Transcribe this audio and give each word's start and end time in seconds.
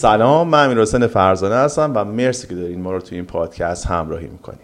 سلام 0.00 0.48
من 0.48 0.64
امیر 0.64 0.80
حسین 0.80 1.06
فرزانه 1.06 1.54
هستم 1.54 1.92
و 1.94 2.04
مرسی 2.04 2.48
که 2.48 2.54
دارین 2.54 2.80
ما 2.80 2.92
رو 2.92 3.00
توی 3.00 3.18
این 3.18 3.26
پادکست 3.26 3.86
همراهی 3.86 4.28
می‌کنین. 4.28 4.58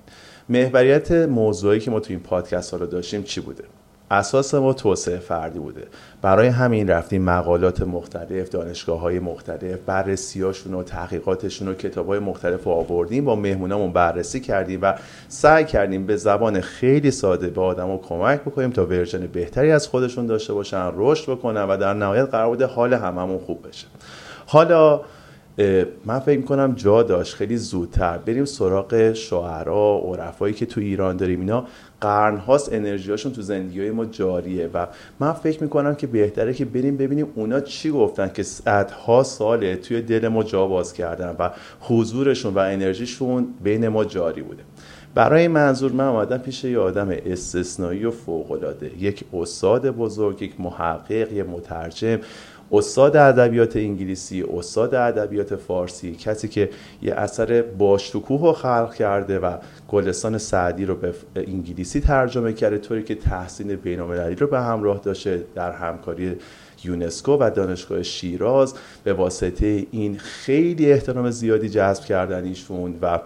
محوریت 0.49 1.13
موضوعی 1.13 1.81
که 1.81 1.91
ما 1.91 2.01
توی 2.01 2.17
این 2.17 2.25
پادکست 2.25 2.71
ها 2.71 2.77
رو 2.77 2.87
داشتیم 2.87 3.23
چی 3.23 3.41
بوده؟ 3.41 3.65
اساس 4.11 4.55
ما 4.55 4.73
توسعه 4.73 5.19
فردی 5.19 5.59
بوده. 5.59 5.87
برای 6.23 6.49
همین 6.49 6.89
رفتیم 6.89 7.23
مقالات 7.23 7.83
مختلف 7.83 8.49
دانشگاه 8.49 9.01
های 9.01 9.19
مختلف 9.19 9.79
بررسیاشون 9.87 10.75
و 10.75 10.83
تحقیقاتشون 10.83 11.69
و 11.69 11.75
کتاب 11.75 12.07
های 12.07 12.19
مختلف 12.19 12.65
رو 12.65 12.73
آوردیم 12.73 13.25
با 13.25 13.37
مهمونامون 13.37 13.93
بررسی 13.93 14.41
کردیم 14.41 14.79
و 14.83 14.95
سعی 15.29 15.65
کردیم 15.65 16.07
به 16.07 16.17
زبان 16.17 16.61
خیلی 16.61 17.11
ساده 17.11 17.49
به 17.49 17.61
آدم 17.61 17.97
کمک 17.97 18.41
بکنیم 18.41 18.71
تا 18.71 18.87
ورژن 18.87 19.27
بهتری 19.27 19.73
از 19.73 19.89
خودشون 19.89 20.27
داشته 20.27 20.53
باشن 20.53 20.91
رشد 20.95 21.33
بکنن 21.33 21.63
و 21.63 21.77
در 21.77 21.95
نهایت 21.95 22.31
قرار 22.31 22.49
بوده 22.49 22.67
حال 22.67 22.95
هممون 22.95 23.39
خوب 23.39 23.69
بشه. 23.69 23.87
حالا 24.47 25.01
من 26.05 26.19
فکر 26.19 26.39
می‌کنم 26.39 26.75
جا 26.75 27.03
داشت. 27.03 27.35
خیلی 27.35 27.57
زودتر. 27.57 28.19
بریم 28.19 28.45
سراغ 28.45 29.13
شعرا 29.13 29.99
عرفایی 29.99 30.55
که 30.55 30.67
تو 30.67 30.81
ایران 30.81 31.17
داریم. 31.17 31.41
اینا 31.41 31.65
قرن 32.01 32.37
هاست 32.37 32.73
انرژیاشون 32.73 33.33
تو 33.33 33.43
زندگی 33.43 33.81
های 33.81 33.91
ما 33.91 34.05
جاریه 34.05 34.71
و 34.75 34.87
من 35.21 35.33
فکر 35.33 35.63
می‌کنم 35.63 35.95
که 35.95 36.07
بهتره 36.07 36.55
که 36.55 36.65
بریم 36.65 36.97
ببینیم 36.97 37.27
اونا 37.35 37.61
چی 37.61 37.91
گفتن 37.91 38.31
که 38.35 38.43
صدها 38.43 39.23
ساله 39.23 39.77
توی 39.77 40.03
دل 40.03 40.29
ما 40.29 40.43
جا 40.43 40.67
باز 40.67 40.93
کردن 40.93 41.37
و 41.39 41.51
حضورشون 41.81 42.55
و 42.55 42.59
انرژیشون 42.59 43.47
بین 43.65 43.89
ما 43.89 44.05
جاری 44.05 44.43
بوده. 44.43 44.63
برای 45.15 45.49
منظور 45.49 45.93
من 45.93 46.05
آمدم 46.05 46.39
پیش 46.39 46.65
یه 46.65 46.79
آدم 46.79 47.09
استثنایی 47.27 48.05
و 48.05 48.11
فوقالعاده. 48.11 48.91
یک 48.99 49.25
استاد 49.33 49.91
بزرگ 49.91 50.43
یک 50.43 50.61
محقق 50.61 51.33
یه 51.33 51.43
مترجم. 51.43 52.19
استاد 52.73 53.17
ادبیات 53.17 53.77
انگلیسی 53.77 54.45
استاد 54.57 54.95
ادبیات 54.95 55.57
فارسی 55.57 56.15
کسی 56.15 56.49
که 56.49 56.71
یه 57.03 57.15
اثر 57.15 57.63
باشتوکوه 57.63 58.41
رو 58.41 58.53
خلق 58.53 58.95
کرده 58.95 59.39
و 59.39 59.57
گلستان 59.89 60.39
سعدی 60.39 60.85
رو 60.85 60.95
به 60.95 61.15
انگلیسی 61.37 62.01
ترجمه 62.01 62.53
کرده 62.53 62.79
طوری 62.79 63.03
که 63.03 63.15
تحسین 63.15 63.77
بینالمللی 63.77 64.35
رو 64.35 64.47
به 64.47 64.61
همراه 64.61 65.01
داشته 65.05 65.45
در 65.55 65.73
همکاری 65.73 66.37
یونسکو 66.85 67.33
و 67.33 67.51
دانشگاه 67.51 68.03
شیراز. 68.03 68.75
به 69.05 69.13
واسطه 69.13 69.87
این 69.91 70.19
خیلی 70.19 70.93
احترام 70.93 71.31
زیادی 71.31 71.69
جذب 71.69 72.05
کردن 72.05 72.45
ایشون 72.45 72.99
و 73.03 73.19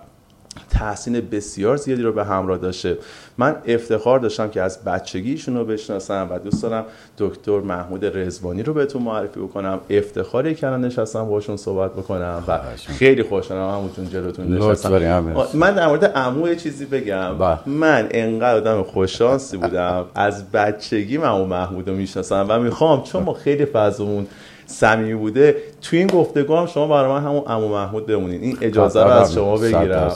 تحسین 0.81 1.20
بسیار 1.33 1.77
زیادی 1.77 2.03
رو 2.03 2.12
به 2.12 2.25
همراه 2.25 2.59
داشته. 2.59 2.98
من 3.39 3.56
افتخار 3.67 4.19
داشتم 4.19 4.48
که 4.48 4.62
از 4.62 4.84
بچگیشون 4.84 5.56
رو 5.56 5.64
بشناسم 5.64 6.28
و 6.31 6.39
دوست 6.39 6.62
دارم 6.62 6.84
دکتر 7.19 7.61
محمود 7.61 8.05
رزوانی 8.05 8.62
رو 8.62 8.75
بهتون 8.75 9.03
معرفی 9.03 9.41
بکنم. 9.41 9.81
افتخاری 9.91 10.55
کردن 10.55 10.81
نشستم 10.81 11.28
باشون 11.28 11.56
صحبت 11.56 11.92
بکنم 11.92 12.45
و 12.48 12.59
خیلی 12.87 13.22
خوشحالم 13.22 13.75
همونتون 13.75 14.09
جلوتون 14.09 14.59
نشستم. 14.59 15.34
من 15.55 15.75
در 15.75 15.87
مورد 15.87 16.05
عمو 16.05 16.48
یه 16.48 16.56
چیزی 16.56 16.84
بگم. 16.84 17.34
من 17.67 18.09
انقدر 18.11 18.56
آدم 18.56 18.83
خوششانسی 18.83 19.56
بودم. 19.56 20.05
از 20.15 20.50
بچگی 20.50 21.19
من 21.19 21.28
اون 21.28 21.48
محمود 21.48 21.89
رو 21.89 21.94
می‌شناسم 21.94 22.47
و 22.48 22.59
می‌خوام 22.59 23.03
چون 23.03 23.22
ما 23.22 23.34
خیلی 23.34 23.65
فضمون 23.65 24.27
صمیمی 24.70 25.14
بوده 25.14 25.56
تو 25.82 25.96
این 25.96 26.06
گفتگو 26.06 26.56
هم 26.56 26.66
شما 26.66 26.86
برای 26.86 27.10
من 27.10 27.22
همون 27.24 27.42
عمو 27.46 27.68
محمود 27.68 28.06
بمونین. 28.06 28.40
این 28.40 28.58
اجازه 28.60 29.02
رو 29.02 29.10
از 29.10 29.34
شما 29.34 29.56
بگیرم. 29.56 30.12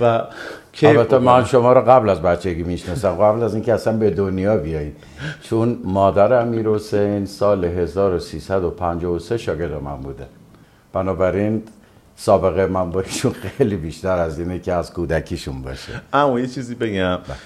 و 0.00 0.22
البته 0.82 1.18
من 1.18 1.44
شما 1.44 1.72
رو 1.72 1.80
قبل 1.80 2.08
از 2.08 2.22
بچگی 2.22 2.62
می‌شناسم. 2.62 3.14
قبل 3.14 3.42
از 3.42 3.54
اینکه 3.54 3.74
اصلا 3.74 3.96
به 3.96 4.10
دنیا 4.10 4.56
بیایید. 4.56 4.96
چون 5.42 5.78
مادر 5.84 6.32
امیر 6.32 6.68
حسین 6.68 7.26
سال 7.26 7.64
1353 7.64 9.38
شاگرد 9.38 9.82
من 9.82 9.96
بوده. 9.96 10.26
بنابراین 10.92 11.62
سابقه 12.16 12.66
من 12.66 12.90
با 12.90 13.04
خیلی 13.58 13.76
بیشتر 13.76 14.18
از 14.18 14.38
اینه 14.38 14.58
که 14.58 14.72
از 14.72 14.92
کودکیشون 14.92 15.62
باشه. 15.62 15.92
اما 16.12 16.40
یه 16.40 16.46
چیزی 16.46 16.74
بگم. 16.74 17.16
بله. 17.16 17.36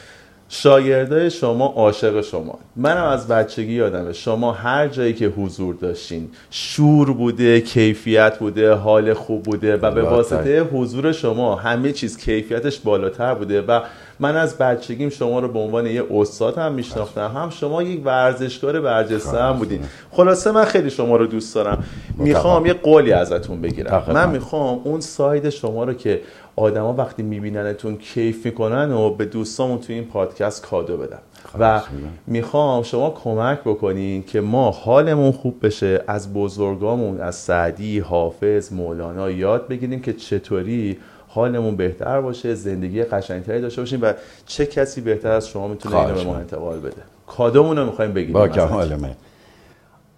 شاگردای 0.54 1.30
شما 1.30 1.66
عاشق 1.66 2.20
شما. 2.20 2.58
منم 2.76 3.04
از 3.04 3.28
بچگی 3.28 3.72
یادمه. 3.72 4.12
شما 4.12 4.52
هر 4.52 4.88
جایی 4.88 5.12
که 5.12 5.26
حضور 5.26 5.74
داشتین 5.74 6.28
شور 6.50 7.12
بوده 7.12 7.60
کیفیت 7.60 8.38
بوده 8.38 8.72
حال 8.72 9.14
خوب 9.14 9.42
بوده 9.42 9.76
و 9.76 9.90
به 9.90 10.02
واسطه 10.02 10.62
حضور 10.62 11.12
شما 11.12 11.56
همه 11.56 11.92
چیز 11.92 12.18
کیفیتش 12.18 12.78
بالاتر 12.78 13.34
بوده 13.34 13.62
و 13.62 13.80
من 14.20 14.36
از 14.36 14.58
بچگیم 14.58 15.08
شما 15.08 15.40
رو 15.40 15.48
به 15.48 15.58
عنوان 15.58 15.86
یه 15.86 16.04
استاد 16.10 16.58
هم 16.58 16.72
میشناختم. 16.72 17.32
هم 17.36 17.50
شما 17.50 17.82
یک 17.82 18.06
ورزشکار 18.06 18.80
برجسته 18.80 19.38
هم 19.42 19.52
بودین. 19.52 19.80
خلاصه 20.10 20.52
من 20.52 20.64
خیلی 20.64 20.90
شما 20.90 21.16
رو 21.16 21.26
دوست 21.26 21.54
دارم. 21.54 21.84
می‌خوام 22.16 22.66
یه 22.66 22.72
قولی 22.72 23.12
ازتون 23.12 23.60
بگیرم. 23.60 24.04
من 24.08 24.30
می‌خوام 24.30 24.80
اون 24.84 25.00
ساید 25.00 25.50
شما 25.50 25.84
رو 25.84 25.94
که 25.94 26.20
آدما 26.56 26.92
وقتی 26.92 27.22
میبیننتون 27.22 27.96
کیف 27.96 28.46
می‌کنن 28.46 28.92
و 28.92 29.10
به 29.10 29.24
دوستامون 29.24 29.78
توی 29.78 29.94
این 29.94 30.04
پادکست 30.04 30.66
کادو 30.66 30.96
بدم. 30.96 31.18
و 31.58 31.80
می‌خوام 32.26 32.82
شما 32.82 33.10
کمک 33.10 33.60
بکنین 33.60 34.22
که 34.22 34.40
ما 34.40 34.70
حالمون 34.70 35.32
خوب 35.32 35.66
بشه 35.66 36.04
از 36.06 36.32
بزرگامون 36.32 37.20
از 37.20 37.34
سعدی 37.34 37.98
حافظ 37.98 38.72
مولانا 38.72 39.30
یاد 39.30 39.68
بگیریم 39.68 40.00
که 40.00 40.12
چطوری 40.12 40.98
حالمون 41.28 41.76
بهتر 41.76 42.20
باشه 42.20 42.54
زندگی 42.54 43.04
قشنگتری 43.04 43.60
داشته 43.60 43.80
باشیم 43.82 44.02
و 44.02 44.12
چه 44.46 44.66
کسی 44.66 45.00
بهتر 45.00 45.30
از 45.30 45.48
شما 45.48 45.68
می‌تونه 45.68 45.96
اینو 45.96 46.14
به 46.14 46.24
ما 46.24 46.36
انتقال 46.36 46.78
بده. 46.78 47.02
کادومون 47.26 47.78
رو 47.78 47.86
می‌خوایم 47.86 48.12
بگیریم. 48.12 48.32
با 48.32 48.48
کمال 48.48 48.96
من. 48.96 49.14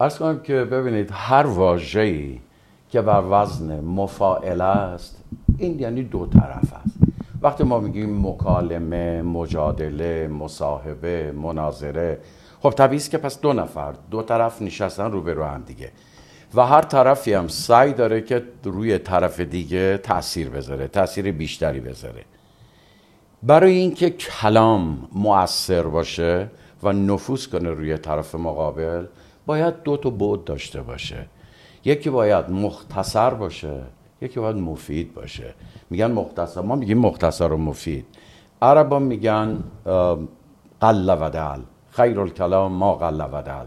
ارز 0.01 0.19
کنم 0.19 0.41
که 0.41 0.55
ببینید 0.55 1.09
هر 1.13 1.47
واژه‌ای 1.47 2.39
که 2.91 3.01
بر 3.01 3.23
وزن 3.31 3.81
مفاعله 3.81 4.65
است 4.65 5.17
این 5.59 5.81
یعنی 5.81 6.03
دو 6.03 6.27
طرف 6.27 6.73
است. 6.73 6.99
وقتی 7.43 7.65
ما 7.65 7.81
میگیم 7.81 8.27
مکالمه 8.27 9.23
مجادله 9.23 10.29
مصاحبه 10.29 11.33
مناظره 11.33 12.19
خب 12.61 12.71
طبیعی 12.71 13.03
که 13.03 13.19
پس 13.19 13.41
دو 13.41 13.53
نفر 13.53 13.95
دو 14.11 14.23
طرف 14.23 14.63
نشستن 14.63 15.11
رو 15.11 15.21
به 15.21 15.35
رو 15.35 15.45
هم 15.45 15.63
دیگه. 15.63 15.93
و 16.55 16.67
هر 16.67 16.83
طرفی 16.83 17.33
هم 17.33 17.49
سعی 17.49 17.93
داره 17.93 18.21
که 18.21 18.43
روی 18.65 18.99
طرف 18.99 19.41
دیگه 19.41 19.99
تاثیر 19.99 20.49
بذاره 20.49 20.89
تاثیر 20.89 21.33
بیشتری 21.33 21.81
بذاره. 21.81 22.25
برای 23.43 23.73
اینکه 23.73 24.11
کلام 24.11 25.09
مؤثر 25.13 25.83
باشه 25.83 26.51
و 26.83 26.93
نفوذ 26.93 27.47
کنه 27.47 27.71
روی 27.71 27.99
طرف 27.99 28.35
مقابل 28.35 29.07
باید 29.47 29.83
دو 29.83 29.97
تا 29.97 30.11
بود 30.11 30.45
داشته 30.45 30.83
باشه. 30.83 31.27
یکی 31.85 32.11
باید 32.11 32.51
مختصر 32.51 33.31
باشه. 33.31 33.81
یکی 34.23 34.41
باید 34.41 34.57
مفید 34.57 35.15
باشه. 35.15 35.55
میگن 35.91 36.11
مختصر 36.11 36.61
ما 36.61 36.77
میگیم 36.77 36.99
مختصر 36.99 37.53
و 37.53 37.57
مفید. 37.57 38.07
عربا 38.63 38.99
میگن 38.99 39.59
قل 40.81 41.17
و 41.21 41.31
دل. 41.31 41.61
خیر 41.91 42.21
الکلام 42.21 42.73
ما 42.73 42.95
قل 42.95 43.21
و 43.33 43.43
دل. 43.43 43.67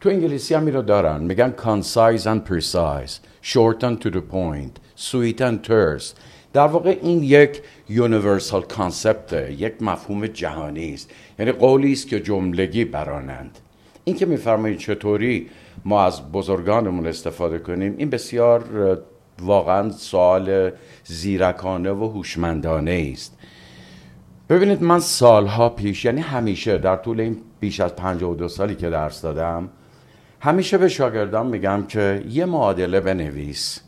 تو 0.00 0.08
انگلیسی 0.08 0.54
هم 0.54 0.66
رو 0.66 0.82
دارن. 0.82 1.20
میگن 1.20 1.54
concise 1.56 2.22
and 2.22 2.50
precise. 2.50 3.20
short 3.42 3.82
and 3.82 4.00
to 4.02 4.10
the 4.10 4.22
point. 4.32 4.80
sweet 4.96 5.40
and 5.40 5.64
terse. 5.68 6.14
در 6.52 6.66
واقع 6.66 6.98
این 7.02 7.22
یک 7.22 7.62
یونیورسال 7.88 8.62
کانسپته 8.62 9.52
یک 9.58 9.82
مفهوم 9.82 10.26
جهانی 10.26 10.94
است. 10.94 11.10
یعنی 11.38 11.52
قولی 11.52 11.92
است 11.92 12.08
که 12.08 12.20
جملگی 12.20 12.84
برانند. 12.84 13.58
این 14.04 14.16
که 14.16 14.26
میفرمایید 14.26 14.78
چطوری 14.78 15.50
ما 15.84 16.02
از 16.02 16.32
بزرگانمون 16.32 17.06
استفاده 17.06 17.58
کنیم 17.58 17.94
این 17.98 18.10
بسیار 18.10 18.64
واقعا 19.40 19.90
سوال 19.90 20.70
زیرکانه 21.04 21.92
و 21.92 22.08
هوشمندانه 22.08 23.10
است. 23.12 23.38
ببینید 24.48 24.82
من 24.82 25.00
سالها 25.00 25.68
پیش 25.68 26.04
یعنی 26.04 26.20
همیشه 26.20 26.78
در 26.78 26.96
طول 26.96 27.20
این 27.20 27.36
بیش 27.60 27.80
از 27.80 27.96
52 27.96 28.48
سالی 28.48 28.74
که 28.74 28.90
درس 28.90 29.22
دادم 29.22 29.68
همیشه 30.40 30.78
به 30.78 30.88
شاگردان 30.88 31.46
میگم 31.46 31.84
که 31.88 32.24
یه 32.28 32.44
معادله 32.44 33.00
بنویس. 33.00 33.80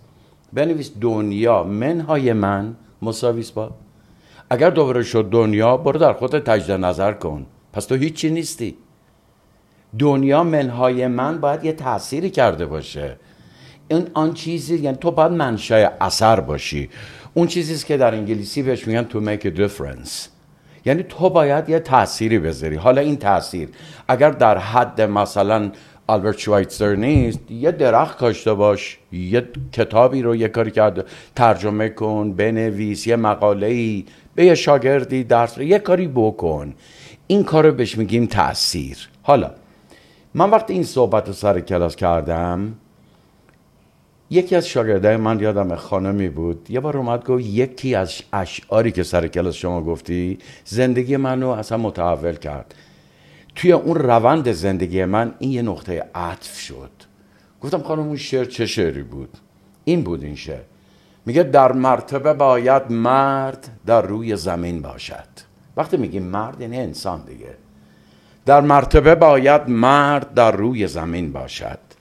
بنویس 0.53 0.91
دنیا 1.01 1.65
منهای 1.65 2.33
من. 2.33 2.77
مساویس 3.03 3.51
با. 3.51 3.71
اگر 4.51 4.71
دوباره 4.71 5.03
شد 5.03 5.29
دنیا 5.31 5.77
برو 5.77 5.99
در 5.99 6.13
خودت 6.13 6.45
تجدید 6.45 6.85
نظر 6.85 7.13
کن. 7.13 7.47
پس 7.73 7.85
تو 7.85 7.95
هیچی 7.95 8.31
نیستی. 8.31 8.77
دنیا 9.99 10.45
منهای 10.45 11.07
من 11.07 11.41
باید 11.41 11.65
یه 11.65 11.73
تأثیری 11.73 12.31
کرده 12.31 12.67
باشه. 12.67 13.17
این 13.95 14.09
آن 14.15 14.35
چیزی 14.35 14.79
یعنی 14.79 14.97
تو 14.97 15.11
باید 15.11 15.33
منشأ 15.33 15.89
اثر 16.01 16.41
باشی. 16.41 16.89
اون 17.35 17.47
چیزی 17.47 17.87
که 17.87 17.97
در 17.97 18.15
انگلیسی 18.15 18.63
بهش 18.63 18.87
میگن 18.87 19.07
to 19.11 19.15
make 19.15 19.45
a 19.45 19.59
difference. 19.59 20.29
یعنی 20.85 21.03
تو 21.03 21.31
باید 21.31 21.69
یه 21.69 21.79
تأثیری 21.79 22.39
بذاری. 22.39 22.77
حالا 22.77 23.01
این 23.01 23.17
تاثیر 23.17 23.69
اگر 24.09 24.31
در 24.31 24.59
حد 24.59 25.01
مثلا 25.01 25.71
آلبرت 26.07 26.39
شوایتزر 26.39 26.95
نیست 26.95 27.51
یه 27.51 27.71
درخت 27.71 28.19
کاشته 28.19 28.55
باش 28.55 28.99
یه 29.13 29.49
کتابی 29.73 30.23
رو 30.23 30.37
یه 30.37 30.49
کاری 30.49 30.71
کرده 30.71 31.05
ترجمه 31.37 31.89
کن 31.89 32.33
بنویس 32.33 33.07
یه 33.07 33.17
مقاله 33.17 33.67
ای 33.67 34.05
به 34.35 34.45
یه 34.45 34.55
شاگردی 34.55 35.25
درس 35.25 35.59
یه 35.59 35.79
کاری 35.79 36.09
بکن. 36.09 36.75
این 37.27 37.45
کار 37.45 37.67
رو 37.67 37.73
بهش 37.73 37.99
میگیم 37.99 38.27
تاثیر 38.27 39.09
حالا 39.23 39.51
من 40.35 40.51
وقتی 40.51 40.73
این 40.73 40.85
صحبت 40.85 41.27
رو 41.27 41.33
سر 41.33 41.61
کلاس 41.61 41.97
کردم 41.97 42.75
یکی 44.33 44.57
از 44.57 44.69
شاگردای 44.69 45.17
من 45.17 45.41
یادم 45.41 45.75
خانمی 45.75 46.29
بود. 46.29 46.71
یه 46.71 46.81
بار 46.81 46.97
اومد 46.97 47.25
گفت 47.25 47.45
یکی 47.45 47.95
از 47.95 48.13
اشعاری 48.33 48.93
که 48.93 49.03
سر 49.03 49.29
کلاس 49.29 49.55
شما 49.55 49.83
گفتی 49.83 50.39
زندگی 50.65 51.17
منو 51.17 51.49
اصلا 51.49 51.79
متحول 51.79 52.35
کرد. 52.35 52.75
توی 53.55 53.73
اون 53.73 53.97
روند 53.97 54.53
زندگی 54.53 55.05
من 55.05 55.35
این 55.39 55.51
یه 55.51 55.63
نقطه 55.63 56.05
عطف 56.15 56.59
شد. 56.59 56.91
گفتم 57.61 57.83
خانم 57.83 58.03
اون 58.03 58.17
شعر 58.17 58.45
چه 58.45 58.67
شعری 58.67 59.03
بود؟ 59.03 59.39
این 59.85 60.03
بود 60.03 60.25
این 60.25 60.37
شعر. 60.37 60.63
میگه 61.27 61.43
در 61.43 61.73
مرتبه 61.73 62.33
باید 62.33 62.93
مرد 62.93 63.69
در 63.87 64.03
روی 64.03 64.37
زمین 64.37 64.83
باشد. 64.83 65.29
وقتی 65.77 65.97
میگیم 65.97 66.23
مرد 66.23 66.61
یعنی 66.61 66.79
انسان 66.79 67.25
دیگه. 67.27 67.55
در 68.47 68.61
مرتبه 68.61 69.15
باید 69.15 69.69
مرد 69.69 70.35
در 70.35 70.53
روی 70.53 70.87
زمین 70.87 71.33
باشد. 71.33 71.92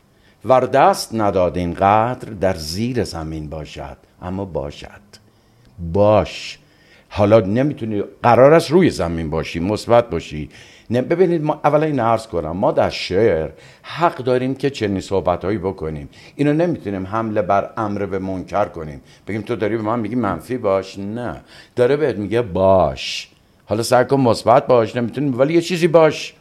ور 0.45 0.65
دست 0.65 1.15
نداد 1.15 1.57
این 1.57 1.73
قدر 1.73 2.29
در 2.41 2.53
زیر 2.53 3.03
زمین 3.03 3.49
باشد. 3.49 3.97
اما 4.21 4.45
باشد. 4.45 5.01
باش. 5.93 6.57
حالا 7.09 7.39
نمی‌تونی 7.39 8.03
قرار 8.23 8.53
است 8.53 8.71
روی 8.71 8.89
زمین 8.89 9.29
باشی 9.29 9.59
مثبت 9.59 10.09
باشی. 10.09 10.49
ببینید 10.91 11.43
ما 11.43 11.59
اولا 11.63 11.85
این 11.85 11.99
عرض 11.99 12.27
کنم. 12.27 12.51
ما 12.51 12.71
در 12.71 12.89
شعر 12.89 13.49
حق 13.81 14.17
داریم 14.17 14.55
که 14.55 14.69
چنین 14.69 15.01
صحبت 15.01 15.45
هایی 15.45 15.57
بکنیم. 15.57 16.09
اینو 16.35 16.53
نمی‌تونیم 16.53 17.07
حمله 17.07 17.41
بر 17.41 17.69
امر 17.77 18.05
به 18.05 18.19
منکر 18.19 18.65
کنیم. 18.65 19.01
بگیم 19.27 19.41
تو 19.41 19.55
داری 19.55 19.77
به 19.77 19.83
من 19.83 19.99
میگی 19.99 20.15
منفی 20.15 20.57
باش؟ 20.57 20.99
نه. 20.99 21.41
داره 21.75 21.97
بهت 21.97 22.15
میگه 22.15 22.41
باش. 22.41 23.29
حالا 23.65 23.83
سعی 23.83 24.05
کن 24.05 24.19
مثبت 24.21 24.67
باش. 24.67 24.95
نمی‌تونیم 24.95 25.39
ولی 25.39 25.53
یه 25.53 25.61
چیزی 25.61 25.87
باش. 25.87 26.33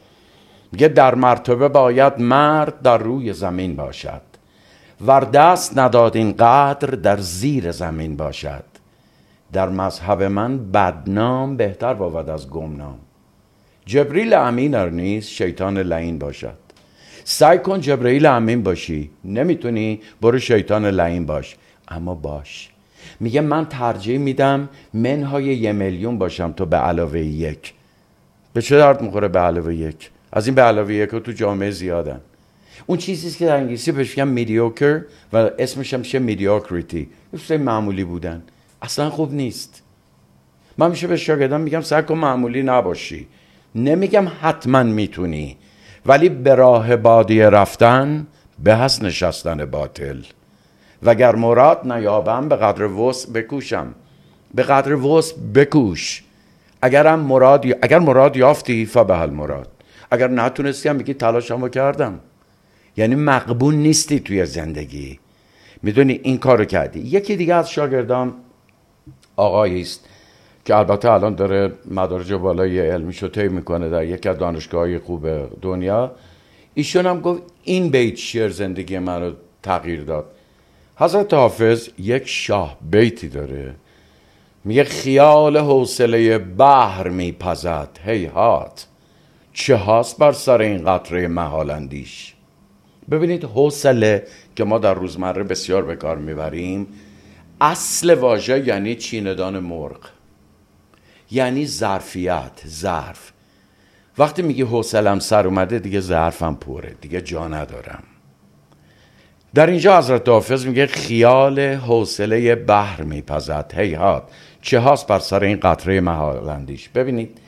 میگه 0.72 0.88
در 0.88 1.14
مرتبه 1.14 1.68
باید 1.68 2.20
مرد 2.20 2.82
در 2.82 2.98
روی 2.98 3.32
زمین 3.32 3.76
باشد. 3.76 4.22
ور 5.06 5.20
دست 5.20 5.78
نداد 5.78 6.16
این 6.16 6.32
قدر 6.32 6.88
در 6.88 7.16
زیر 7.16 7.70
زمین 7.70 8.16
باشد. 8.16 8.64
در 9.52 9.68
مذهب 9.68 10.22
من 10.22 10.70
بدنام 10.70 11.56
بهتر 11.56 11.94
بود 11.94 12.28
از 12.28 12.50
گمنام. 12.50 12.98
جبریل 13.86 14.34
امین 14.34 14.74
ار 14.74 14.90
نیست 14.90 15.28
شیطان 15.28 15.78
لعین 15.78 16.18
باشد. 16.18 16.58
سعی 17.24 17.58
کن 17.58 17.80
جبریل 17.80 18.26
امین 18.26 18.62
باشی. 18.62 19.10
نمی‌تونی؟ 19.24 20.00
برو 20.20 20.38
شیطان 20.38 20.86
لعین 20.86 21.26
باش. 21.26 21.56
اما 21.88 22.14
باش. 22.14 22.70
میگه 23.20 23.40
من 23.40 23.66
ترجیح 23.66 24.18
میدم 24.18 24.68
منهای 24.94 25.44
یه 25.44 25.72
میلیون 25.72 26.18
باشم 26.18 26.52
تو 26.52 26.66
به 26.66 26.76
علاوه 26.76 27.20
یک. 27.20 27.74
به 28.52 28.62
چه 28.62 28.76
درد 28.76 29.02
می‌خوره 29.02 29.28
به 29.28 29.38
علاوه 29.38 29.74
یک؟ 29.74 30.10
از 30.32 30.46
این 30.46 30.54
به 30.54 30.62
علاوه 30.62 30.94
یک 30.94 31.10
تو 31.10 31.32
جامعه 31.32 31.70
زیادن. 31.70 32.20
اون 32.86 32.98
چیزی 32.98 33.38
که 33.38 33.46
در 33.46 33.56
انگلیسی 33.56 33.92
بهش 33.92 34.18
میگن 34.18 34.28
میدیوکر 34.28 35.04
و 35.32 35.50
اسمش 35.58 35.94
هم 35.94 36.00
میشه 36.00 36.18
میدیوکریتی 36.18 37.08
معمولی 37.56 38.04
بودن. 38.04 38.42
اصلا 38.82 39.10
خوب 39.10 39.34
نیست. 39.34 39.82
من 40.78 40.90
میشه 40.90 41.06
به 41.06 41.16
شاگردان 41.16 41.60
میگم 41.60 41.80
سعی 41.80 42.02
کن 42.02 42.14
معمولی 42.14 42.62
نباشی. 42.62 43.26
نمیگم 43.74 44.28
حتما 44.40 44.82
می‌تونی. 44.82 45.56
ولی 46.06 46.28
به 46.28 46.54
راه 46.54 46.96
بادی 46.96 47.40
رفتن 47.40 48.26
به 48.58 48.72
از 48.72 49.04
نشستن 49.04 49.64
باطل. 49.64 50.18
وگر 51.02 51.34
مراد 51.34 51.92
نیابم 51.92 52.48
به 52.48 52.56
قدر 52.56 52.84
وس 52.84 53.26
بکوشم. 53.26 53.94
به 54.54 54.62
قدر 54.62 54.94
وس 54.94 55.32
بکوش. 55.54 56.22
اگرم 56.82 57.20
مراد 57.20 57.66
اگر 57.82 57.98
مراد 57.98 58.36
یافتی 58.36 58.86
فبهل 58.86 59.30
مراد. 59.30 59.68
اگر 60.10 60.28
نتونستی 60.28 60.88
هم 60.88 60.98
بگی 60.98 61.14
تلاشمو 61.14 61.68
کردم. 61.68 62.20
یعنی 62.96 63.14
مقبول 63.14 63.74
نیستی 63.74 64.20
توی 64.20 64.46
زندگی. 64.46 65.18
می‌دونی 65.82 66.20
این 66.22 66.38
کارو 66.38 66.64
کردی. 66.64 67.00
یکی 67.00 67.36
دیگه 67.36 67.54
از 67.54 67.70
شاگردان 67.70 68.34
آقایی 69.36 69.80
است 69.80 70.08
که 70.64 70.76
البته 70.76 71.10
الان 71.10 71.34
داره 71.34 71.72
مدارج 71.90 72.32
بالای 72.32 72.90
علمیشو 72.90 73.28
طی 73.28 73.48
می‌کنه 73.48 73.88
در 73.88 74.04
یکی 74.04 74.28
از 74.28 74.38
دانشگاه 74.38 74.98
خوب 74.98 75.28
دنیا. 75.62 76.12
ایشون 76.74 77.06
هم 77.06 77.20
گفت 77.20 77.42
این 77.64 77.88
بیت 77.88 78.16
شعر 78.16 78.48
زندگی 78.48 78.98
من 78.98 79.22
رو 79.22 79.32
تغییر 79.62 80.04
داد. 80.04 80.24
حضرت 80.96 81.34
حافظ 81.34 81.88
یک 81.98 82.22
شاه 82.26 82.78
بیتی 82.90 83.28
داره. 83.28 83.74
میگه 84.64 84.84
خیال 84.84 85.56
حوصله 85.56 86.38
بحر 86.38 87.08
میپزد 87.08 87.98
هی 88.04 88.26
هات. 88.26 88.86
چه 89.52 89.76
هاست 89.76 90.18
بر 90.18 90.32
سر 90.32 90.60
این 90.60 90.84
قطره 90.84 91.28
محالندیش 91.28 92.34
ببینید 93.10 93.44
حوصله 93.44 94.26
که 94.56 94.64
ما 94.64 94.78
در 94.78 94.94
روزمره 94.94 95.42
بسیار 95.42 95.82
به 95.82 95.96
کار 95.96 96.18
می‌بریم 96.18 96.86
اصل 97.60 98.14
واژه 98.14 98.66
یعنی 98.66 98.94
چیندان 98.94 99.58
مرغ 99.58 100.00
یعنی 101.30 101.66
ظرفیت 101.66 102.52
ظرف. 102.66 103.32
وقتی 104.18 104.42
میگی 104.42 104.62
حوصلم 104.62 105.18
سر 105.18 105.46
اومده 105.46 105.78
دیگه 105.78 106.00
ظرفم 106.00 106.54
پره 106.54 106.94
دیگه 107.00 107.20
جا 107.20 107.48
ندارم. 107.48 108.02
در 109.54 109.66
اینجا 109.66 109.98
حضرت 109.98 110.28
حافظ 110.28 110.66
میگه 110.66 110.86
خیال 110.86 111.60
حوصله 111.60 112.54
بحر 112.54 113.02
میپزد. 113.02 113.72
هیهات 113.76 114.22
چه 114.62 114.78
هاست 114.78 115.06
بر 115.06 115.18
سر 115.18 115.44
این 115.44 115.60
قطره 115.60 116.00
محالندیش 116.00 116.88
ببینید 116.88 117.38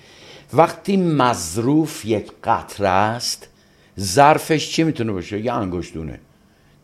وقتی 0.54 0.96
مظروف 0.96 2.04
یک 2.04 2.32
قطره 2.44 2.88
است 2.88 3.48
ظرفش 4.00 4.70
چی 4.70 4.84
می‌تونه 4.84 5.12
باشه؟ 5.12 5.40
یه 5.40 5.52
انگشتونه. 5.52 6.20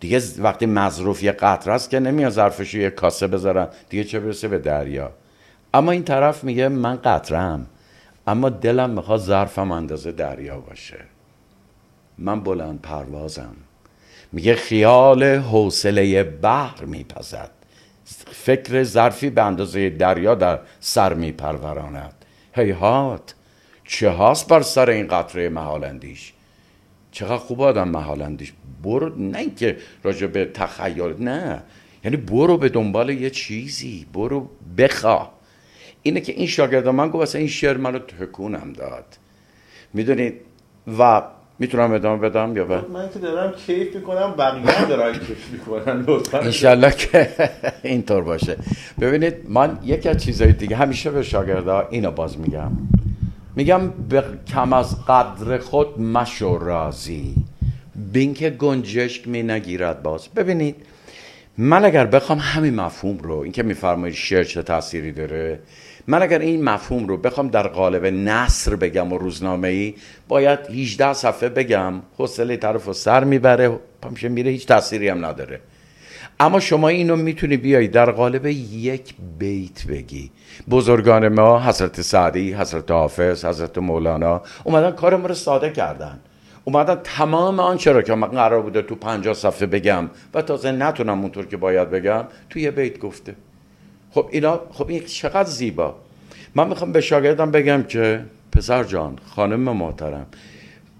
دیگه 0.00 0.22
وقتی 0.38 0.66
مظروف 0.66 1.22
یک 1.22 1.36
قطره 1.36 1.74
است 1.74 1.90
که 1.90 2.00
نمیاد 2.00 2.32
ظرفش 2.32 2.74
یه 2.74 2.90
کاسه 2.90 3.26
بذارن 3.26 3.68
دیگه 3.88 4.04
چه 4.04 4.20
برسه 4.20 4.48
به 4.48 4.58
دریا؟ 4.58 5.12
اما 5.74 5.92
این 5.92 6.04
طرف 6.04 6.44
میگه 6.44 6.68
من 6.68 6.96
قطرم 6.96 7.66
اما 8.26 8.48
دلم 8.48 8.90
می‌خواد 8.90 9.20
ظرفم 9.20 9.72
اندازه 9.72 10.12
دریا 10.12 10.60
باشه. 10.60 10.98
من 12.18 12.40
بلند 12.40 12.82
پروازم. 12.82 13.56
میگه 14.32 14.54
خیال 14.54 15.22
حوصله 15.24 16.24
بحر 16.24 16.84
میپزد. 16.84 17.50
فکر 18.32 18.82
ظرفی 18.82 19.30
به 19.30 19.42
اندازه 19.42 19.90
دریا 19.90 20.34
در 20.34 20.58
سر 20.80 21.14
میپروراند. 21.14 22.14
هیهات 22.52 23.34
چه 23.90 24.10
هاست 24.10 24.48
بر 24.48 24.62
سر 24.62 24.90
این 24.90 25.08
قطره 25.08 25.48
محالندیش 25.48 26.32
چقدر 27.12 27.36
خوب 27.36 27.62
آدم 27.62 27.88
محالندیش 27.88 28.52
برو 28.82 29.18
نه 29.18 29.38
اینکه 29.38 29.76
راجع 30.02 30.26
به 30.26 30.44
تخیل 30.44 31.14
نه. 31.18 31.62
یعنی 32.04 32.16
برو 32.16 32.56
به 32.56 32.68
دنبال 32.68 33.10
یه 33.10 33.30
چیزی 33.30 34.06
برو 34.12 34.48
بخواه 34.78 35.32
اینه 36.02 36.20
که 36.20 36.32
این 36.32 36.46
شاگرد 36.46 36.88
من 36.88 37.10
گفت 37.10 37.36
این 37.36 37.48
شعر 37.48 37.76
منو 37.76 37.98
تکونم 37.98 38.72
داد. 38.72 39.04
می‌دونید 39.94 40.34
و 40.98 41.22
می‌تونم 41.58 41.92
ادامه 41.92 42.28
بدم 42.28 42.56
یا 42.56 42.64
به 42.64 42.80
من 42.80 43.08
که 43.12 43.18
دارم 43.18 43.52
کیف 43.52 43.94
می‌کنم 43.94 44.34
بقیه 44.38 44.70
هم 44.70 44.88
دارن 44.88 45.12
کیف 45.12 45.50
می‌کنن 45.52 46.06
انشالله 46.32 46.90
که 46.90 47.30
اینطور 47.82 48.22
باشه. 48.22 48.56
ببینید 49.00 49.34
من 49.48 49.78
یکی 49.84 50.08
از 50.08 50.24
چیزهای 50.24 50.52
دیگه 50.52 50.76
همیشه 50.76 51.10
به 51.10 51.22
شاگردا 51.22 51.88
اینو 51.90 52.10
باز 52.10 52.38
میگم. 52.38 52.70
میگم 53.58 53.88
به 53.88 54.24
کم 54.46 54.72
از 54.72 55.04
قدر 55.04 55.58
خود 55.58 56.00
مشو 56.00 56.58
رازی. 56.58 57.34
بین 58.12 58.34
که 58.34 58.50
گنجشک 58.50 59.28
می 59.28 59.42
نگیرد 59.42 60.02
باز. 60.02 60.28
ببینید 60.28 60.76
من 61.58 61.84
اگر 61.84 62.06
بخوام 62.06 62.38
همین 62.38 62.74
مفهوم 62.74 63.18
رو 63.18 63.36
اینکه 63.36 63.62
میفرمایید 63.62 64.16
شعر 64.16 64.44
چه 64.44 64.62
تأثیری 64.62 65.12
داره 65.12 65.60
من 66.06 66.22
اگر 66.22 66.38
این 66.38 66.64
مفهوم 66.64 67.06
رو 67.06 67.16
بخوام 67.16 67.48
در 67.48 67.66
قالب 67.68 68.06
نصر 68.06 68.76
بگم 68.76 69.12
و 69.12 69.18
روزنامه 69.18 69.68
ای 69.68 69.94
باید 70.28 70.58
18 70.58 71.12
صفحه 71.12 71.48
بگم. 71.48 71.94
حوصله 72.18 72.56
طرف 72.56 72.88
و 72.88 72.92
سر 72.92 73.24
می‌بره 73.24 73.78
پامشه 74.02 74.28
میره 74.28 74.50
هیچ 74.50 74.66
تأثیری 74.66 75.08
هم 75.08 75.26
نداره. 75.26 75.60
اما 76.40 76.60
شما 76.60 76.88
اینو 76.88 77.16
می‌تونی 77.16 77.56
بیایی 77.56 77.88
در 77.88 78.10
قالب 78.10 78.46
یک 78.46 79.14
بیت 79.38 79.86
بگی. 79.86 80.30
بزرگان 80.70 81.28
ما 81.28 81.60
حضرت 81.60 82.00
سعدی 82.00 82.52
حضرت 82.52 82.90
حافظ 82.90 83.44
حضرت 83.44 83.78
مولانا 83.78 84.42
اومدن 84.64 84.90
کار 84.90 85.16
ما 85.16 85.26
رو 85.26 85.34
ساده 85.34 85.70
کردن. 85.70 86.18
اومدن 86.64 87.00
تمام 87.04 87.60
آنچه 87.60 87.92
را 87.92 88.02
که 88.02 88.14
من 88.14 88.28
قرار 88.28 88.62
بوده 88.62 88.82
تو 88.82 88.94
پنجاه 88.94 89.34
صفحه 89.34 89.66
بگم 89.66 90.10
و 90.34 90.42
تازه 90.42 90.72
نتونم 90.72 91.20
اونطور 91.20 91.46
که 91.46 91.56
باید 91.56 91.90
بگم 91.90 92.24
تو 92.50 92.58
یه 92.58 92.70
بیت 92.70 92.98
گفته. 92.98 93.34
خب 94.10 94.28
اینا 94.30 94.60
خب 94.72 94.88
این 94.88 95.04
چقدر 95.04 95.48
زیبا. 95.48 95.94
من 96.54 96.68
می‌خوام 96.68 96.92
به 96.92 97.00
شاگردم 97.00 97.50
بگم 97.50 97.82
که 97.82 98.24
پسر 98.52 98.84
جان 98.84 99.18
خانم 99.36 99.60
محترم 99.60 100.26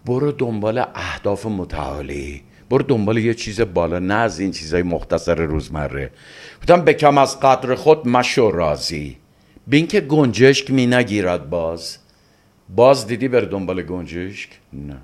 برو 0.07 0.33
دنبال 0.33 0.79
اهداف 0.95 1.47
متعالی. 1.47 2.43
برو 2.71 2.83
دنبال 2.83 3.19
یه 3.19 3.35
چیز 3.35 3.61
بالا 3.61 3.99
نه 3.99 4.15
از 4.15 4.41
این 4.41 4.51
چیزای 4.51 4.83
مختصر 4.83 5.35
روزمره. 5.35 6.11
بودم 6.61 6.85
به 6.85 6.95
کم 6.95 7.19
از 7.19 7.41
قدر 7.41 7.75
خود 7.75 8.09
مشو 8.09 8.51
راضی. 8.51 9.17
بین 9.67 9.87
که 9.87 10.01
گنجشک 10.01 10.71
می 10.71 10.87
نگیرد 10.87 11.51
باز. 11.51 11.99
باز 12.69 13.07
دیدی 13.07 13.29
بر 13.29 13.41
دنبال 13.41 13.83
گنجشک؟ 13.83 14.51
نه. 14.73 14.97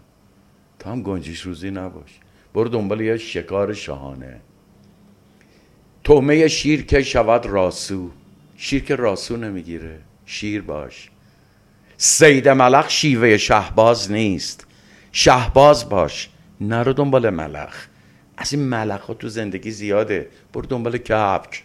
تو 0.79 0.91
هم 0.91 1.03
گنجش 1.03 1.41
روزی 1.41 1.71
نباش. 1.71 2.11
برو 2.55 2.69
دنبال 2.69 3.01
یه 3.01 3.17
شکار 3.17 3.73
شاهانه. 3.73 4.41
تومه 6.05 6.49
شیر 6.49 6.87
که 6.87 7.03
شود 7.03 7.47
راسو. 7.47 8.11
شیر 8.57 8.85
که 8.85 8.97
راسو 8.97 9.37
نمی‌گیره. 9.37 9.99
شیر 10.27 10.63
باش. 10.63 11.11
سید 11.97 12.49
ملخ 12.49 12.91
شیوه 12.91 13.37
شهباز 13.37 14.13
نیست. 14.13 14.67
شهباز 15.13 15.89
باش. 15.89 16.29
نرو 16.61 16.93
دنبال 16.93 17.31
ملخ. 17.31 17.87
از 18.37 18.53
این 18.53 18.63
ملخ 18.63 19.01
ها 19.01 19.15
تو 19.15 19.29
زندگی 19.29 19.71
زیاده. 19.71 20.29
برو 20.53 20.67
دنبال 20.67 20.99
کپک 20.99 21.65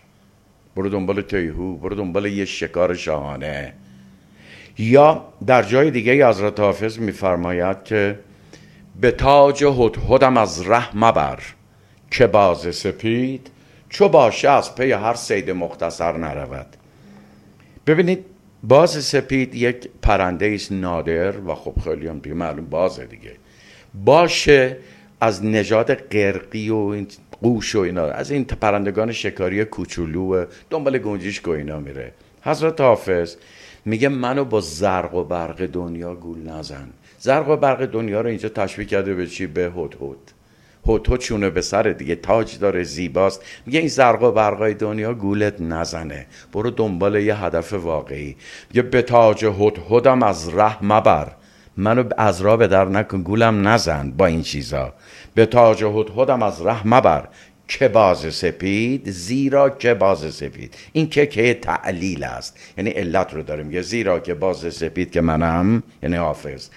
برو 0.76 0.90
دنبال 0.90 1.22
تیهو. 1.22 1.78
برو 1.78 1.96
دنبال 1.96 2.26
یه 2.26 2.46
شکار 2.46 2.96
شاهانه. 2.96 3.74
یا 4.78 5.26
در 5.46 5.64
جای 5.64 5.92
دیگه 5.92 6.28
حضرت 6.28 6.60
حافظ 6.60 7.00
میفرماید 7.00 7.84
که 7.84 8.20
به 9.02 9.12
تاج 9.12 9.64
هدهدم 9.64 10.38
از 10.38 10.62
ره 10.62 10.98
مبر. 10.98 11.40
که 12.12 12.28
باز 12.28 12.76
سپید 12.76 13.52
چو 13.90 14.10
باشه 14.10 14.50
از 14.50 14.76
پی 14.76 14.92
هر 14.92 15.14
سید 15.14 15.52
مختصر 15.52 16.18
نرود. 16.18 16.76
ببینید 17.88 18.26
باز 18.64 19.06
سپید 19.06 19.56
یک 19.56 19.90
پرنده 20.02 20.52
است 20.56 20.72
نادر 20.72 21.38
و 21.38 21.56
خب 21.56 21.74
خیلی 21.84 22.08
هم 22.08 22.20
دیگه 22.20 22.36
معلوم 22.36 22.66
بازه 22.66 23.06
دیگه. 23.06 23.32
باشه 23.94 24.78
از 25.22 25.46
نژاد 25.46 25.94
قرقی 25.94 26.70
و 26.70 26.76
این 26.76 27.08
قوش 27.42 27.76
و 27.76 27.80
اینا. 27.80 28.06
از 28.06 28.32
این 28.32 28.44
پرندگان 28.44 29.12
شکاری 29.12 29.66
کوچولو 29.66 30.46
دنبال 30.70 30.98
گنجیش 30.98 31.42
و 31.46 31.50
اینا 31.50 31.80
میره. 31.80 32.12
حضرت 32.42 32.82
حافظ 32.82 33.36
میگه 33.86 34.10
منو 34.10 34.46
با 34.46 34.62
زرق 34.62 35.16
و 35.16 35.24
برق 35.24 35.66
دنیا 35.66 36.16
گول 36.16 36.50
نزن. 36.50 36.90
زرق 37.20 37.50
و 37.50 37.56
برق 37.56 37.86
دنیا 37.86 38.22
رو 38.22 38.30
اینجا 38.30 38.50
تشبیه 38.50 38.86
کرده 38.86 39.14
به 39.14 39.28
چی؟ 39.28 39.48
به 39.48 39.72
هد 39.76 39.96
هد. 40.02 40.34
هد 40.88 41.18
چونه 41.20 41.50
به 41.50 41.62
سر 41.62 41.84
دیگه. 41.84 42.16
تاج 42.16 42.60
داره 42.60 42.84
زیباست. 42.84 43.44
میگه 43.66 43.80
این 43.80 43.88
زرق 43.88 44.24
و 44.24 44.32
برقای 44.32 44.74
دنیا 44.74 45.14
گولت 45.14 45.62
نزنه. 45.62 46.26
برو 46.54 46.70
دنبال 46.70 47.16
یه 47.16 47.36
هدف 47.36 47.74
واقعی. 47.74 48.36
یه 48.74 48.82
به 48.82 49.02
تاج 49.02 49.46
هد 49.46 49.78
هدم 49.92 50.24
از 50.24 50.50
ره 50.50 50.84
مبر. 50.84 51.32
منو 51.80 52.04
از 52.18 52.42
راه 52.42 52.58
به 52.58 52.68
در 52.68 52.86
نکن 52.86 53.24
گولم 53.24 53.68
نزن 53.68 54.12
با 54.12 54.26
این 54.26 54.42
چیزا. 54.42 54.94
به 55.36 55.46
تاج 55.46 55.84
هدهدم 55.84 56.44
از 56.44 56.62
ره 56.62 56.88
مبر. 56.88 57.28
که 57.68 57.88
باز 57.88 58.34
سپید 58.34 59.10
زیرا 59.10 59.70
که 59.70 59.94
باز 59.94 60.34
سپید. 60.34 60.76
این 60.94 61.10
که 61.10 61.26
که 61.26 61.54
تعلیل 61.54 62.24
است. 62.24 62.58
یعنی 62.78 62.90
علت 62.90 63.34
رو 63.34 63.44
داره 63.44 63.64
میگه 63.64 63.82
زیرا 63.82 64.20
که 64.20 64.34
باز 64.34 64.74
سپید 64.74 65.12
که 65.12 65.22
منم 65.22 65.84
یعنی 66.04 66.16
حافظ. 66.16 66.70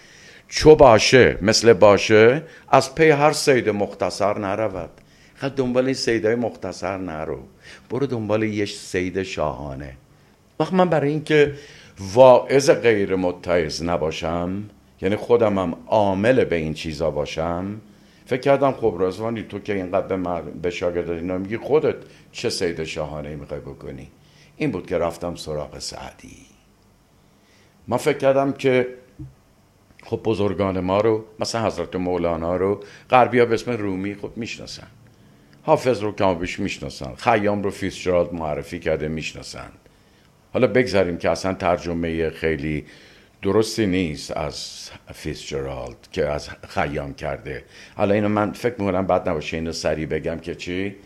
چو 0.49 0.77
باشه 0.77 1.39
مثل 1.43 1.73
باشه 1.73 2.43
از 2.69 2.95
پی 2.95 3.11
هر 3.11 3.33
سید 3.33 3.69
مختصر 3.69 4.39
نرود. 4.39 4.91
خد 5.37 5.55
دنبال 5.55 5.85
این 5.85 5.95
سیدهای 5.95 6.35
مختصر 6.35 6.99
نرو. 6.99 7.39
برو 7.91 8.07
دنبال 8.07 8.43
یه 8.43 8.65
سید 8.65 9.23
شاهانه. 9.23 9.93
وقت 10.61 10.73
من 10.73 10.89
برای 10.89 11.11
اینکه 11.11 11.55
واعظ 12.15 12.71
غیر 12.71 13.17
متعز 13.17 13.83
نباشم 13.83 14.63
یعنی 15.03 15.17
خودم 15.17 15.59
هم 15.59 15.77
عامل 15.87 16.45
به 16.45 16.57
این 16.57 16.75
چیزا 16.75 17.11
باشم. 17.11 17.81
فکر 18.27 18.41
کردم 18.41 18.73
خب 18.73 18.97
رازوانی 18.99 19.43
تو 19.43 19.59
که 19.59 19.75
اینقدر 19.75 20.07
به, 20.07 20.17
مر... 20.17 20.41
به 20.41 20.71
شاگرد 20.71 21.11
اینا 21.11 21.39
میگی 21.39 21.57
خودت 21.57 21.97
چه 22.33 22.51
سید 22.51 22.85
شاهانه 22.85 23.37
می‌خوای 23.37 23.61
بکنی؟ 23.61 24.09
این 24.57 24.71
بود 24.71 24.87
که 24.87 24.99
رفتم 24.99 25.35
سراغ 25.35 25.79
سعدی. 25.79 26.37
ما 27.89 27.97
فکر 27.97 28.19
کردم 28.19 28.53
که 28.53 28.89
خب 30.05 30.21
بزرگان 30.25 30.81
ما 30.81 31.01
رو 31.01 31.25
مثلا 31.41 31.67
حضرت 31.67 31.97
مولانا 31.97 32.57
رو 32.57 32.81
غربی 33.11 33.39
ها 33.39 33.47
به 33.47 33.55
اسم 33.55 33.71
رومی 33.71 34.15
خب 34.15 34.31
می‌شناسن. 34.37 34.87
حافظ 35.63 36.03
رو 36.03 36.13
کمابیش 36.13 36.61
می‌شناسن. 36.61 37.15
خیام 37.15 37.63
رو 37.63 37.71
فیتزجرالد 37.71 38.35
معرفی 38.35 38.79
کرده 38.79 39.09
می‌شناسن. 39.09 39.71
حالا 40.53 40.67
بگذاریم 40.67 41.17
که 41.17 41.31
اصلا 41.31 41.55
ترجمه 41.55 42.31
خیلی 42.31 42.85
درستی 43.43 43.87
نیست 43.87 44.37
از 44.37 44.91
فیتزجرالد 45.15 45.97
که 46.13 46.27
از 46.27 46.49
خیام 46.69 47.15
کرده. 47.15 47.65
حالا 47.97 48.15
اینو 48.15 48.29
من 48.29 48.53
فکر 48.53 48.75
می‌کنم 48.79 49.07
بد 49.07 49.29
نباشه 49.29 49.57
اینو 49.57 49.73
سریع 49.73 50.07
بگم 50.07 50.39
که 50.39 50.55
چی؟ 50.55 50.97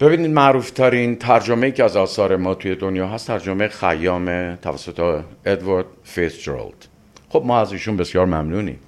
ببینید 0.00 0.30
معروف 0.30 0.70
ترین 0.70 1.16
ترجمه 1.16 1.70
که 1.70 1.84
از 1.84 1.96
آثار 1.96 2.36
ما 2.36 2.54
توی 2.54 2.74
دنیا 2.74 3.08
هست 3.08 3.26
ترجمه 3.26 3.68
خیام 3.68 4.56
توسط 4.56 5.24
ادوارد 5.46 5.86
فیتزجرالد 6.04 6.86
خب 7.28 7.42
ما 7.46 7.60
از 7.60 7.72
ایشون 7.72 7.96
بسیار 7.96 8.26
ممنونیم. 8.26 8.78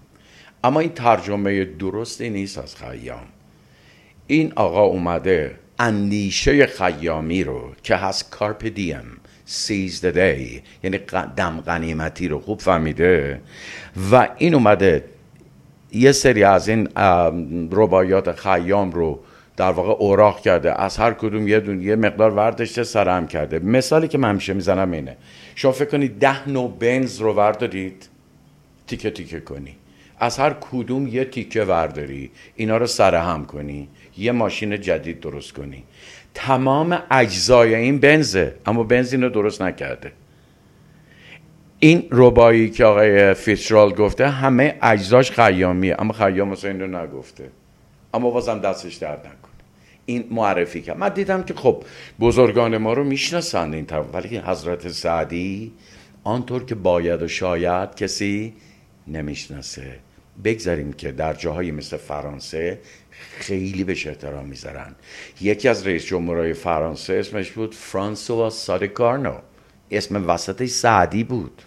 اما 0.64 0.80
این 0.80 0.92
ترجمه 0.92 1.64
درستی 1.64 2.30
نیست 2.30 2.58
از 2.58 2.76
خیام. 2.76 3.26
این 4.26 4.52
آقا 4.56 4.82
اومده 4.82 5.58
اندیشه 5.78 6.66
خیامی 6.66 7.44
رو 7.44 7.72
که 7.82 7.96
هست 7.96 8.30
کارپ 8.30 8.64
دیم 8.66 9.19
سیز 9.52 10.06
دی. 10.06 10.62
یعنی 10.82 11.00
دم 11.36 11.60
غنیمتی 11.60 12.28
رو 12.28 12.40
خوب 12.40 12.60
فهمیده. 12.60 13.40
و 14.12 14.28
این 14.38 14.54
اومده. 14.54 15.04
یه 15.92 16.12
سری 16.12 16.44
از 16.44 16.68
این 16.68 16.88
ربایات 17.72 18.32
خیام 18.32 18.92
رو 18.92 19.20
در 19.56 19.70
واقع 19.70 19.90
اوراق 19.90 20.40
کرده. 20.40 20.80
از 20.80 20.96
هر 20.96 21.12
کدوم 21.12 21.48
یه 21.48 21.60
دون 21.60 21.82
یه 21.82 21.96
مقدار 21.96 22.30
ورداشته 22.30 22.84
سرهم 22.84 23.26
کرده. 23.26 23.58
مثالی 23.58 24.08
که 24.08 24.18
من 24.18 24.28
همیشه 24.28 24.52
می‌زنم 24.52 24.90
اینه. 24.90 25.16
شما 25.54 25.72
فکر 25.72 25.90
کنید 25.90 26.18
ده 26.18 26.48
نوع 26.48 26.76
بنز 26.78 27.20
رو 27.20 27.32
وردارید. 27.32 28.08
تیکه 28.86 29.10
تیکه 29.10 29.40
کنی. 29.40 29.76
از 30.18 30.38
هر 30.38 30.56
کدوم 30.60 31.06
یه 31.06 31.24
تیکه 31.24 31.64
ورداری. 31.64 32.30
اینا 32.56 32.76
رو 32.76 32.86
سرهم 32.86 33.44
کنی. 33.44 33.88
یه 34.18 34.32
ماشین 34.32 34.80
جدید 34.80 35.20
درست 35.20 35.52
کنی. 35.52 35.84
تمام 36.34 37.02
اجزای 37.10 37.74
این 37.74 37.98
بنزه. 37.98 38.54
اما 38.66 38.82
بنزین 38.82 39.22
رو 39.22 39.28
درست 39.28 39.62
نکرده. 39.62 40.12
این 41.78 42.08
ربایی 42.10 42.70
که 42.70 42.84
آقای 42.84 43.34
فیترال 43.34 43.92
گفته 43.92 44.28
همه 44.28 44.78
اجزاش 44.82 45.30
خیامیه. 45.30 45.96
اما 45.98 46.12
خیام 46.12 46.56
این 46.64 46.80
رو 46.80 46.86
نگفته. 46.86 47.50
اما 48.14 48.30
بازم 48.30 48.58
دستش 48.58 48.94
درد 48.94 49.18
نکنه. 49.18 49.50
این 50.06 50.24
معرفی 50.30 50.82
کرد. 50.82 50.98
من 50.98 51.08
دیدم 51.08 51.42
که 51.42 51.54
خب 51.54 51.84
بزرگان 52.20 52.76
ما 52.76 52.92
رو 52.92 53.04
می‌شناسند 53.04 53.74
این 53.74 53.86
طرف. 53.86 54.06
ولی 54.12 54.38
حضرت 54.38 54.88
سعدی 54.88 55.72
آنطور 56.24 56.64
که 56.64 56.74
باید 56.74 57.22
و 57.22 57.28
شاید 57.28 57.94
کسی 57.94 58.52
نمی‌شناسه. 59.08 59.98
بگذاریم 60.44 60.92
که 60.92 61.12
در 61.12 61.34
جاهایی 61.34 61.70
مثل 61.70 61.96
فرانسه 61.96 62.78
خیلی 63.38 63.84
بهش 63.84 64.06
احترام 64.06 64.46
می‌ذارن. 64.46 64.94
یکی 65.40 65.68
از 65.68 65.86
رئیس 65.86 66.04
جمهورهای 66.04 66.52
فرانسه 66.52 67.14
اسمش 67.14 67.50
بود 67.50 67.74
فرانسوا 67.74 68.50
سادیکارنو 68.50 69.34
اسم 69.90 70.28
وسطش 70.28 70.68
سعدی 70.68 71.24
بود. 71.24 71.62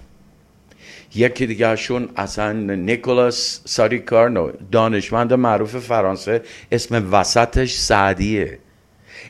یکی 1.16 1.48
دیگرشون 1.48 2.10
اصلا 2.16 2.52
نیکولاس 2.52 3.62
سادیکارنو 3.66 4.52
دانشمند 4.72 5.34
معروف 5.34 5.76
فرانسه 5.76 6.42
اسم 6.72 7.14
وسطش 7.14 7.74
سعدیه. 7.74 8.60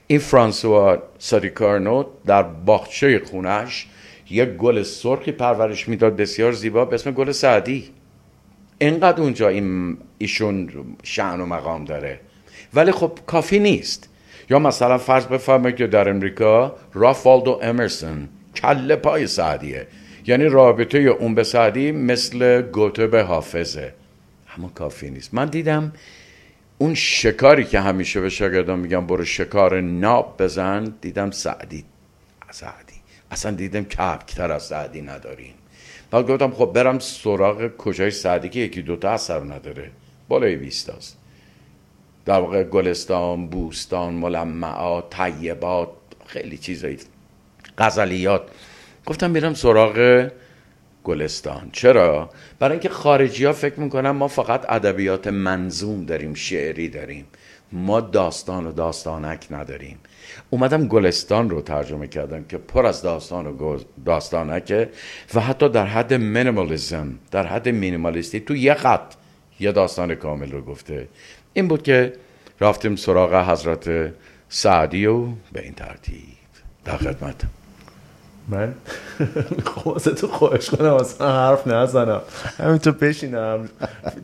این 0.08 0.20
فرانسوا 0.20 1.04
سادیکارنو 1.20 2.06
در 2.26 2.44
باغچه 2.44 3.22
خونش 3.26 3.88
یک 4.30 4.50
گل 4.50 4.84
سرخی 4.84 5.32
پرورش 5.32 5.90
می‌داد. 5.90 6.16
بسیار 6.16 6.52
زیبا 6.52 6.86
به 6.86 6.96
اسم 6.96 7.12
گل 7.12 7.32
سعدی. 7.32 7.90
اینقدر 8.80 9.22
اونجا 9.22 9.48
این 9.48 9.98
ایشون 10.18 10.70
شعن 11.04 11.42
و 11.42 11.46
مقام 11.46 11.86
داره. 11.86 12.20
ولی 12.74 12.92
خب 12.92 13.20
کافی 13.28 13.60
نیست. 13.60 14.10
یا 14.50 14.60
مثلا 14.60 14.98
فرض 14.98 15.26
بفرمایید 15.26 15.76
که 15.76 15.88
در 15.88 16.10
امریکا 16.10 16.76
رافالدو 16.94 17.60
امرسون 17.64 18.30
کله 18.56 18.96
پای 18.96 19.28
سعدیه. 19.28 19.88
یعنی 20.28 20.46
رابطه 20.46 20.98
اون 20.98 21.36
به 21.36 21.44
سعدی 21.44 21.92
مثل 21.92 22.62
گوته 22.62 23.08
به 23.08 23.24
حافظه. 23.24 23.94
اما 24.58 24.68
کافی 24.76 25.10
نیست. 25.10 25.34
من 25.34 25.46
دیدم 25.46 25.94
اون 26.78 26.94
شکاری 26.94 27.64
که 27.64 27.80
همیشه 27.80 28.22
به 28.22 28.30
شاگردان 28.30 28.80
میگم 28.80 29.08
برو 29.08 29.26
شکار 29.26 29.82
ناب 29.82 30.36
بزن 30.40 30.94
دیدم 31.02 31.32
سعدی. 31.32 31.84
سعدی. 32.52 32.94
اصلا 33.32 33.52
دیدم 33.52 33.84
کپکتر 33.84 34.52
از 34.52 34.64
سعدی 34.64 35.02
نداریم 35.02 35.54
بعد 36.14 36.28
گفتم 36.28 36.52
خب 36.52 36.66
برم 36.66 37.00
سراغ 37.00 37.78
کجای 37.78 38.12
سعدی 38.12 38.50
که 38.50 38.60
یکی 38.60 38.82
دوتا 38.82 39.10
اثر 39.10 39.40
نداره. 39.40 39.92
بالای 40.28 40.56
بیستاست 40.56 41.18
در 42.26 42.40
واقع 42.40 42.64
گلستان 42.64 43.48
بوستان 43.48 44.14
ملمعات 44.14 45.10
طیبات 45.10 45.90
خیلی 46.26 46.58
چیزایی 46.58 46.98
غزلیات. 47.78 48.42
گفتم 49.06 49.32
میرم 49.32 49.54
سراغ 49.54 50.28
گلستان. 51.04 51.70
چرا؟ 51.72 52.30
برای 52.60 52.72
اینکه 52.72 52.90
خارجی 52.90 53.46
ها 53.46 53.54
فکر 53.54 53.80
می‌کنن 53.80 54.10
ما 54.10 54.28
فقط 54.28 54.66
ادبیات 54.70 55.28
منظوم 55.28 56.06
داریم 56.06 56.34
شعری 56.34 56.90
داریم. 56.90 57.26
ما 57.72 58.02
داستان 58.02 58.68
و 58.68 58.72
داستانک 58.72 59.48
نداریم. 59.52 60.00
اومدم 60.50 60.88
گلستان 60.88 61.50
رو 61.50 61.62
ترجمه 61.62 62.08
کردم 62.08 62.44
که 62.44 62.58
پر 62.58 62.86
از 62.86 63.02
داستان 63.02 63.48
و 63.48 63.80
داستانکه 64.06 64.90
و 65.34 65.40
حتی 65.40 65.70
در 65.70 65.86
حد 65.86 66.14
مینیمالیزم 66.14 67.20
در 67.32 67.48
حد 67.48 67.70
مینیمالیستی 67.70 68.40
تو 68.40 68.56
یه 68.56 68.74
خط 68.74 69.14
یه 69.60 69.72
داستان 69.72 70.16
کامل 70.16 70.52
رو 70.52 70.62
گفته. 70.62 71.08
این 71.54 71.68
بود 71.68 71.84
که 71.84 72.14
رفتیم 72.62 72.96
سراغ 72.96 73.50
حضرت 73.50 74.14
سعدی 74.50 75.06
و 75.06 75.26
به 75.52 75.64
این 75.64 75.74
ترتیب 75.74 76.24
در 76.86 76.98
خدمت 76.98 77.42
من 78.48 78.74
خب 79.66 79.98
تو 79.98 80.28
خواهش 80.28 80.70
کنم 80.70 80.94
اصلا 80.94 81.32
حرف 81.32 81.68
نزنم. 81.68 82.22
همینطور 82.58 82.94
بشینم. 82.94 83.70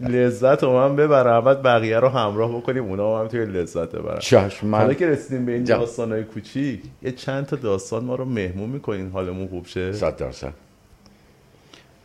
لذت 0.02 0.64
رو 0.64 0.74
من 0.74 0.96
ببرم. 0.96 1.44
بعد 1.44 1.62
بقیه 1.62 2.00
رو 2.00 2.10
همراه 2.10 2.58
بکنیم. 2.58 2.84
اونا 2.84 3.20
هم 3.20 3.28
توی 3.28 3.46
لذت 3.46 3.92
ببرم 3.92 4.20
چشم 4.20 4.76
حالا 4.76 4.94
که 4.94 5.08
رسیدیم 5.08 5.46
به 5.46 5.52
این 5.52 5.64
جا. 5.64 5.78
داستان 5.78 6.12
های 6.12 6.24
کوچیک 6.24 6.82
یه 7.02 7.12
چند 7.12 7.46
تا 7.46 7.56
داستان 7.56 8.04
ما 8.04 8.16
رو 8.16 8.26
مهمون 8.26 8.70
می‌کنین. 8.70 9.10
حالمون 9.12 9.48
خوب 9.48 9.68
شه؟ 9.68 9.94
صد 9.94 10.18
درصد. 10.18 10.54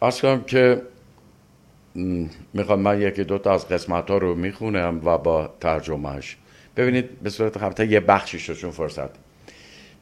از 0.03 0.21
کنم 0.21 0.43
که 0.43 0.83
می‌خوام 2.55 2.81
من 2.81 3.01
یکی 3.01 3.25
دو 3.25 3.39
تا 3.39 3.55
از 3.55 3.69
قسمت 3.69 4.11
ها 4.11 4.19
رو 4.19 4.35
می‌خونم 4.35 5.01
و 5.05 5.19
با 5.19 5.51
ترجمهش 5.61 6.37
ببینید 6.77 7.21
به 7.21 7.31
صورت 7.31 7.59
خفته 7.59 7.87
یه 7.87 8.01
بخشیش 8.01 8.49
رو 8.49 8.55
چون 8.55 8.71
فرصت. 8.71 9.24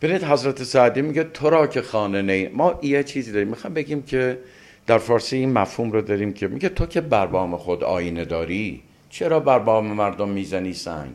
ببینید 0.02 0.24
حضرت 0.24 0.62
سعدی 0.62 1.02
میگه 1.02 1.24
تو 1.24 1.50
را 1.50 1.66
که 1.66 1.82
خانه 1.82 2.22
نی 2.22 2.48
ما 2.48 2.78
یه 2.82 3.02
چیزی 3.02 3.32
داریم. 3.32 3.48
می‌خوام 3.48 3.74
بگیم 3.74 4.02
که 4.02 4.38
در 4.86 4.98
فارسی 4.98 5.36
این 5.36 5.52
مفهوم 5.52 5.92
رو 5.92 6.02
داریم 6.02 6.32
که 6.32 6.48
میگه 6.48 6.68
تو 6.68 6.86
که 6.86 7.00
بر 7.00 7.26
بام 7.26 7.56
خود 7.56 7.84
آینه 7.84 8.24
داری 8.24 8.82
چرا 9.10 9.40
بر 9.40 9.58
بام 9.58 9.86
مردم 9.86 10.28
می‌زنی 10.28 10.72
سنگ؟ 10.72 11.14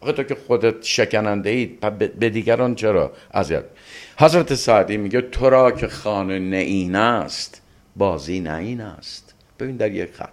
آخه 0.00 0.12
تو 0.12 0.22
که 0.22 0.34
خودت 0.34 0.82
شکننده 0.82 1.50
اید 1.50 1.80
به 2.18 2.30
دیگران 2.30 2.74
چرا 2.74 3.12
اذیت؟ 3.34 3.64
حضرت 4.18 4.54
سعدی 4.54 4.96
میگه 4.96 5.20
تو 5.20 5.50
را 5.50 5.70
که 5.72 5.88
خانه 5.88 6.38
نه 6.38 6.56
این 6.56 6.94
است 6.96 7.62
بازی 7.96 8.40
نه 8.40 8.54
این 8.54 8.80
است. 8.80 9.34
ببین 9.60 9.76
در 9.76 9.92
یک 9.92 10.12
خط. 10.12 10.28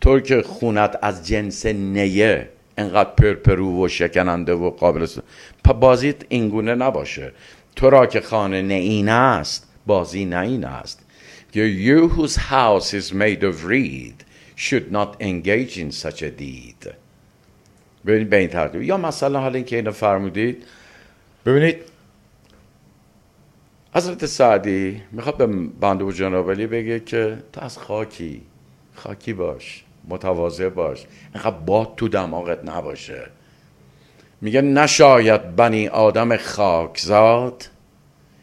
تو 0.00 0.20
که 0.20 0.42
خونت 0.42 0.98
از 1.02 1.26
جنس 1.26 1.66
نیه 1.66 2.48
انقدر 2.80 3.10
پرپرو 3.10 3.84
و 3.84 3.88
شکننده 3.88 4.52
و 4.52 4.70
قابل 4.70 5.06
پا 5.64 5.72
بازیت 5.72 6.16
اینگونه 6.28 6.74
نباشه. 6.74 7.32
تو 7.76 7.90
را 7.90 8.06
که 8.06 8.20
خانه 8.20 8.62
نه 8.62 8.74
این 8.74 9.08
است 9.08 9.68
بازی 9.86 10.24
نه 10.24 10.40
این 10.40 10.64
است. 10.64 11.06
You 11.54 12.08
whose 12.14 12.36
house 12.36 12.94
is 12.94 13.12
made 13.12 13.42
of 13.42 13.64
reed 13.64 14.24
should 14.56 14.92
not 14.92 15.10
engage 15.20 15.78
in 15.78 15.90
such 15.90 16.22
a 16.22 16.30
deed. 16.40 16.88
ببینید 18.06 18.30
به 18.30 18.36
این 18.36 18.48
ترتیب. 18.48 18.82
یا 18.82 18.96
مثلا 18.96 19.40
حالا 19.40 19.54
اینکه 19.54 19.76
اینو 19.76 19.92
فرمودید 19.92 20.64
ببینید 21.46 21.76
حضرت 23.94 24.26
سعدی 24.26 25.02
می‌خواد 25.12 25.36
به 25.36 25.46
بنده 25.80 26.04
و 26.04 26.12
جناب 26.12 26.50
علی 26.50 26.66
بگه 26.66 27.00
که 27.00 27.38
تو 27.52 27.60
از 27.60 27.78
خاکی 27.78 28.42
خاکی 28.94 29.32
باش. 29.32 29.84
متواضع 30.10 30.68
باش. 30.68 31.06
اینقدر 31.34 31.56
باد 31.56 31.94
تو 31.96 32.08
دماغت 32.08 32.64
نباشه. 32.64 33.26
میگه 34.40 34.60
نشاید 34.60 35.56
بنی 35.56 35.88
آدم 35.88 36.36
خاکزاد 36.36 37.64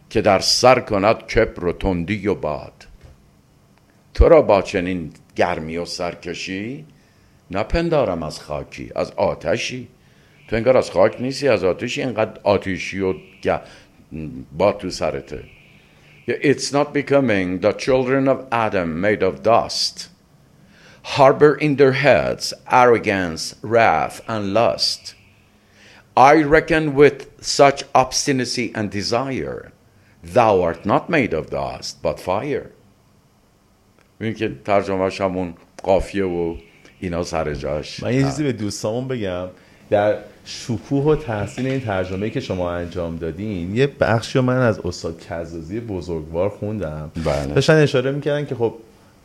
که 0.10 0.22
در 0.22 0.40
سر 0.40 0.80
کند 0.80 1.18
کبر 1.28 1.66
و 1.66 1.74
تندی 1.74 2.28
و 2.28 2.36
باد. 2.36 2.88
تو 4.14 4.30
را 4.30 4.42
با 4.42 4.62
چنین 4.62 5.12
گرمی 5.36 5.78
و 5.78 5.86
سرکشی 5.86 6.86
نپندارم 7.52 8.24
از 8.24 8.40
خاکی 8.40 8.92
از 8.96 9.12
آتشی. 9.12 9.88
تو 10.50 10.56
انگار 10.56 10.78
از 10.78 10.92
خاک 10.92 11.22
نیستی 11.22 11.48
از 11.48 11.64
آتشی. 11.64 12.02
اینقدر 12.02 12.40
آتشی 12.44 13.00
و 13.00 13.14
باد 14.58 14.78
تو 14.78 14.90
سرته. 14.90 15.44
It's 16.28 16.74
not 16.74 16.94
becoming 16.94 17.60
the 17.62 17.72
children 17.72 18.28
of 18.28 18.46
Adam 18.52 19.00
made 19.00 19.24
of 19.24 19.44
dust. 19.44 20.10
Harbor 21.16 21.56
in 21.56 21.78
their 21.78 21.94
heads 21.94 22.54
arrogance, 22.70 23.56
wrath, 23.62 24.20
and 24.28 24.54
lust. 24.54 25.16
I 26.18 26.36
reckon 26.44 26.96
with 26.96 27.20
such 27.42 27.84
obstinacy 27.96 28.72
and 28.76 28.92
desire, 28.92 29.72
thou 30.22 30.62
art 30.62 30.86
not 30.86 31.10
made 31.10 31.34
of 31.34 31.50
dust, 31.50 32.02
but 32.02 32.20
fire. 32.20 32.72
ببین 34.20 34.34
که 34.34 34.52
ترجمهش 34.66 35.22
همون 35.22 35.54
قافیه 35.84 36.26
و 36.26 36.56
اینا 37.00 37.24
سر 37.24 37.54
جاش 37.54 38.04
من 38.04 38.14
یه 38.14 38.24
چیزی 38.24 38.44
به 38.44 38.52
دوستامون 38.52 39.08
بگم 39.08 39.48
در 39.90 40.18
شکوه 40.46 41.04
و 41.04 41.16
تحسین 41.16 41.66
این 41.66 41.80
ترجمه 41.80 42.30
که 42.30 42.40
شما 42.40 42.72
انجام 42.72 43.18
دادین 43.18 43.76
یه 43.76 43.88
بخشی 43.88 44.40
رو 44.40 44.46
من 44.46 44.58
از 44.58 44.80
استاد 44.80 45.20
کزازی 45.20 45.80
بزرگوار 45.80 46.50
خوندم 46.50 47.12
بله. 47.26 47.54
داشتن 47.54 47.74
اشاره 47.74 48.12
می‌کردن 48.12 48.46
که 48.46 48.56
خب 48.56 48.74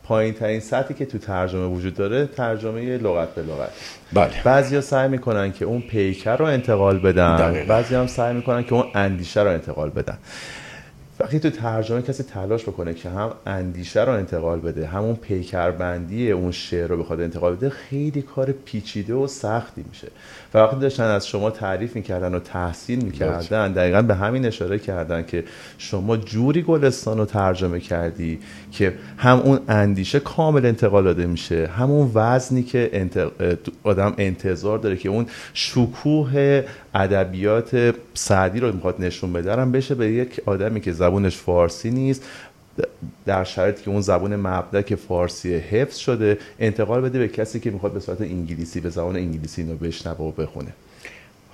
پایین 0.03 0.33
ترین 0.33 0.59
سطحی 0.59 0.95
که 0.95 1.05
تو 1.05 1.17
ترجمه 1.17 1.65
وجود 1.65 1.93
داره 1.93 2.25
ترجمه 2.25 2.97
لغت 2.97 3.35
به 3.35 3.41
لغت. 3.41 3.69
بله. 4.13 4.43
بعضیا 4.43 4.81
سعی 4.81 5.09
می‌کنن 5.09 5.51
که 5.51 5.65
اون 5.65 5.81
پیکر 5.81 6.37
رو 6.37 6.45
انتقال 6.45 6.99
بدن. 6.99 7.35
دقیقاً. 7.35 7.65
بعضی 7.65 7.95
هم 7.95 8.07
سعی 8.07 8.33
می‌کنن 8.33 8.63
که 8.63 8.73
اون 8.73 8.85
اندیشه 8.95 9.41
رو 9.41 9.49
انتقال 9.49 9.89
بدن. 9.89 10.17
وقتی 11.19 11.39
تو 11.39 11.49
ترجمه 11.49 12.01
کسی 12.01 12.23
تلاش 12.23 12.63
بکنه 12.63 12.93
که 12.93 13.09
هم 13.09 13.31
اندیشه 13.45 14.03
رو 14.03 14.11
انتقال 14.11 14.59
بده 14.59 14.87
همون 14.87 15.15
پیکربندی 15.15 16.31
اون 16.31 16.51
شعر 16.51 16.87
رو 16.87 16.97
بخواد 16.97 17.21
انتقال 17.21 17.55
بده 17.55 17.69
خیلی 17.69 18.21
کار 18.21 18.51
پیچیده 18.51 19.13
و 19.13 19.27
سختی 19.27 19.85
میشه. 19.89 20.07
و 20.53 20.57
وقتی 20.57 20.79
داشتن 20.79 21.03
از 21.03 21.27
شما 21.27 21.49
تعریف 21.49 21.95
می‌کردن 21.95 22.35
و 22.35 22.39
تحسین 22.39 23.03
می‌کردن. 23.05 23.71
دقیقا 23.73 24.01
به 24.01 24.15
همین 24.15 24.45
اشاره 24.45 24.79
کردن 24.79 25.23
که 25.23 25.43
شما 25.77 26.17
جوری 26.17 26.61
گلستان 26.61 27.17
رو 27.17 27.25
ترجمه 27.25 27.79
کردی 27.79 28.39
که 28.71 28.93
هم 29.17 29.39
اون 29.39 29.59
اندیشه 29.67 30.19
کامل 30.19 30.65
انتقال 30.65 31.03
داده 31.03 31.25
میشه 31.25 31.67
همون 31.67 32.11
وزنی 32.13 32.63
که 32.63 32.89
انت- 32.93 33.31
آدم 33.83 34.13
انتظار 34.17 34.77
داره 34.79 34.97
که 34.97 35.09
اون 35.09 35.25
شکوه 35.53 36.63
ادبیات 36.95 37.95
سعدی 38.13 38.59
رو 38.59 38.71
می‌خواد 38.73 38.95
نشون 38.99 39.33
بده 39.33 39.55
هم 39.55 39.71
بشه 39.71 39.95
به 39.95 40.11
یک 40.11 40.41
آدمی 40.45 40.81
که 40.81 40.91
زبونش 40.91 41.37
فارسی 41.37 41.91
نیست 41.91 42.23
در 43.25 43.43
شرایطی 43.43 43.83
که 43.83 43.91
اون 43.91 44.01
زبون 44.01 44.35
مبدع 44.35 44.81
که 44.81 44.95
فارسی 44.95 45.55
حفظ 45.55 45.97
شده 45.97 46.37
انتقال 46.59 47.01
بده 47.01 47.19
به 47.19 47.27
کسی 47.27 47.59
که 47.59 47.71
می‌خواد 47.71 47.93
به 47.93 47.99
صورت 47.99 48.21
انگلیسی 48.21 48.79
به 48.79 48.89
زبان 48.89 49.15
انگلیسی 49.15 49.61
اینو 49.61 49.75
بشنوه 49.75 50.17
و 50.17 50.31
بخونه. 50.31 50.73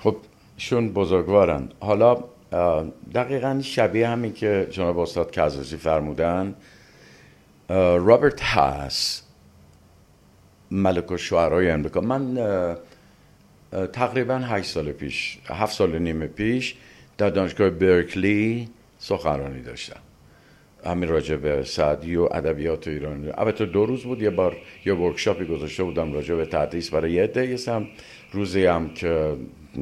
خب 0.00 0.16
ایشون 0.56 0.92
بزرگوارن. 0.92 1.68
حالا 1.80 2.24
دقیقا 3.14 3.60
شبیه 3.62 4.08
همین 4.08 4.32
که 4.32 4.68
جناب 4.70 4.98
استاد 4.98 5.30
کزازی 5.30 5.76
فرمودن 5.76 6.54
رابرت 7.68 8.40
هاس 8.40 9.22
ملک 10.70 11.12
و 11.12 11.16
شعرهای 11.16 11.70
امریکا. 11.70 12.00
من 12.00 12.38
تقریبا 13.92 14.34
هشت 14.38 14.70
سال 14.70 14.92
پیش 14.92 15.38
هفت 15.46 15.74
سال 15.74 15.94
و 15.94 15.98
نیم 15.98 16.26
پیش 16.26 16.74
در 17.18 17.30
دانشگاه 17.30 17.70
برکلی 17.70 18.68
سخنرانی 18.98 19.62
داشتم. 19.62 20.00
همین 20.84 21.08
راجع 21.08 21.36
به 21.36 21.64
سعدی 21.64 22.16
و 22.16 22.28
ادبیات 22.32 22.88
ایرانی 22.88 23.30
البته 23.38 23.66
دو 23.66 23.86
روز 23.86 24.02
بود 24.02 24.22
یه 24.22 24.30
بار 24.30 24.56
یه 24.86 24.94
ورکشاپی 24.94 25.44
گذاشته 25.44 25.84
بودم 25.84 26.12
راجع 26.12 26.34
به 26.34 26.46
تدریس. 26.46 26.90
برای 26.90 27.12
یه 27.12 27.22
عده 27.22 27.58
هم 27.66 27.86
روزی 28.32 28.66
هم 28.66 28.94
که 28.94 29.36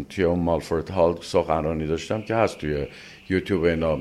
توی 0.09 0.25
اون 0.25 0.39
مالفورد 0.39 0.91
هال 0.91 1.19
سخنرانی 1.21 1.87
داشتم 1.87 2.23
که 2.23 2.35
هست 2.35 2.59
توی 2.59 2.87
یوتیوب 3.29 3.65
اینا. 3.65 3.99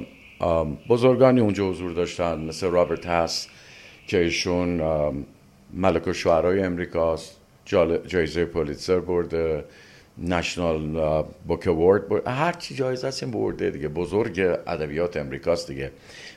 بزرگانی 0.90 1.40
اونجا 1.40 1.70
حضور 1.70 1.92
داشتن 1.92 2.40
مثل 2.40 2.68
رابرت 2.68 3.06
هست 3.06 3.50
که 4.08 4.18
ایشون 4.18 4.82
ملک 5.74 6.08
و 6.08 6.14
شعرهای 6.14 6.62
امریکاست 6.62 7.38
جایزه 8.08 8.46
پولیتسر 8.46 9.00
برده 9.00 9.64
نشنال 10.18 11.24
بوک 11.48 11.68
اوورد 11.68 12.08
برده 12.10 12.32
هر 12.32 12.52
چی 12.52 12.76
جایزه 12.76 13.08
هست 13.08 13.24
این 13.24 13.32
برده 13.32 13.70
دیگه. 13.70 13.88
بزرگ 13.88 14.40
ادبیات 14.68 15.18
امریکاست 15.18 15.68
دیگه. 15.68 15.92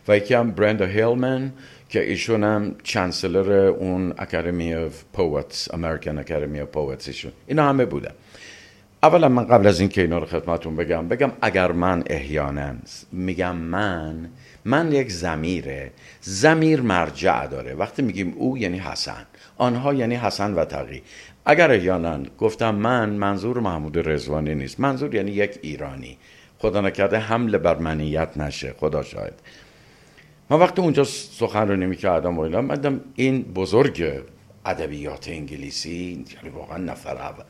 و 0.08 0.16
یکی 0.16 0.34
هم 0.34 0.50
برندا 0.50 0.86
هیلمن 0.86 1.52
که 1.88 2.08
ایشون 2.08 2.44
هم 2.44 2.74
چانسلر 2.82 3.52
اون 3.52 4.14
اکادمی 4.18 4.74
اف 4.74 5.04
پوتس 5.12 5.74
امریکن 5.74 6.18
اکادمی 6.18 6.60
اف 6.60 6.68
پوتس 6.68 7.08
ایشون. 7.08 7.32
اینا 7.46 7.68
همه 7.68 7.84
بودن. 7.84 8.12
اولا 9.02 9.28
من 9.28 9.44
قبل 9.44 9.66
از 9.66 9.80
اینکه 9.80 10.00
اینا 10.00 10.18
رو 10.18 10.26
خدمتون 10.26 10.76
بگم 10.76 11.08
بگم 11.08 11.32
اگر 11.42 11.72
من 11.72 12.04
احیانا 12.06 12.74
میگم 13.12 13.56
من 13.56 14.28
من 14.64 14.92
یک 14.92 15.12
زمیره 15.12 15.90
زمیر 16.20 16.80
مرجع 16.80 17.46
داره. 17.46 17.74
وقتی 17.74 18.02
میگیم 18.02 18.34
او 18.36 18.58
یعنی 18.58 18.78
حسن 18.78 19.26
آنها 19.56 19.94
یعنی 19.94 20.16
حسن 20.16 20.54
و 20.54 20.64
تقی. 20.64 21.02
اگر 21.46 21.70
احیانا 21.70 22.22
گفتم 22.38 22.74
من 22.74 23.10
منظور 23.10 23.60
محمود 23.60 24.08
رزوانی 24.08 24.54
نیست. 24.54 24.80
منظور 24.80 25.14
یعنی 25.14 25.30
یک 25.30 25.58
ایرانی. 25.62 26.18
خدا 26.58 26.80
نکرده 26.80 27.18
حمله 27.18 27.58
بر 27.58 27.78
منیت 27.78 28.36
نشه 28.36 28.74
خدا 28.80 29.02
شاید 29.02 29.32
من 30.50 30.58
وقتی 30.58 30.82
اونجا 30.82 31.04
سخنرانی 31.04 31.86
می‌کردم 31.86 32.38
و 32.38 32.40
اینا 32.40 32.60
من 32.60 32.74
دیدم 32.74 33.00
این 33.16 33.42
بزرگ 33.42 34.22
ادبیات 34.66 35.28
انگلیسی 35.28 36.24
یعنی 36.36 36.56
واقعا 36.56 36.78
نفر 36.78 37.16
اول. 37.16 37.44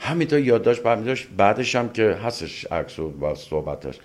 همینطور 0.00 0.38
یادداشت 0.38 0.82
برمی 0.82 1.04
داشت 1.04 1.28
بعدش 1.36 1.76
هم 1.76 1.88
که 1.88 2.02
هستش 2.02 2.64
عکس 2.64 2.98
و 2.98 3.34
صحبتش. 3.34 3.98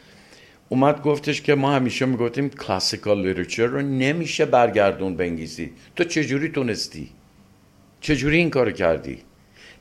اومد 0.69 1.01
گفتش 1.01 1.41
که 1.41 1.55
ما 1.55 1.71
همیشه 1.71 2.05
می‌گفتیم 2.05 2.49
کلاسیکال 2.49 3.27
لیترچر 3.27 3.65
رو 3.65 3.81
نمیشه 3.81 4.45
برگردون 4.45 5.15
به 5.15 5.23
انگلیسی. 5.23 5.71
تو 5.95 6.03
چجوری 6.03 6.49
تونستی؟ 6.49 7.09
چجوری 8.01 8.37
این 8.37 8.49
کار 8.49 8.71
کردی؟ 8.71 9.17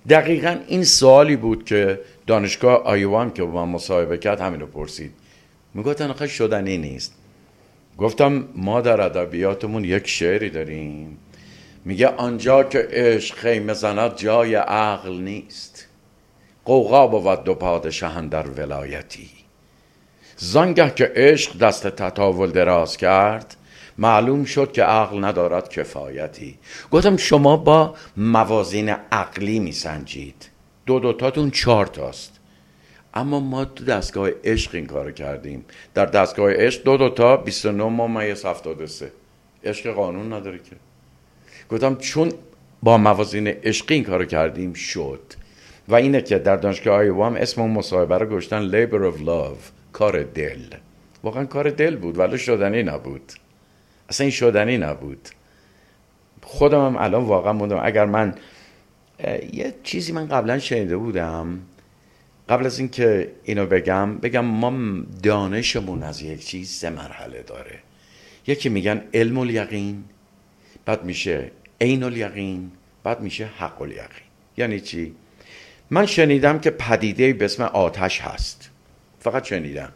دقیقا 0.09 0.57
این 0.69 0.85
سوالی 0.85 1.37
بود 1.37 1.65
که 1.65 2.01
دانشگاه 2.27 2.83
آیوام 2.83 3.31
که 3.31 3.43
با 3.43 3.67
من 3.67 3.73
مصاحبه 3.73 4.19
کرد 4.19 4.41
همین 4.41 4.61
رو 4.61 4.67
پرسید. 4.67 5.13
می‌گفتن 5.75 6.11
آخه 6.11 6.27
شدنی 6.27 6.79
نیست. 6.79 7.22
گفتم 8.03 8.49
ما 8.55 8.81
در 8.81 9.01
ادبیاتمون 9.01 9.85
یک 9.85 10.07
شعری 10.07 10.51
داریم. 10.51 11.19
میگه 11.85 12.09
آنجا 12.09 12.65
که 12.65 12.89
عشق 12.91 13.35
خیمه 13.35 13.73
زند 13.73 14.17
جای 14.17 14.55
عقل 14.55 15.13
نیست. 15.13 15.87
قوقا 16.65 17.07
بود 17.07 17.45
دو 17.45 17.55
پادشهن 17.55 18.29
در 18.29 18.49
ولایتی. 18.49 19.31
زانگه 20.37 20.91
که 20.91 21.13
عشق 21.17 21.59
دست 21.59 21.87
تطاول 21.87 22.51
دراز 22.51 22.97
کرد 22.97 23.57
معلوم 23.99 24.45
شد 24.45 24.73
که 24.73 24.83
عقل 24.83 25.25
ندارد 25.25 25.69
کفایتی. 25.69 26.59
گفتم 26.91 27.17
شما 27.17 27.57
با 27.57 27.95
موازین 28.17 28.89
عقلی 29.13 29.59
میسنجید. 29.59 30.49
دو 30.87 31.01
دوتاتون 31.01 31.51
چهار 31.51 31.87
تاست. 31.87 32.41
اما 33.15 33.41
ما 33.41 33.65
تو 33.65 33.85
دستگاه 33.85 34.31
عشق 34.45 34.75
این 34.75 34.87
کار 34.87 35.13
کردیم. 35.13 35.65
در 35.95 36.07
دستگاه 36.07 36.53
عشق 36.53 36.85
دو 36.85 36.97
دوتا 36.97 37.37
29 37.37 37.85
ممیز 37.85 38.45
73 38.45 39.13
عشق 39.65 39.91
قانون 39.91 40.33
نداره 40.33 40.59
که. 40.59 40.77
گفتم 41.71 41.97
چون 41.97 42.33
با 42.83 42.99
موازین 42.99 43.47
عشقی 43.47 43.95
این 43.95 44.05
کارو 44.05 44.25
کردیم 44.25 44.73
شد. 44.73 45.21
و 45.89 45.95
اینه 45.95 46.23
که 46.23 46.39
در 46.39 46.57
دانشگاه 46.57 46.97
آیوام 46.97 47.35
اسم 47.35 47.61
اون 47.61 47.71
مصاحبه 47.71 48.19
رو 48.19 48.27
گشتن 48.27 48.71
Labor 48.71 49.15
of 49.15 49.21
Love 49.21 49.71
کار 49.93 50.23
دل. 50.23 50.61
واقعا 51.23 51.45
کار 51.45 51.71
دل 51.71 51.97
بود 51.97 52.19
ولی 52.19 52.39
شدنی 52.39 52.83
نبود. 52.83 53.33
اصلا 54.09 54.25
این 54.25 54.31
شدنی 54.31 54.79
نبود. 54.79 55.29
خودم 56.43 56.87
هم 56.87 56.97
الان 56.97 57.25
واقعا 57.25 57.53
موندم. 57.53 57.81
اگر 57.83 58.05
من 58.05 58.35
یه 59.53 59.75
چیزی 59.83 60.13
من 60.13 60.29
قبلا 60.29 60.59
شنیده 60.59 60.97
بودم. 60.97 61.59
قبل 62.49 62.67
از 62.67 62.79
اینکه 62.79 63.33
اینو 63.45 63.67
بگم 63.67 64.19
بگم 64.19 64.45
ما 64.45 65.03
دانشمون 65.23 66.03
از 66.03 66.23
یک 66.23 66.47
چیز 66.47 66.71
سه 66.71 66.91
مرحله 66.91 67.43
داره. 67.43 67.79
یکی 68.47 68.69
میگن 68.69 69.03
علم 69.15 69.39
الیقین 69.39 70.05
بعد 70.85 71.05
میشه 71.05 71.51
عین 71.81 72.03
الیقین 72.03 72.71
بعد 73.05 73.21
میشه 73.21 73.47
حق 73.59 73.83
الیقین. 73.83 74.27
یعنی 74.57 74.81
چی؟ 74.81 75.15
من 75.91 76.07
شنیدم 76.07 76.59
که 76.59 76.71
پدیده 76.71 77.33
به 77.33 77.45
اسم 77.45 77.63
آتش 77.63 78.21
هست. 78.21 78.71
فقط 79.21 79.45
شنیدم. 79.45 79.93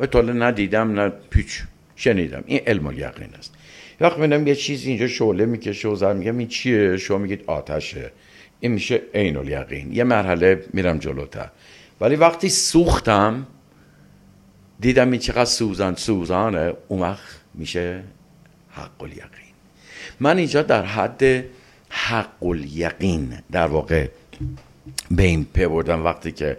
و 0.00 0.06
طول 0.06 0.42
ندیدم 0.42 1.00
نه 1.00 1.12
پیچ. 1.30 1.62
شنیدم. 1.96 2.44
این 2.46 2.60
علم 2.66 2.86
الیقین 2.86 3.34
است. 3.38 3.54
وقت 4.00 4.18
میدم 4.18 4.46
یه 4.46 4.54
چیزی 4.54 4.88
اینجا 4.88 5.08
شعله 5.08 5.46
می‌کشه 5.46 5.88
و 5.88 5.94
زر 5.94 6.12
میگم 6.12 6.38
این 6.38 6.48
چیه؟ 6.48 6.96
شما 6.96 7.18
میگید 7.18 7.44
آتشه. 7.46 8.12
این 8.60 8.72
میشه 8.72 9.02
عین 9.14 9.36
الیقین. 9.36 9.92
یه 9.92 10.04
مرحله 10.04 10.64
میرم 10.72 10.98
جلوتر. 10.98 11.48
ولی 12.02 12.16
وقتی 12.16 12.48
سوختم 12.48 13.46
دیدم 14.80 15.10
این 15.10 15.20
چقدر 15.20 15.44
سوزان 15.44 15.96
سوزانه 15.96 16.72
اون 16.88 17.00
وقت 17.00 17.40
میشه 17.54 18.02
حق 18.70 19.02
الیقین. 19.02 19.54
من 20.20 20.38
اینجا 20.38 20.62
در 20.62 20.84
حد 20.84 21.44
حق 21.88 22.42
الیقین 22.42 23.38
در 23.52 23.66
واقع 23.66 24.08
به 25.10 25.22
این 25.22 25.44
پی 25.44 25.66
بردم 25.66 26.04
وقتی 26.04 26.32
که 26.32 26.56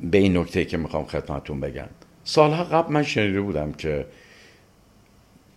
به 0.00 0.18
این 0.18 0.36
نکته 0.36 0.64
که 0.64 0.76
می‌خوام 0.76 1.04
خدمتون 1.04 1.60
بگم. 1.60 1.88
سالها 2.24 2.64
قبل 2.64 2.92
من 2.92 3.02
شنیده 3.02 3.40
بودم 3.40 3.72
که 3.72 4.06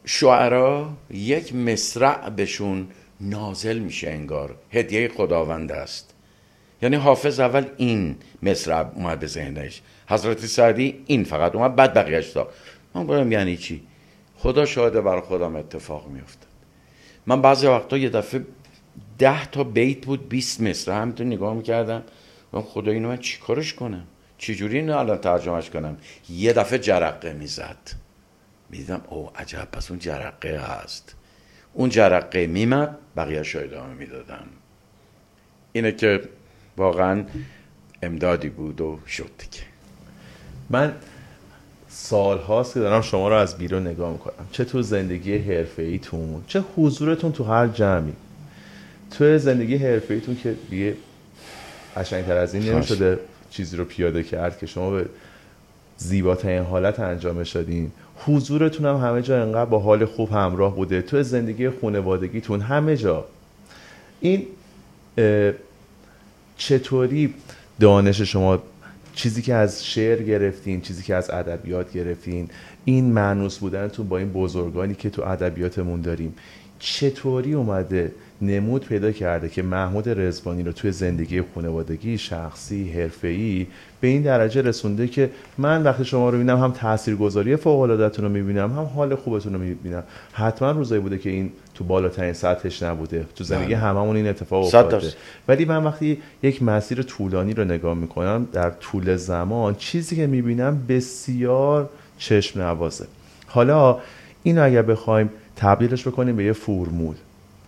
شعرا 0.05 0.93
یک 1.11 1.55
مصرع 1.55 2.29
بهشون 2.29 2.87
نازل 3.21 3.79
میشه 3.79 4.09
انگار. 4.09 4.55
هدیه 4.71 5.07
خداوند 5.07 5.71
است. 5.71 6.12
یعنی 6.83 6.95
حافظ 6.95 7.39
اول 7.39 7.65
این 7.77 8.15
مصرع 8.43 8.91
اومد 8.95 9.19
به 9.19 9.27
ذهنش. 9.27 9.81
حضرت 10.07 10.45
سعدی 10.45 11.03
این 11.05 11.23
فقط 11.23 11.55
اومد 11.55 11.75
بعد 11.75 11.93
بقیهش 11.93 12.31
دا 12.31 12.47
من 12.95 13.07
بودم 13.07 13.31
یعنی 13.31 13.57
چی؟ 13.57 13.83
خدا 14.37 14.65
شاهده 14.65 15.01
بر 15.01 15.19
خودم 15.19 15.55
اتفاق 15.55 16.07
میفته 16.07 16.47
من 17.25 17.41
بعضی 17.41 17.67
وقتا 17.67 17.97
یه 17.97 18.09
دفعه 18.09 18.45
ده 19.19 19.45
تا 19.45 19.63
بیت 19.63 20.05
بود 20.05 20.29
20 20.29 20.61
مصرع 20.61 21.01
همینطور 21.01 21.27
نگاه 21.27 21.53
می‌کردم. 21.53 22.03
و 22.53 22.61
خدا 22.61 22.91
اینو 22.91 23.07
من 23.07 23.17
چی 23.17 23.39
کارش 23.39 23.73
کنم؟ 23.73 24.03
چجوری 24.37 24.77
اینو 24.77 24.97
الان 24.97 25.17
ترجمهش 25.17 25.69
کنم؟ 25.69 25.97
یه 26.29 26.53
دفعه 26.53 26.79
جرقه 26.79 27.33
می‌زد. 27.33 27.77
می‌دیدم 28.69 29.01
او 29.09 29.29
عجب 29.35 29.67
پس 29.71 29.91
اون 29.91 29.99
جرقه 29.99 30.59
هست. 30.59 31.15
اون 31.73 31.89
جرقه 31.89 32.47
میمد 32.47 32.97
بقیه 33.17 33.43
شاید 33.43 33.73
ادامه 33.73 33.93
می‌دادم 33.93 34.45
اینه 35.73 35.91
که 35.91 36.21
واقعا 36.77 37.23
امدادی 38.03 38.49
بود 38.49 38.81
و 38.81 38.99
شد 39.07 39.29
دیگه. 39.37 39.63
من 40.69 40.93
سال 41.89 42.37
هاست 42.37 42.73
که 42.73 42.79
دارم 42.79 43.01
شما 43.01 43.29
رو 43.29 43.35
از 43.35 43.57
بیرون 43.57 43.87
نگاه 43.87 44.11
می‌کنم. 44.11 44.47
چه 44.51 44.65
تو 44.65 44.81
زندگی 44.81 45.37
حرفه 45.37 45.81
ایتون 45.83 46.43
چه 46.47 46.63
حضورتون 46.75 47.31
تو 47.31 47.43
هر 47.43 47.67
جمعی؟ 47.67 48.13
تو 49.11 49.37
زندگی 49.37 49.75
حرفه 49.75 50.13
ایتون 50.13 50.35
که 50.35 50.55
دیگه 50.69 50.95
قشنگتر 51.97 52.37
از 52.37 52.53
این 52.53 52.63
نمی‌شده 52.63 53.19
چیزی 53.49 53.77
رو 53.77 53.85
پیاده 53.85 54.23
کرد 54.23 54.59
که 54.59 54.65
شما 54.65 54.91
به 54.91 55.05
زیباترین 55.97 56.63
حالت 56.63 56.99
انجام 56.99 57.43
شدین. 57.43 57.91
حضورتون 58.17 58.85
هم 58.85 58.95
همه 58.95 59.21
جا 59.21 59.41
انقدر 59.41 59.65
با 59.65 59.79
حال 59.79 60.05
خوب 60.05 60.31
همراه 60.31 60.75
بوده. 60.75 61.01
تو 61.01 61.23
زندگی 61.23 61.69
خانوادگیتون 61.69 62.61
همه 62.61 62.97
جا. 62.97 63.25
این 64.21 64.47
چطوری 66.67 67.33
دانش 67.79 68.21
شما 68.21 68.63
چیزی 69.15 69.41
که 69.41 69.53
از 69.53 69.85
شعر 69.85 70.21
گرفتین 70.21 70.81
چیزی 70.81 71.03
که 71.03 71.15
از 71.15 71.29
ادبیات 71.29 71.93
گرفتین 71.93 72.49
این 72.85 73.11
معنوس 73.11 73.57
بودنتون 73.57 74.07
با 74.07 74.17
این 74.17 74.29
بزرگانی 74.29 74.95
که 74.95 75.09
تو 75.09 75.21
ادبیاتمون 75.21 76.01
داریم 76.01 76.35
چطوری 76.79 77.53
اومده 77.53 78.11
نمود 78.41 78.85
پیدا 78.85 79.11
کرده 79.11 79.49
که 79.49 79.61
محمود 79.61 80.09
رزوانی 80.09 80.63
رو 80.63 80.71
توی 80.71 80.91
زندگی 80.91 81.43
خانوادگی 81.55 82.17
شخصی 82.17 82.89
حرفه‌ای 82.89 83.67
به 84.01 84.07
این 84.07 84.21
درجه 84.21 84.61
رسونده 84.61 85.07
که 85.07 85.29
من 85.57 85.83
وقتی 85.83 86.05
شما 86.05 86.29
رو 86.29 86.37
می‌بینم 86.37 86.59
هم 86.59 86.71
تاثیرگذاری 86.71 87.55
فوق 87.55 87.79
العاده‌تون 87.79 88.25
رو 88.25 88.31
می‌بینم 88.31 88.71
هم 88.71 88.83
حال 88.83 89.15
خوبتون 89.15 89.53
رو 89.53 89.59
می‌بینم. 89.59 90.03
حتما 90.33 90.71
روزایی 90.71 91.01
بوده 91.01 91.17
که 91.17 91.29
این 91.29 91.51
تو 91.73 91.83
بالاترین 91.83 92.33
سطحش 92.33 92.83
نبوده. 92.83 93.25
تو 93.35 93.43
زندگی 93.43 93.75
بله. 93.75 93.77
هممون 93.77 94.15
این 94.15 94.27
اتفاق 94.27 94.63
افتاده. 94.63 95.13
ولی 95.47 95.65
من 95.65 95.83
وقتی 95.83 96.21
یک 96.43 96.63
مسیر 96.63 97.01
طولانی 97.01 97.53
رو 97.53 97.63
نگاه 97.63 97.93
می‌کنم 97.93 98.47
در 98.51 98.69
طول 98.69 99.15
زمان 99.15 99.75
چیزی 99.75 100.15
که 100.15 100.27
می‌بینم 100.27 100.85
بسیار 100.89 101.89
چشم 102.17 102.61
نوازه. 102.61 103.05
حالا 103.47 103.99
اینو 104.43 104.63
اگر 104.63 104.81
بخوایم 104.81 105.29
تبدیلش 105.55 106.07
بکنیم 106.07 106.35
به 106.35 106.43
یه 106.43 106.53
فرمول 106.53 107.15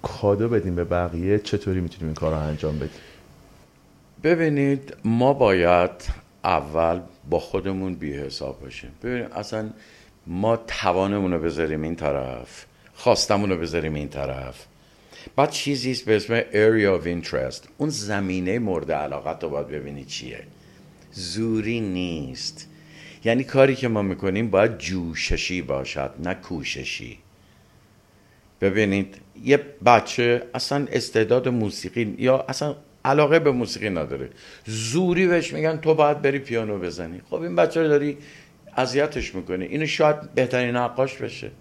کادو 0.01 0.49
بدیم 0.49 0.75
به 0.75 0.83
بقیه 0.83 1.39
چطوری 1.39 1.79
می‌تونیم 1.79 2.05
این 2.05 2.15
کار 2.15 2.31
رو 2.31 2.39
انجام 2.39 2.75
بدیم؟ 2.75 2.89
ببینید 4.23 4.95
ما 5.05 5.33
باید 5.33 5.91
اول 6.43 6.99
با 7.29 7.39
خودمون 7.39 7.95
بی 7.95 8.13
حساب 8.13 8.61
باشیم. 8.61 8.89
ببینید 9.03 9.31
اصلا 9.31 9.69
ما 10.27 10.57
توانمون 10.67 11.33
رو 11.33 11.39
بذاریم 11.39 11.81
این 11.81 11.95
طرف. 11.95 12.65
خواستمون 12.95 13.49
رو 13.49 13.58
بذاریم 13.58 13.93
این 13.93 14.10
طرف. 14.10 14.65
بعد 15.36 15.49
چیزی 15.49 16.03
به 16.05 16.15
اسم 16.15 16.41
area 16.41 17.01
of 17.01 17.05
interest. 17.05 17.67
اون 17.77 17.89
زمینه 17.89 18.60
مورد 18.60 18.91
علاقت 18.91 19.43
رو 19.43 19.49
باید 19.49 19.67
ببینی 19.67 20.05
چیه. 20.05 20.43
زوری 21.12 21.79
نیست. 21.79 22.69
یعنی 23.23 23.43
کاری 23.43 23.75
که 23.75 23.88
ما 23.88 24.01
می‌کنیم 24.01 24.49
باید 24.49 24.77
جوششی 24.77 25.62
باشد 25.62 26.12
نه 26.23 26.34
کوششی. 26.34 27.17
ببینید 28.62 29.15
یه 29.43 29.58
بچه 29.86 30.43
اصلا 30.53 30.88
استعداد 30.91 31.47
موسیقی 31.47 32.15
یا 32.19 32.45
اصلا 32.49 32.75
علاقه 33.05 33.39
به 33.39 33.51
موسیقی 33.51 33.89
نداره. 33.89 34.29
زوری 34.65 35.27
بهش 35.27 35.53
میگن 35.53 35.77
تو 35.77 35.93
باید 35.93 36.21
بری 36.21 36.39
پیانو 36.39 36.79
بزنی. 36.79 37.21
خب 37.29 37.41
این 37.41 37.55
بچه 37.55 37.81
رو 37.81 37.88
داری 37.88 38.17
اذیتش 38.77 39.36
می‌کنی. 39.36 39.65
اینو 39.65 39.86
شاید 39.86 40.34
بهترین 40.34 40.75
نقاش 40.75 41.17
بشه. 41.17 41.51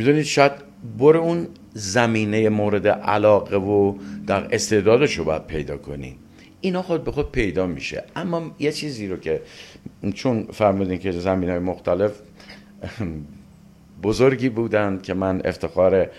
می‌دونید 0.00 0.24
شاید 0.24 0.52
بر 0.98 1.16
اون 1.16 1.48
زمینه 1.74 2.48
مورد 2.48 2.88
علاقه 2.88 3.56
و 3.56 3.94
در 4.26 4.54
استعدادش 4.54 5.18
رو 5.18 5.24
باید 5.24 5.46
پیدا 5.46 5.76
کنی. 5.76 6.16
اینا 6.60 6.82
خود 6.82 7.04
به 7.04 7.12
خود 7.12 7.32
پیدا 7.32 7.66
میشه. 7.66 8.04
اما 8.16 8.50
یه 8.58 8.72
چیزی 8.72 9.06
رو 9.08 9.16
که 9.16 9.42
چون 10.14 10.42
فرمودین 10.42 10.98
که 10.98 11.12
زمین 11.12 11.50
های 11.50 11.58
مختلف 11.58 12.12
بزرگی 14.02 14.48
بودند 14.48 15.02
که 15.02 15.14
من 15.14 15.42
افتخار 15.44 16.10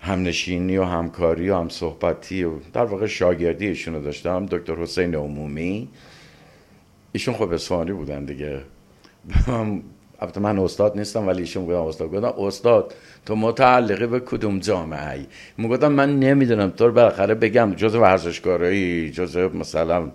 همنشینی 0.00 0.76
و 0.76 0.84
همکاری 0.84 1.50
و 1.50 1.56
هم 1.56 1.68
صحبتی 1.68 2.44
و 2.44 2.52
در 2.72 2.84
واقع 2.84 3.06
شاگردی 3.06 3.66
ایشون 3.66 3.94
رو 3.94 4.02
داشتم 4.02 4.46
دکتر 4.46 4.74
حسین 4.74 5.14
عمومی. 5.14 5.88
ایشون 7.12 7.34
خب 7.34 7.52
اصفهانی 7.52 7.92
بودن 7.92 8.24
دیگه. 8.24 8.60
البته 10.20 10.40
من 10.40 10.58
استاد 10.58 10.98
نیستم 10.98 11.26
ولی 11.26 11.40
ایشون 11.40 11.66
گفتم 11.66 11.82
استاد. 11.82 12.08
گفتم 12.10 12.42
استاد 12.42 12.94
تو 13.26 13.36
متعلقه 13.36 14.06
به 14.06 14.20
کدوم 14.20 14.58
جامعه 14.58 15.12
ای 15.12 15.26
می‌گفتم 15.58 15.92
من 15.92 16.18
نمی‌دونم. 16.18 16.70
تو 16.70 16.92
بالاخره 16.92 17.34
بگم 17.34 17.74
جز 17.74 17.94
ورزشکارایی 17.94 19.10
جز 19.10 19.36
مثلا 19.36 20.10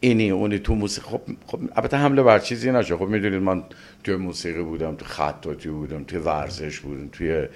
اینی 0.00 0.30
اونی 0.30 0.58
تو 0.58 0.74
موسیقی. 0.74 1.06
خب 1.08 1.20
خب 1.46 1.60
البته 1.76 1.96
حمله 1.96 2.22
بر 2.22 2.38
چیزی 2.38 2.72
نشه 2.72 2.96
خب 2.96 3.04
می‌دونید 3.04 3.42
من 3.42 3.62
توی 4.04 4.16
موسیقی 4.16 4.62
بودم 4.62 4.94
تو 4.94 5.04
خطاطی 5.04 5.68
بودم 5.68 6.04
توی 6.04 6.18
ورزش 6.18 6.80
بودم 6.80 7.08
توی 7.12 7.46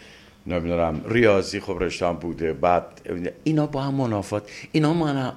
نمی‌دونم 0.46 1.01
ریاضی 1.09 1.61
خب 1.61 1.77
رشتم 1.81 2.12
بوده. 2.12 2.53
بعد 2.53 2.85
اینا 3.44 3.66
با 3.66 3.83
هم 3.83 3.94
منافات. 3.94 4.51
اینا 4.72 4.92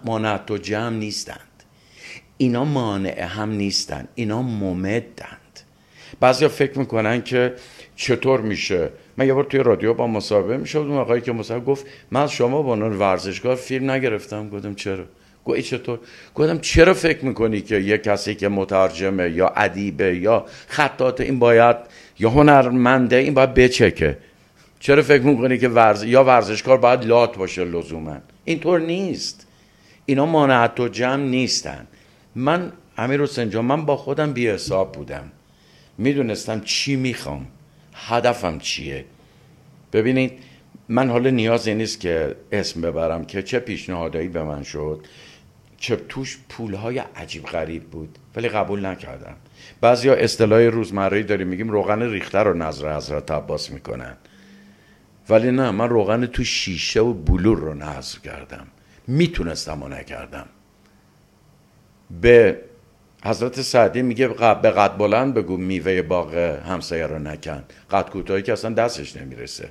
مانع 0.06 0.40
و 0.52 0.58
جمع 0.58 0.96
نیستند. 0.96 1.40
اینا 2.38 2.66
مانع 2.66 3.22
هم 3.24 3.52
نیستند. 3.52 4.08
اینا 4.16 4.42
ممدند 4.42 5.39
بعضیا 6.20 6.50
فکر 6.50 6.80
می‌کنن 6.80 7.22
که 7.22 7.54
چطور 7.96 8.42
میشه. 8.42 8.90
من 9.18 9.28
یه 9.28 9.34
بار 9.34 9.44
توی 9.44 9.60
رادیو 9.60 9.94
با 9.94 10.08
مصاحبه 10.08 10.58
می‌شد 10.58 10.78
اون 10.78 10.98
آقایی 10.98 11.22
که 11.22 11.32
مصاحبه 11.32 11.66
گفت 11.66 11.86
من 12.12 12.22
از 12.22 12.32
شما 12.32 12.62
با 12.62 12.74
عنوان 12.74 12.98
ورزشکار 12.98 13.56
فیلم 13.56 13.92
نگرفتم. 13.92 14.50
گفتم 14.50 14.76
چرا؟ 14.76 15.04
گفت 15.46 15.60
چطور؟ 15.60 16.00
گفتم 16.36 16.60
چرا 16.60 16.94
فکر 16.94 17.26
می‌کنی 17.26 17.62
که 17.62 17.80
یه 17.80 17.98
کسی 17.98 18.36
که 18.36 18.48
مترجمه 18.48 19.32
یا 19.32 19.54
ادیبه 19.56 20.16
یا 20.16 20.46
خطاط 20.68 21.22
این 21.22 21.40
باید 21.40 21.76
یا 22.20 22.30
هنرمنده 22.30 23.16
این 23.16 23.34
باید 23.34 23.54
بچکه. 23.54 24.18
چرا 24.80 25.02
فکر 25.02 25.22
می‌کنی 25.22 25.58
که 25.58 25.70
ورز... 25.70 26.04
یا 26.04 26.24
ورزشکار 26.24 26.78
باید 26.78 27.06
لات 27.06 27.38
باشه 27.38 27.64
لزوما؟ 27.64 28.18
اینطور 28.46 28.80
نیست. 28.80 29.48
اینا 30.06 30.26
مانعت 30.26 30.80
و 30.80 30.88
جمع 30.88 31.24
نیستن. 31.24 31.88
من 32.36 32.72
امیر 32.98 33.22
حسین 33.22 33.60
من 33.60 33.86
با 33.86 33.98
خودم 33.98 34.34
بی 34.34 34.48
حساب 34.48 34.92
بودم. 34.92 35.32
می‌دونستم 36.00 36.60
چی 36.60 36.96
می‌خوام. 36.96 37.48
هدفم 37.94 38.60
چیه؟ 38.60 39.06
ببینید 39.94 40.32
من 40.90 41.10
حالا 41.10 41.30
نیازی 41.30 41.74
نیست 41.76 42.00
که 42.00 42.36
اسم 42.52 42.82
ببرم 42.82 43.26
که 43.26 43.44
چه 43.44 43.60
پیشنهادایی 43.60 44.28
به 44.28 44.44
من 44.44 44.64
شد 44.64 45.06
چه 45.78 45.96
توش 45.96 46.38
پولهای 46.50 47.00
عجیب 47.00 47.44
غریب 47.44 47.84
بود 47.84 48.18
ولی 48.36 48.50
قبول 48.50 48.86
نکردم. 48.86 49.36
بعضیا 49.82 50.14
اصطلاح 50.14 50.62
روزمره 50.62 51.24
داریم 51.24 51.48
میگیم 51.48 51.70
روغن 51.70 52.02
ریخته 52.02 52.40
رو 52.40 52.54
نظر 52.54 52.98
حضرت 52.98 53.32
عباس 53.32 53.72
می‌کنن. 53.72 54.18
ولی 55.30 55.52
نه 55.52 55.72
من 55.72 55.90
روغن 55.90 56.26
تو 56.26 56.44
شیشه 56.44 57.00
و 57.00 57.14
بلور 57.14 57.58
رو 57.58 57.74
نظر 57.74 58.20
کردم. 58.20 58.68
می‌تونستم 59.08 59.84
و 59.84 59.88
نکردم. 59.88 60.46
به 62.22 62.62
حضرت 63.26 63.62
سعدی 63.62 64.02
میگه 64.02 64.28
به 64.28 64.72
قد 64.72 64.98
بلند 64.98 65.34
بگو 65.34 65.58
میوه 65.58 66.02
باغ 66.02 66.36
همسایه 66.66 67.08
رو 67.08 67.20
نکن 67.20 67.64
قد 67.92 68.10
کوتاهی 68.10 68.42
که 68.42 68.54
اصلا 68.54 68.74
دستش 68.74 69.18
نمی‌رسه. 69.18 69.70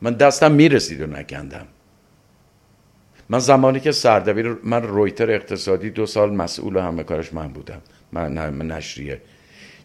من 0.00 0.12
دستم 0.12 0.52
می‌رسید 0.52 1.00
و 1.00 1.06
نکندم. 1.06 1.66
من 3.28 3.38
زمانی 3.38 3.80
که 3.80 3.92
سردبیر 3.92 4.56
من 4.64 4.82
رویتر 4.82 5.30
اقتصادی 5.30 5.90
دو 5.90 6.06
سال 6.06 6.34
مسئول 6.34 6.76
همه 6.76 7.02
کارش 7.02 7.32
من 7.32 7.48
بودم. 7.48 7.80
من, 8.12 8.58
نشریه. 8.58 9.20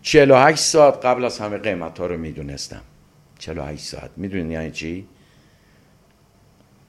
48 0.01 0.59
ساعت 0.59 1.05
قبل 1.05 1.25
از 1.25 1.39
همه 1.39 1.57
قیمت 1.57 1.99
ها 1.99 2.05
رو 2.05 2.17
می‌دونستم. 2.17 2.81
48 3.39 3.83
ساعت. 3.83 4.09
می‌دونی 4.17 4.53
یعنی 4.53 4.71
چی؟ 4.71 5.07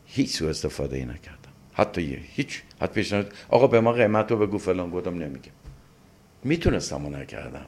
هیچ 0.06 0.30
سو 0.36 0.46
استفاده 0.46 0.96
ای 0.96 1.04
نکردم. 1.04 1.52
حتی 1.72 2.02
یه 2.02 2.20
هیچ. 2.22 2.62
حتی 2.80 2.94
پیشنهاد 2.94 3.32
آقا 3.48 3.66
به 3.66 3.80
ما 3.80 3.92
قیمت 3.92 4.30
رو 4.30 4.46
بگو 4.46 4.58
فلان 4.58 4.90
گفتم 4.90 5.14
نمیگم. 5.14 5.55
می‌تونستم 6.46 7.06
و 7.06 7.10
نکردم. 7.10 7.66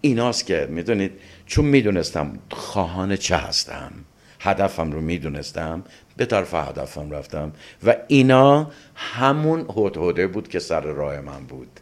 ایناست 0.00 0.46
که 0.46 0.68
می‌دونید 0.70 1.12
چون 1.46 1.64
می‌دونستم 1.64 2.38
خواهان 2.50 3.16
چه 3.16 3.36
هستم 3.36 3.92
هدفم 4.40 4.92
رو 4.92 5.00
می‌دونستم 5.00 5.82
به 6.16 6.26
طرف 6.26 6.54
هدفم 6.54 7.10
رفتم 7.10 7.52
و 7.86 7.96
اینا 8.08 8.70
همون 8.94 9.66
هدهده 9.76 10.26
بود 10.26 10.48
که 10.48 10.58
سر 10.58 10.80
راه 10.80 11.20
من 11.20 11.44
بود. 11.44 11.80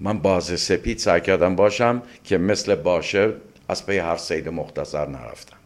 من 0.00 0.18
باز 0.18 0.60
سپید 0.60 0.98
سعی 0.98 1.20
کردم 1.20 1.56
باشم 1.56 2.02
که 2.24 2.38
مثل 2.38 2.74
باشه 2.74 3.32
از 3.68 3.86
پی 3.86 3.98
هر 3.98 4.16
سید 4.16 4.48
مختصر 4.48 5.06
نرفتم. 5.06 5.56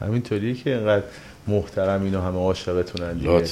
همینطوری 0.00 0.54
که 0.54 0.70
اینقدر 0.70 1.04
محترم 1.46 2.02
اینو 2.02 2.20
همه 2.20 2.38
عاشقتونن 2.38 3.12
دیگه 3.12 3.44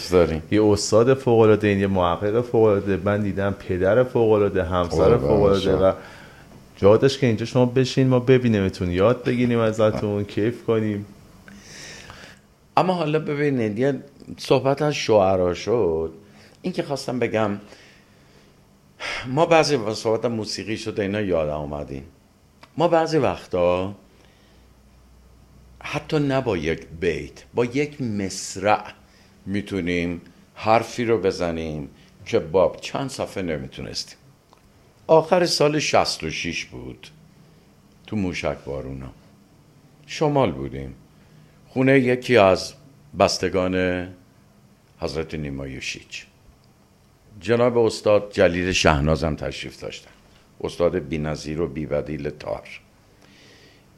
یه 0.51 0.65
استاد 0.65 1.15
فوق 1.15 1.41
العاده 1.41 1.69
این 1.69 1.81
یه 1.81 1.87
محقق 1.87 2.41
فوق 2.41 2.63
العاده 2.63 3.01
من 3.05 3.23
دیدم 3.23 3.51
پدر 3.69 4.05
فوق 4.05 4.33
العاده 4.33 4.65
همسر 4.65 5.17
فوق 5.17 5.43
العاده 5.43 5.77
و 5.77 5.93
جادش 6.77 7.19
که 7.19 7.27
اینجا 7.27 7.47
شما 7.47 7.67
بشین 7.67 8.09
ما 8.09 8.21
ببینیمتون. 8.21 8.91
یاد 8.91 9.25
بگیریم 9.25 9.59
ازتون 9.59 10.25
کیف 10.25 10.65
کنیم. 10.65 11.07
اما 12.77 12.93
حالا 12.93 13.19
ببینید 13.19 13.79
یه 13.79 14.01
صحبت 14.39 14.83
از 14.83 14.95
شعرا 14.95 15.55
شد. 15.55 16.13
این 16.63 16.73
که 16.73 16.83
خواستم 16.83 17.19
بگم 17.19 17.61
ما 19.27 19.47
بعضی 19.47 19.79
صحبت 19.95 20.25
موسیقی 20.25 20.77
شده 20.77 21.03
اینا 21.03 21.21
یادم 21.21 21.61
اومدیم 21.61 22.03
ما 22.77 22.89
بعضی 22.89 23.19
وقتا 23.19 23.95
حتی 25.83 26.19
نه 26.19 26.41
با 26.41 26.57
یک 26.57 26.87
بیت 27.01 27.45
با 27.55 27.65
یک 27.65 28.01
مصرع 28.01 28.93
می‌تونیم 29.47 30.21
حرفی 30.55 31.05
رو 31.05 31.19
بزنیم 31.19 31.89
که 32.27 32.39
با 32.39 32.77
چند 32.81 33.11
صفحه 33.11 33.43
نمی‌تونستیم. 33.43 34.19
آخر 35.07 35.47
سال 35.47 35.79
66 35.79 36.65
بود. 36.65 37.07
تو 38.07 38.17
موشک 38.17 38.59
بارونا 38.65 39.11
شمال 40.07 40.53
بودیم. 40.53 40.95
خونه 41.69 42.01
یکی 42.01 42.37
از 42.37 42.75
بستگان 43.19 44.09
حضرت 45.01 45.35
نیمای 45.35 45.81
شیچ 45.81 46.27
جناب 47.41 47.79
استاد 47.79 48.33
جلیل 48.33 48.73
شهنازم 48.73 49.37
تشریف 49.37 49.81
داشتن. 49.81 50.11
استاد 50.61 50.99
بینظیر 50.99 51.61
و 51.61 51.69
بیبدیل 51.69 52.31
تار. 52.31 52.69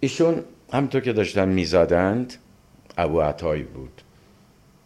ایشون 0.01 0.45
همطور 0.73 1.01
که 1.01 1.13
داشتن 1.13 1.49
می‌زدند 1.49 2.35
ابو 2.99 3.21
عطایی 3.21 3.63
بود. 3.63 4.03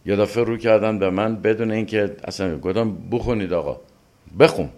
یه 0.05 0.15
دفعه 0.15 0.43
رو 0.43 0.57
کردن 0.57 0.99
به 0.99 1.09
من 1.09 1.35
بدون 1.35 1.71
اینکه 1.71 2.15
اصلا 2.23 2.59
گفتم 2.59 2.97
بخونید 3.11 3.53
آقا. 3.53 3.79
بخون. 4.39 4.69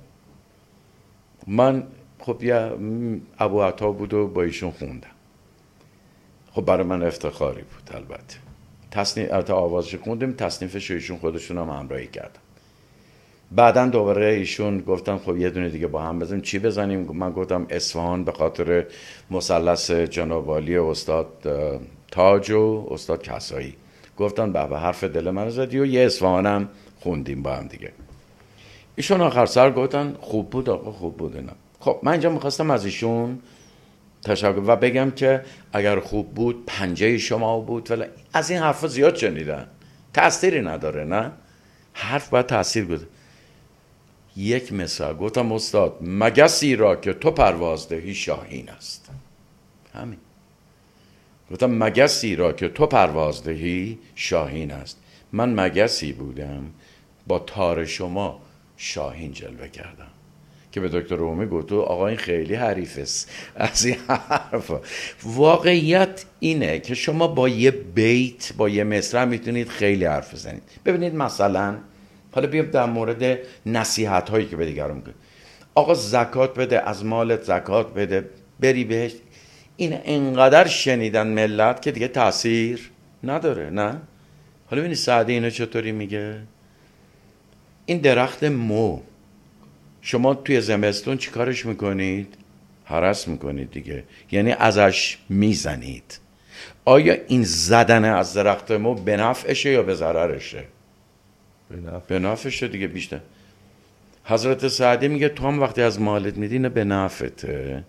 من 1.48 1.84
خب 2.20 2.44
یه 2.44 2.72
ابو 3.40 3.62
عطا 3.62 3.92
بود 3.92 4.14
و 4.14 4.28
با 4.28 4.44
ایشون 4.44 4.72
خوندم. 4.72 5.08
خب 6.52 6.62
برای 6.62 6.84
من 6.84 7.04
افتخاری 7.04 7.62
بود 7.62 7.96
البته. 7.96 8.38
تصنیف 8.92 9.50
آوازش 9.50 9.96
خوندیم 9.96 10.34
تصنیفش 10.34 10.92
ایشون 10.92 11.18
خودشون 11.18 11.58
هم 11.58 11.70
همراهی 11.70 12.08
کردم 12.08 12.40
بعدا 13.52 13.86
دوباره 13.86 14.26
ایشون 14.26 14.80
گفتم 14.80 15.18
خب 15.18 15.38
یه 15.38 15.50
دونه 15.50 15.70
دیگه 15.70 15.88
با 15.88 16.02
هم 16.02 16.20
بزنیم. 16.20 16.42
چی 16.42 16.60
بزنیم؟ 16.60 17.00
من 17.00 17.32
گفتم 17.32 17.68
اصفهان 17.70 18.24
به 18.24 18.32
خاطر 18.32 18.86
مثلث 19.32 19.92
جناب 19.92 20.50
استاد 20.50 21.28
تاج 22.12 22.52
و 22.52 22.88
استاد 22.92 23.24
کسایی. 23.24 23.76
گفتن 24.18 24.54
به 24.54 24.60
حرف 24.60 25.04
دل 25.04 25.30
من 25.30 25.50
زدی 25.50 25.80
و 25.80 25.86
یه 25.86 26.06
اصفهانم 26.06 26.70
خوندیم 27.00 27.44
با 27.44 27.56
هم 27.56 27.68
دیگه. 27.68 27.92
ایشون 28.96 29.22
آخر 29.22 29.46
سر 29.46 29.72
گفتن 29.72 30.16
خوب 30.20 30.50
بود 30.50 30.70
آقا 30.70 30.92
خوب 30.92 31.18
بود 31.18 31.36
اینا. 31.36 31.54
خب 31.80 32.00
من 32.04 32.12
اینجا 32.12 32.30
می‌خواستم 32.30 32.72
از 32.72 32.86
ایشون 32.86 33.40
تشکر 34.26 34.62
و 34.68 34.76
بگم 34.76 35.12
که 35.12 35.42
اگر 35.74 36.00
خوب 36.00 36.34
بود 36.34 36.64
پنجه 36.68 37.18
شما 37.18 37.60
بود. 37.60 37.92
ولی 37.92 38.04
از 38.34 38.50
این 38.50 38.60
حرفا 38.60 38.88
زیاد 38.88 39.16
شنیدن. 39.16 39.68
تأثیری 40.14 40.62
نداره 40.62 41.04
نه؟ 41.04 41.32
حرف 41.94 42.30
باید 42.30 42.46
تاثیر 42.46 42.86
بده 42.86 43.06
یک 44.38 44.74
مثال 44.74 45.18
گفتم 45.18 45.52
استاد 45.52 45.98
مگسی 46.02 46.76
را 46.76 46.96
که 46.96 47.14
تو 47.14 47.32
پرواز 47.32 47.90
دهی 47.90 48.14
شاهین 48.14 48.70
است؟ 48.70 49.10
همین. 49.94 50.20
گفتم 51.52 51.84
مگسی 51.84 52.36
را 52.36 52.52
که 52.52 52.70
تو 52.70 52.86
پرواز 52.86 53.44
دهی 53.44 54.00
شاهین 54.16 54.72
است؟ 54.72 54.98
من 55.32 55.60
مگسی 55.60 56.14
بودم 56.14 56.64
با 57.28 57.40
تار 57.40 57.86
شما 57.86 58.42
شاهین 58.78 59.32
جلوه 59.32 59.68
کردم. 59.68 60.08
که 60.72 60.80
به 60.80 60.90
دکتر 60.90 61.16
رومی 61.16 61.46
گفت 61.46 61.72
آقا 61.72 62.08
این 62.08 62.18
خیلی 62.18 62.56
حریف 62.56 62.98
است. 62.98 63.32
از 63.56 63.86
این 63.86 63.96
حرف. 64.08 64.72
واقعیت 65.24 66.26
اینه 66.40 66.80
که 66.80 66.96
شما 66.96 67.28
با 67.28 67.50
یه 67.50 67.72
بیت 67.72 68.54
با 68.58 68.70
یه 68.70 68.84
مصرع 68.84 69.26
می‌تونید 69.26 69.68
خیلی 69.68 70.06
حرف 70.06 70.34
بزنید. 70.34 70.64
ببینید 70.86 71.16
مثلا 71.16 71.78
حالا 72.32 72.48
بیام 72.48 72.66
در 72.66 72.86
مورد 72.86 73.40
نصیحت 73.66 74.30
هایی 74.30 74.46
که 74.46 74.56
به 74.56 74.66
دیگران 74.66 75.02
کنید 75.02 75.16
آقا 75.76 75.94
زکات 75.94 76.60
بده 76.60 76.90
از 76.90 77.06
مالت 77.06 77.44
زکات 77.44 77.94
بده 77.94 78.30
بری 78.60 78.84
بهش. 78.84 79.12
این 79.78 80.00
انقدر 80.04 80.68
شنیدن 80.68 81.28
ملت 81.28 81.82
که 81.82 81.92
دیگه 81.92 82.08
تاثیر 82.08 82.90
نداره 83.24 83.70
نه؟ 83.70 84.02
حالا 84.70 84.82
ببینید 84.82 84.98
سعدی 84.98 85.34
اینو 85.34 85.50
چطوری 85.50 85.92
میگه؟ 85.92 86.40
این 87.86 87.98
درخت 87.98 88.44
مو. 88.44 89.00
شما 90.02 90.34
توی 90.34 90.62
زمستون 90.62 91.18
چیکارش 91.18 91.66
می‌کنید؟ 91.66 92.36
حرس 92.86 93.28
می‌کنید 93.28 93.72
دیگه. 93.72 94.04
یعنی 94.32 94.52
ازش 94.52 95.18
می‌زنید. 95.30 96.20
آیا 96.86 97.18
این 97.28 97.44
زدن 97.44 98.06
از 98.06 98.34
درخت 98.34 98.72
مو 98.72 98.94
به 98.96 99.18
نفعشه 99.18 99.72
یا 99.72 99.84
به 99.84 99.96
ضررشه؟ 99.96 100.64
به 102.08 102.20
نفعشه 102.20 102.68
دیگه 102.68 102.88
بیشتر. 102.88 103.20
حضرت 104.26 104.68
سعدی 104.68 105.08
میگه 105.08 105.30
تو 105.30 105.48
هم 105.48 105.62
وقتی 105.62 105.82
از 105.82 106.02
مالت 106.02 106.38
میدی 106.38 106.60
نه 106.60 106.70
به 106.70 106.84
نفعته 106.84 107.84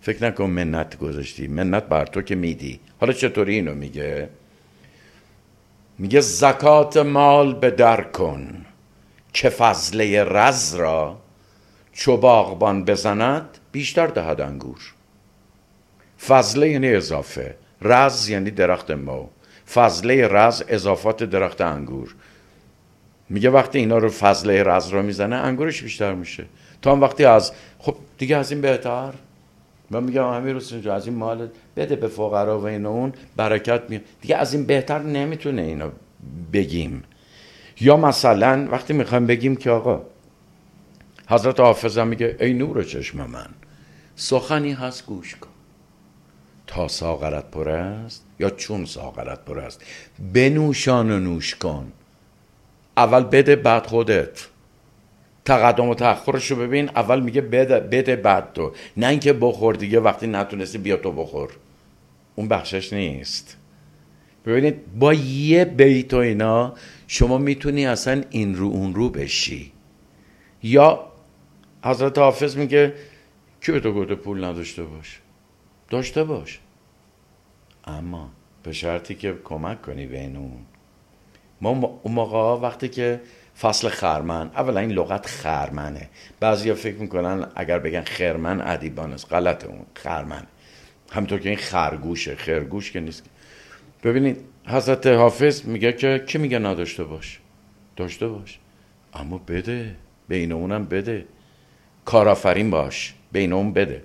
فکر 0.00 0.24
نکن 0.24 0.44
منت 0.44 0.98
گذاشتی. 0.98 1.48
منت 1.48 1.84
بر 1.84 2.06
تو 2.06 2.22
که 2.22 2.34
میدی. 2.34 2.80
حالا 3.00 3.12
چطوری 3.12 3.54
اینو 3.54 3.74
میگه؟ 3.74 4.28
میگه 5.98 6.20
زکات 6.20 6.96
مال 6.96 7.54
به 7.54 7.70
در 7.70 8.02
کن. 8.02 8.66
که 9.32 9.48
فضله 9.48 10.24
رز 10.24 10.74
را 10.74 11.18
چو 11.92 12.16
باغبان 12.16 12.84
بزند 12.84 13.58
بیشتر 13.72 14.06
دهد 14.06 14.40
انگور. 14.40 14.80
فضله 16.26 16.70
یعنی 16.70 16.94
اضافه. 16.94 17.54
رز 17.82 18.28
یعنی 18.28 18.50
درخت 18.50 18.90
مو. 18.90 19.26
فضله 19.74 20.28
رز 20.28 20.62
اضافات 20.68 21.24
درخت 21.24 21.60
انگور. 21.60 22.14
میگه 23.28 23.50
وقتی 23.50 23.78
اینا 23.78 23.98
رو 23.98 24.08
فضله 24.08 24.62
رز 24.62 24.88
رو 24.88 25.02
می‌زنه 25.02 25.36
انگورش 25.36 25.82
بیشتر 25.82 26.14
میشه. 26.14 26.46
تا 26.82 26.92
هم 26.92 27.00
وقتی 27.00 27.24
از 27.24 27.52
خب 27.78 27.96
دیگه 28.18 28.36
از 28.36 28.52
این 28.52 28.60
بهتر؟ 28.60 29.12
من 29.90 30.02
میگم 30.02 30.24
امیر 30.24 30.56
حسین 30.56 30.90
از 30.90 31.06
این 31.06 31.16
مال 31.16 31.48
بده 31.76 31.96
به 31.96 32.08
فقرا 32.08 32.60
و 32.60 32.64
این 32.64 32.86
اون 32.86 33.12
برکت 33.36 33.82
میاد 33.88 34.02
دیگه 34.20 34.36
از 34.36 34.54
این 34.54 34.66
بهتر 34.66 34.98
نمی‌تونه 34.98 35.62
اینو 35.62 35.90
بگیم. 36.52 37.02
یا 37.80 37.96
مثلا 37.96 38.68
وقتی 38.70 38.92
می‌خوایم 38.92 39.26
بگیم 39.26 39.56
که 39.56 39.70
آقا 39.70 40.02
حضرت 41.28 41.60
حافظ 41.60 41.98
میگه 41.98 42.36
ای 42.40 42.52
نور 42.52 42.82
چشم 42.82 43.18
من 43.18 43.48
سخنی 44.16 44.72
هست 44.72 45.06
گوش 45.06 45.36
کن. 45.36 45.48
تا 46.66 46.88
ساغرت 46.88 47.50
پر 47.50 47.68
است 47.68 48.24
یا 48.38 48.50
چون 48.50 48.84
ساغرت 48.84 49.44
پر 49.44 49.60
است؟ 49.60 49.82
بنوشان 50.32 51.10
و 51.10 51.20
نوش 51.20 51.54
کن. 51.54 51.92
اول 52.96 53.22
بده 53.22 53.56
بعد 53.56 53.86
خودت. 53.86 54.48
تقدم 55.44 55.88
و 55.88 55.94
تأخرش 55.94 56.50
رو 56.50 56.56
ببین 56.56 56.88
اول 56.88 57.20
میگه 57.20 57.40
بده, 57.40 57.80
بده 57.80 58.16
بعد 58.16 58.52
تو. 58.52 58.72
نه 58.96 59.06
اینکه 59.06 59.32
بخور 59.32 59.74
دیگه 59.74 60.00
وقتی 60.00 60.26
نتونستی 60.26 60.78
بیا 60.78 60.96
تو 60.96 61.12
بخور. 61.12 61.50
اون 62.34 62.48
بخشش 62.48 62.92
نیست. 62.92 63.56
ببینید 64.46 64.98
با 64.98 65.14
یه 65.14 65.64
بیت 65.64 66.14
و 66.14 66.16
اینا 66.16 66.74
شما 67.06 67.38
می‌تونی 67.38 67.86
اصلا 67.86 68.22
این 68.30 68.54
رو 68.54 68.66
اون 68.66 68.94
رو 68.94 69.10
بشی. 69.10 69.72
یا 70.62 71.06
حضرت 71.84 72.18
حافظ 72.18 72.56
میگه 72.56 72.94
کی 73.60 73.72
به 73.72 73.80
تو 73.80 73.92
گفته 73.92 74.14
پول 74.14 74.44
نداشته 74.44 74.82
باش؟ 74.82 75.20
داشته 75.90 76.24
باش. 76.24 76.60
اما 77.84 78.30
به 78.62 78.72
شرطی 78.72 79.14
که 79.14 79.34
کمک 79.44 79.82
کنی 79.82 80.06
به 80.06 80.24
اون. 80.24 80.66
ما 81.60 82.00
اون 82.02 82.14
موقع 82.14 82.66
وقتی 82.66 82.88
که 82.88 83.20
فصل 83.60 83.88
خرمن 83.88 84.50
اولا 84.56 84.80
این 84.80 84.90
لغت 84.90 85.26
خرمنه. 85.26 86.08
بعضی 86.40 86.72
فکر 86.72 86.96
می‌کنن 86.96 87.46
اگر 87.56 87.78
بگن 87.78 88.02
خرمن 88.02 88.60
ادیبان 88.60 89.12
است. 89.12 89.32
غلط 89.32 89.64
اون 89.64 89.86
خرمن. 89.94 90.42
همینطور 91.12 91.40
که 91.40 91.48
این 91.48 91.58
خرگوشه. 91.58 92.36
خرگوش 92.36 92.92
که 92.92 93.00
نیست. 93.00 93.24
ببینید 94.04 94.36
حضرت 94.66 95.06
حافظ 95.06 95.64
میگه 95.64 95.92
که 95.92 96.24
کی 96.26 96.38
میگه 96.38 96.58
نداشته 96.58 97.04
باش؟ 97.04 97.40
داشته 97.96 98.28
باش. 98.28 98.58
اما 99.14 99.38
بده. 99.38 99.94
بین 100.28 100.52
اونم 100.52 100.84
بده. 100.84 101.24
کارآفرین 102.04 102.70
باش. 102.70 103.14
بین 103.32 103.52
اون 103.52 103.72
بده. 103.72 104.02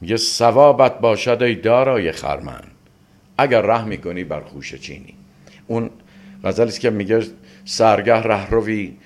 میگه 0.00 0.16
ثوابت 0.16 0.98
باشد 0.98 1.42
ای 1.42 1.54
دارای 1.54 2.12
خرمن. 2.12 2.62
اگر 3.38 3.62
ره 3.62 3.84
می‌کنی 3.84 4.24
بر 4.24 4.40
خوش 4.40 4.74
چینی. 4.74 5.14
اون 5.66 5.90
غزلی 6.44 6.72
که 6.72 6.90
میگه 6.90 7.22
سرگه 7.64 8.14
رهروی 8.14 8.96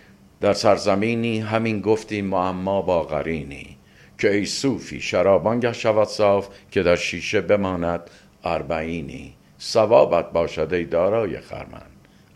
در 0.41 0.53
سرزمینی 0.53 1.41
همین 1.41 1.81
گفتی 1.81 2.23
معما 2.23 2.83
با 2.83 3.03
غرینی 3.03 3.77
که 4.19 4.31
ای 4.35 4.47
صوفی 4.47 5.01
شرابانگه 5.01 5.73
شود 5.73 6.09
صاف 6.09 6.49
که 6.71 6.83
در 6.83 6.97
شیشه 6.97 7.41
بماند 7.41 8.01
اربعینی. 8.45 9.35
ثوابت 9.61 10.33
باشد 10.33 10.69
ای 10.73 10.85
دارای 10.85 11.41
خرمن 11.41 11.87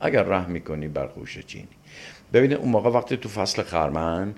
اگر 0.00 0.22
ره 0.22 0.46
می‌کنی 0.46 0.88
بر 0.88 1.06
خوش 1.06 1.38
چینی. 1.38 1.68
ببینید 2.32 2.58
اون 2.58 2.68
موقع 2.68 2.90
وقتی 2.90 3.16
تو 3.16 3.28
فصل 3.28 3.62
خرمن 3.62 4.34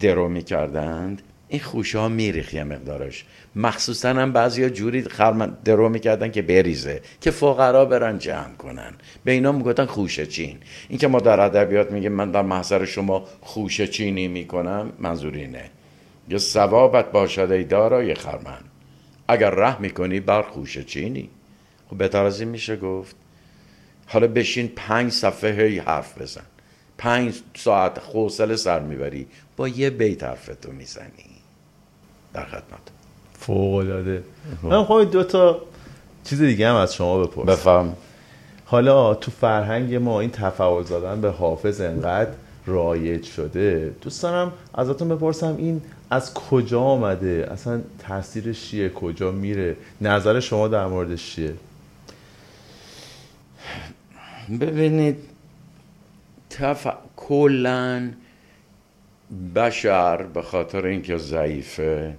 درو 0.00 0.28
می‌کردند 0.28 1.22
این 1.50 1.60
خوشه 1.60 1.98
ها 1.98 2.08
میریخ 2.08 2.54
یه 2.54 2.64
مقدارش. 2.64 3.24
مخصوصا 3.56 4.08
هم 4.08 4.32
بعضی 4.32 4.70
جوری 4.70 5.02
خرمن 5.02 5.56
درو 5.64 5.88
می‌کردن 5.88 6.30
که 6.30 6.42
بریزه 6.42 7.02
که 7.20 7.30
فقرا 7.30 7.84
برن 7.84 8.18
جمع 8.18 8.54
کنن. 8.58 8.92
به 9.24 9.32
اینا 9.32 9.52
می‌گفتن 9.52 9.86
خوشه 9.86 10.26
چین. 10.26 10.58
این 10.88 10.98
که 10.98 11.08
ما 11.08 11.20
در 11.20 11.40
ادبیات 11.40 11.90
میگیم 11.90 12.12
من 12.12 12.30
در 12.30 12.42
محضر 12.42 12.84
شما 12.84 13.24
خوشه 13.40 13.86
چینی 13.86 14.28
می‌کنم 14.28 14.92
منظور 14.98 15.34
اینه. 15.34 15.70
یه 16.28 16.38
ثوابت 16.38 17.12
باشد 17.12 17.50
ای 17.52 17.64
دارای 17.64 18.14
خرمن. 18.14 18.60
اگر 19.28 19.50
ره 19.50 19.80
می‌کنی 19.80 20.20
بر 20.20 20.42
خوشه 20.42 20.84
چینی. 20.84 21.30
خب 21.90 21.98
بهتر 21.98 22.24
از 22.24 22.40
این 22.40 22.48
میشه 22.48 22.76
گفت. 22.76 23.16
حالا 24.06 24.26
بشین 24.26 24.72
پنج 24.76 25.12
صفحه 25.12 25.66
هی 25.66 25.78
حرف 25.78 26.22
بزن. 26.22 26.44
پنج 26.98 27.40
ساعت 27.56 27.98
خوصله 27.98 28.56
سر 28.56 28.80
می‌بری. 28.80 29.26
با 29.56 29.68
یه 29.68 29.90
بیت 29.90 30.24
حرفتو 30.24 30.72
می‌زنی. 30.72 31.39
در 32.34 32.44
خدمت. 32.44 32.62
فوق 33.38 33.74
العاده 33.74 34.22
من 34.62 34.84
خواهی 34.84 35.06
دو 35.06 35.24
تا 35.24 35.60
چیز 36.24 36.42
دیگه 36.42 36.68
هم 36.68 36.74
از 36.74 36.94
شما 36.94 37.24
بپرسم. 37.24 37.52
بفهم 37.52 37.96
حالا 38.64 39.14
تو 39.14 39.30
فرهنگ 39.30 39.94
ما 39.94 40.20
این 40.20 40.30
تفاول 40.30 40.82
زدن 40.82 41.20
به 41.20 41.30
حافظ 41.30 41.80
انقدر 41.80 42.30
رایج 42.66 43.24
شده. 43.24 43.94
دوست 44.02 44.22
دارم 44.22 44.52
ازتون 44.74 45.08
بپرسم 45.08 45.56
این 45.58 45.82
از 46.10 46.34
کجا 46.34 46.80
آمده؟ 46.80 47.48
اصلا 47.52 47.80
تاثیرش 47.98 48.68
چیه 48.68 48.88
کجا 48.88 49.30
میره؟ 49.30 49.76
نظر 50.00 50.40
شما 50.40 50.68
در 50.68 50.86
موردش 50.86 51.34
چیه؟ 51.34 51.54
ببینید 54.60 55.16
تف... 56.50 56.86
کلا 57.16 58.10
بشر 59.54 60.22
به 60.22 60.42
خاطر 60.42 60.86
اینکه 60.86 61.16
ضعیفه 61.16 62.16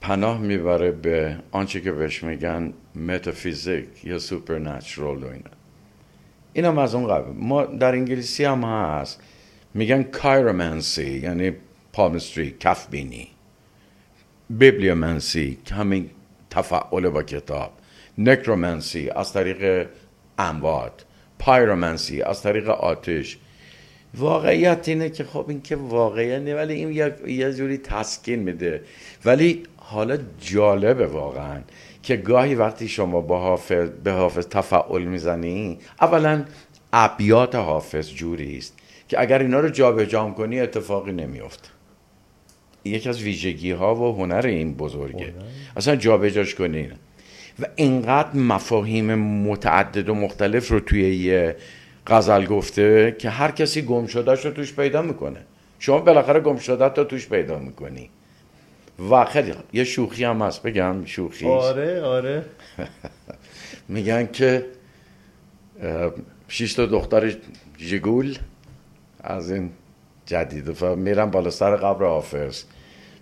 پناه 0.00 0.40
می‌بره 0.40 0.90
به 0.90 1.36
آنچه 1.50 1.80
که 1.80 1.92
بهش 1.92 2.22
میگن 2.22 2.72
متافیزیک 2.94 4.04
یا 4.04 4.18
supernatural 4.18 5.22
و 5.22 5.26
اینا. 5.26 5.50
این 6.52 6.64
هم 6.64 6.78
از 6.78 6.94
اون 6.94 7.08
قبیل. 7.08 7.32
ما 7.32 7.64
در 7.64 7.92
انگلیسی 7.92 8.44
هم 8.44 8.64
هست. 8.64 9.20
میگن 9.74 10.02
chiromancy 10.02 11.18
یعنی 11.18 11.52
palmistry 11.92 12.56
کف 12.60 12.88
بینی 12.90 13.28
bibliomancy 14.50 15.58
همین 15.70 16.10
تفأل 16.50 17.08
با 17.08 17.22
کتاب. 17.22 17.72
necromancy 18.18 19.10
از 19.10 19.32
طریق 19.32 19.88
اموات. 20.38 21.04
pyromancy 21.38 22.22
از 22.22 22.42
طریق 22.42 22.68
آتش. 22.68 23.38
واقعیت 24.14 24.88
اینه 24.88 25.10
که 25.10 25.24
خب 25.24 25.44
این 25.48 25.62
که 25.62 25.76
واقعیت 25.76 26.42
نه 26.42 26.54
ولی 26.54 26.74
این 26.74 27.14
یه 27.26 27.52
جوری 27.52 27.78
تسکین 27.78 28.38
میده. 28.38 28.82
ولی 29.24 29.62
حالا 29.76 30.18
جالبه 30.40 31.06
واقعا 31.06 31.60
که 32.02 32.16
گاهی 32.16 32.54
وقتی 32.54 32.88
شما 32.88 33.20
با 33.20 33.40
حافظ 33.40 33.88
به 34.04 34.12
حافظ 34.12 34.46
تفعول 34.46 35.02
می‌زنی 35.02 35.78
اولا 36.00 36.44
ابیات 36.92 37.54
حافظ 37.54 38.10
جوری 38.10 38.58
است 38.58 38.78
که 39.08 39.20
اگر 39.20 39.38
اینا 39.38 39.60
رو 39.60 39.68
جابجا 39.68 40.30
کنی 40.30 40.60
اتفاقی 40.60 41.12
نمیفته 41.12 41.68
یکی 42.84 43.08
از 43.08 43.22
ویژگی 43.22 43.70
ها 43.70 43.94
و 43.94 44.16
هنر 44.16 44.46
این 44.46 44.74
بزرگه. 44.74 45.34
اصلا 45.76 45.96
جابجاش 45.96 46.54
کنی. 46.54 46.88
و 47.60 47.66
اینقدر 47.76 48.36
مفاهیم 48.36 49.14
متعدد 49.14 50.08
و 50.08 50.14
مختلف 50.14 50.68
رو 50.68 50.80
توی 50.80 51.16
یه 51.16 51.56
غزل 52.06 52.44
گفته 52.46 53.16
که 53.18 53.30
هر 53.30 53.50
کسی 53.50 53.82
گم 53.82 54.06
شده 54.06 54.32
رو 54.32 54.50
توش 54.50 54.74
پیدا 54.74 55.02
می‌کنه. 55.02 55.40
شما 55.78 55.98
بالاخره 55.98 56.40
گم 56.40 56.56
شده 56.56 56.84
رو 56.84 57.04
توش 57.04 57.28
پیدا 57.28 57.58
می‌کنی. 57.58 58.10
و 59.10 59.24
خیلی 59.24 59.52
یه 59.72 59.84
شوخی 59.84 60.24
هم 60.24 60.42
هست. 60.42 60.62
بگم 60.62 61.04
شوخی. 61.04 61.46
آره 61.46 62.02
آره. 62.02 62.44
میگن 63.88 64.26
که 64.32 64.66
شیش 66.48 66.74
تا 66.74 66.86
دختر 66.86 67.34
جگول 67.76 68.38
از 69.20 69.50
این 69.50 69.70
جدید. 70.26 70.82
و 70.82 70.96
میرن 70.96 71.30
بالا 71.30 71.50
سر 71.50 71.76
قبر 71.76 72.06
حافظ. 72.06 72.64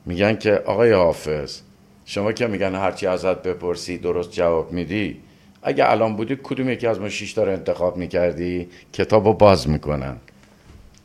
میگن 0.07 0.37
که 0.37 0.53
آقای 0.53 0.93
حافظ 0.93 1.61
شما 2.05 2.33
که 2.33 2.47
میگن 2.47 2.75
هرچی 2.75 3.07
ازت 3.07 3.43
بپرسی 3.43 3.99
درست 3.99 4.33
جواب 4.33 4.73
میدی 4.73 5.21
اگه 5.63 5.91
الان 5.91 6.17
بودی 6.17 6.39
کدوم 6.43 6.69
یکی 6.69 6.87
از 6.87 7.01
ما 7.01 7.09
شیش 7.09 7.33
تا 7.33 7.45
رو 7.45 7.53
انتخاب 7.53 7.97
می‌کردی؟ 7.97 8.69
کتاب 8.93 9.27
رو 9.27 9.33
باز 9.33 9.69
می‌کنن. 9.69 10.17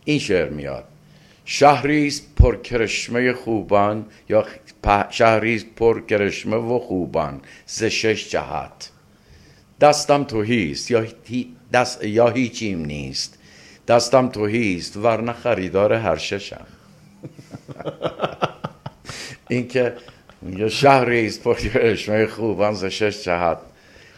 این 0.05 0.19
شعر 0.19 0.49
میاد. 0.49 0.83
شهری 1.45 2.07
است 2.07 2.35
پر 2.35 2.61
کرشمه 2.61 3.33
خوبان 3.33 4.05
یا 4.29 4.45
شهری 5.09 5.55
است 5.55 5.65
پر 5.75 6.05
کرشمه 6.05 6.55
و 6.55 6.79
خوبان 6.79 7.41
ز 7.65 7.83
شش 7.83 8.29
جهت. 8.29 8.91
دستم 9.81 10.23
توهیست 10.23 10.91
یا 10.91 11.05
دست 11.73 12.03
یا 12.03 12.29
هیچیم 12.29 12.85
نیست. 12.85 13.37
دستم 13.87 14.27
توهیست 14.27 14.97
ورنه 14.97 15.33
خریدار 15.33 15.93
هر 15.93 16.17
ششم. 16.17 16.65
این 19.49 19.67
که 19.67 19.93
یا 20.49 20.69
شهری 20.69 21.27
است 21.27 21.43
پر 21.43 21.55
کرشمه 21.55 22.27
خوبان 22.27 22.73
ز 22.73 22.85
شش 22.85 23.23
جهت. 23.23 23.57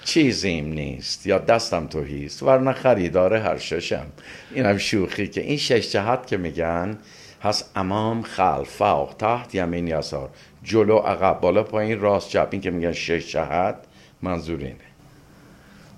چیزیم 0.07 0.73
نیست. 0.73 1.27
یا 1.27 1.37
دستم 1.37 1.87
توهیست 1.87 2.43
ورنه 2.43 2.73
خریدار 2.73 3.33
هر 3.33 3.57
ششم. 3.57 4.05
اینم 4.53 4.77
شوخی 4.77 5.27
که 5.27 5.41
این 5.41 5.57
شش 5.57 5.91
جهت 5.91 6.27
که 6.27 6.37
میگن 6.37 6.97
هست 7.43 7.71
امام 7.75 8.21
خلف 8.21 8.69
فوق 8.69 9.13
تحت 9.19 9.55
یمین 9.55 9.87
یسار. 9.87 10.29
جلو 10.63 10.97
عقب. 10.97 11.41
بالا 11.41 11.63
پایین 11.63 11.99
راست 11.99 12.29
چپ. 12.29 12.47
این 12.51 12.61
که 12.61 12.71
میگن 12.71 12.91
شش 12.91 13.31
جهت 13.31 13.75
منظور 14.21 14.59
اینه 14.59 14.75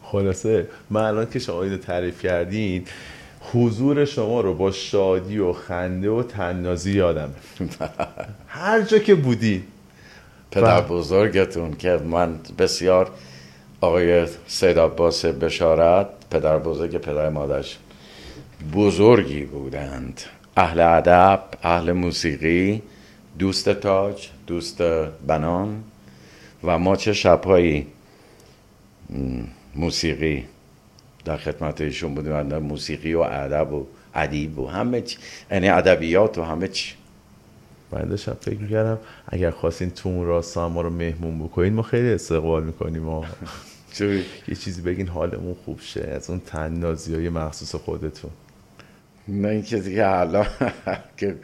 خلاصه 0.04 0.68
من 0.90 1.02
الان 1.02 1.30
که 1.30 1.40
شما 1.40 1.64
اینو 1.64 1.78
تعریف 1.78 2.22
کردین 2.22 2.86
حضور 3.54 4.06
شما 4.06 4.42
رو 4.42 4.54
با 4.54 4.72
شادی 4.72 5.40
و 5.40 5.54
خنده 5.54 6.10
و 6.10 6.24
تنازی 6.24 6.92
یادم 6.92 7.30
هر 8.48 8.82
جا 8.82 9.00
که 9.00 9.16
بودی 9.16 9.64
پدر 10.52 10.82
بزرگتون 10.82 11.74
که 11.74 11.90
من 11.90 12.40
بسیار 12.58 13.12
آقای 13.82 14.28
سید 14.48 14.80
عباس 14.80 15.26
بشارت 15.26 16.08
پدر 16.32 16.58
بزرگ 16.58 16.98
پدر 16.98 17.30
مادرش 17.30 17.78
بزرگی 18.74 19.42
بودند. 19.46 20.22
اهل 20.58 20.80
ادب 20.80 21.44
اهل 21.64 21.92
موسیقی 21.92 22.82
دوست 23.40 23.70
تاج 23.70 24.30
دوست 24.48 24.82
بنان 25.28 25.84
و 26.64 26.80
ما 26.80 26.96
چه 26.96 27.14
شبهایی 27.14 27.88
موسیقی 29.76 30.46
در 31.26 31.38
خدمت 31.38 31.82
ایشون 31.82 32.16
بودیم 32.16 32.58
موسیقی 32.58 33.14
و 33.14 33.20
ادب 33.20 33.74
و 33.74 33.86
ادیب 34.16 34.60
و 34.60 34.68
همه 34.68 35.02
چی 35.02 35.18
یعنی 35.52 35.70
ادبیات 35.70 36.38
و 36.38 36.44
همه 36.44 36.68
چی. 36.68 36.94
من 37.92 38.06
داشتم 38.06 38.38
فکر 38.42 38.58
می‌کردم 38.58 38.98
اگر 39.28 39.52
خواستین 39.52 39.90
تو 39.90 40.10
اون 40.10 40.26
راستا 40.26 40.70
ما 40.70 40.82
رو 40.82 40.90
مهمون 40.90 41.40
بکنین 41.40 41.74
ما 41.74 41.82
خیلی 41.82 42.14
استقبال 42.14 42.64
می‌کنیم 42.64 43.02
ما 43.02 43.26
یه 44.48 44.56
چیزی 44.56 44.82
بگین 44.82 45.08
حالمون 45.08 45.56
خوب 45.66 45.80
شه 45.82 46.02
از 46.02 46.30
اون 46.30 46.40
تنازی 46.40 47.16
های 47.16 47.30
مخصوص 47.30 47.76
خودتون. 47.76 48.32
نه 49.28 49.48
این 49.48 49.64
که 49.64 49.78
دیگه 49.80 50.08
حالا 50.08 50.46
که 51.18 51.36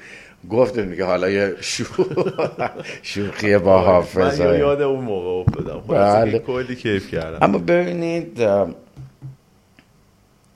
گفتیم 0.49 0.89
دیگه 0.89 1.05
حالا 1.05 1.29
یه 1.29 1.55
شوخی 3.01 3.57
با 3.57 3.81
حافظ 3.81 4.41
من 4.41 4.59
یاد 4.59 4.81
اون 4.81 5.03
موقع 5.03 5.27
افتادم. 5.27 5.79
بله. 5.87 6.39
کلی 6.39 6.75
کیف 6.75 7.11
کردم. 7.11 7.37
اما 7.41 7.57
ببینید 7.57 8.39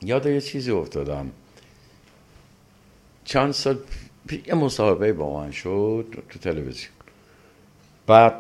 یاد 0.02 0.26
یه 0.26 0.42
چیزی 0.42 0.72
افتادم. 0.72 1.32
چند 3.24 3.52
سال 3.52 3.78
یه 4.36 4.56
مصاحبه 4.56 5.14
با 5.14 5.40
من 5.40 5.52
شد 5.52 6.24
تو 6.30 6.40
تلویزیون. 6.40 6.92
بعد 8.08 8.34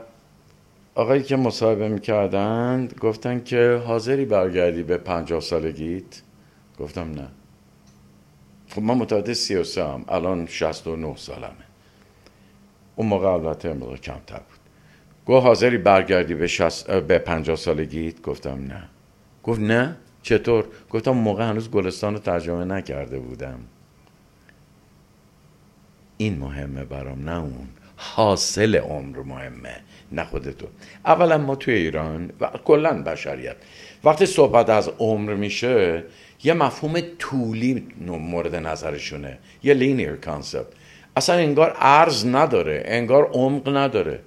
آقایی 0.96 1.24
که 1.24 1.36
مصاحبه 1.36 1.88
می‌کردن 1.88 2.90
گفتن 3.00 3.44
که 3.44 3.82
حاضری 3.86 4.26
برگردی 4.26 4.84
به 4.84 4.98
پنجاه 4.98 5.42
سالگیت؟ 5.42 6.22
گفتم 6.80 7.12
نه. 7.12 7.28
خب 8.70 8.82
من 8.82 8.94
متعدد 8.94 9.34
سی 9.34 9.56
و 9.56 9.64
هم 9.78 10.06
الان 10.08 10.48
شست 10.48 10.88
و 10.88 10.96
نه 10.96 11.16
سالمه. 11.16 11.66
اون 12.96 13.08
موقع 13.08 13.28
البته 13.28 13.70
امروز 13.70 14.00
کمتر 14.02 14.38
بود. 14.38 14.60
گفت 15.26 15.46
حاضری 15.46 15.78
برگردی 15.78 16.34
به, 16.34 16.48
شست... 16.48 16.92
به 16.92 17.20
پنجاه 17.20 17.56
سالگیت؟ 17.56 18.22
گفتم 18.22 18.66
نه. 18.68 18.90
گفت 19.44 19.60
نه؟ 19.60 19.96
چطور؟ 20.22 20.66
گفتم 20.90 21.12
موقع 21.12 21.50
هنوز 21.50 21.72
گلستان 21.72 22.14
رو 22.14 22.20
ترجمه 22.20 22.66
نکرده 22.66 23.20
بودم. 23.20 23.60
این 26.22 26.40
مهمه 26.40 26.84
برام 26.84 27.30
نه 27.30 27.40
اون. 27.40 27.68
حاصل 27.96 28.76
عمر 28.76 29.20
مهمه 29.20 29.76
نه 30.12 30.24
خودتو. 30.24 30.68
اولا 31.06 31.38
ما 31.38 31.56
توی 31.56 31.74
ایران 31.74 32.32
و 32.42 32.50
کلا 32.66 33.04
بشریت 33.04 33.56
وقتی 34.04 34.26
صحبت 34.26 34.70
از 34.70 34.90
عمر 35.00 35.34
میشه 35.34 36.04
یه 36.44 36.54
مفهوم 36.54 37.02
طولی 37.20 37.88
مورد 38.08 38.56
نظرشونه. 38.56 39.38
یه 39.64 39.74
linear 39.74 40.16
concept 40.16 40.68
اصلا 41.16 41.36
انگار 41.36 41.76
عرض 41.80 42.26
نداره 42.26 42.84
انگار 42.86 43.30
عمق 43.34 43.78
نداره. 43.78 44.20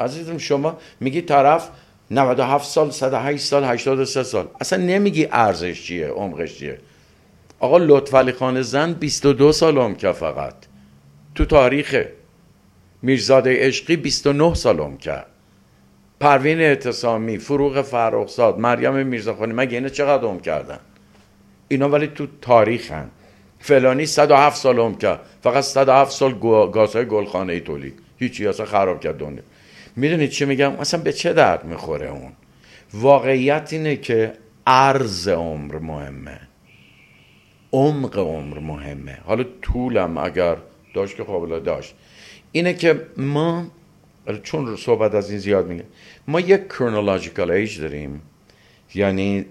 عزیزم 0.00 0.38
شما 0.38 0.78
میگی 1.00 1.22
طرف 1.22 1.68
97 2.10 2.68
سال 2.68 2.90
108 2.90 3.44
سال 3.44 3.64
83 3.64 4.22
سال. 4.22 4.48
اصلا 4.60 4.82
نمیگی 4.84 5.28
ارزش 5.32 5.82
چیه 5.82 6.08
عمقش 6.08 6.58
چیه. 6.58 6.78
آقا 7.60 7.78
لطفعلی 7.78 8.32
خان 8.32 8.62
زن 8.62 8.92
22 8.92 9.52
سال 9.52 9.78
عمر 9.78 10.12
فقط. 10.12 10.69
تو 11.34 11.44
تاریخ 11.44 12.04
میرزاده 13.02 13.66
عشقی 13.66 13.96
29 13.96 14.54
سال 14.54 14.78
عمر 14.78 14.96
کرد. 14.96 15.26
پروین 16.20 16.60
اعتصامی 16.60 17.38
فروغ 17.38 17.82
فرخزاد 17.82 18.58
مریم 18.58 19.06
میرزاخانی 19.06 19.52
مگه 19.52 19.74
اینا 19.74 19.88
چقدر 19.88 20.24
عمر 20.24 20.40
کردن؟ 20.40 20.78
اینا 21.68 21.88
ولی 21.88 22.06
تو 22.06 22.26
تاریخن. 22.40 23.10
فلانی 23.58 24.06
107 24.06 24.56
سال 24.56 24.78
عمر 24.78 24.98
کرد. 24.98 25.20
فقط 25.42 25.64
107 25.64 26.10
سال 26.10 26.38
گازهای 26.72 27.04
گلخانه 27.04 27.52
ای 27.52 27.60
تولید. 27.60 27.98
هیچی 28.18 28.46
اصلا 28.46 28.66
خراب 28.66 29.00
کرد 29.00 29.18
دنیا. 29.18 29.42
می‌دونید 29.96 30.30
چی 30.30 30.44
میگم؟ 30.44 30.72
اصلا 30.72 31.02
به 31.02 31.12
چه 31.12 31.32
درد 31.32 31.64
می‌خوره 31.64 32.10
اون؟ 32.10 32.32
واقعیت 32.94 33.68
اینه 33.72 33.96
که 33.96 34.32
عرض 34.66 35.28
عمر 35.28 35.78
مهمه. 35.78 36.40
عمق 37.72 38.18
عمر 38.18 38.58
مهمه. 38.58 39.18
حالا 39.24 39.44
طولم 39.62 40.18
اگر 40.18 40.56
داشت 40.94 41.16
که 41.16 41.22
قابل 41.22 41.60
داشت. 41.60 41.94
اینه 42.52 42.74
که 42.74 43.06
ما 43.16 43.66
چون 44.42 44.76
صحبت 44.76 45.14
از 45.14 45.30
این 45.30 45.38
زیاد 45.38 45.68
میگه 45.68 45.84
ما 46.28 46.40
یک 46.40 46.68
کرنولوژیکال 46.68 47.50
ایج 47.50 47.80
داریم. 47.80 48.22
یعنی 48.94 49.44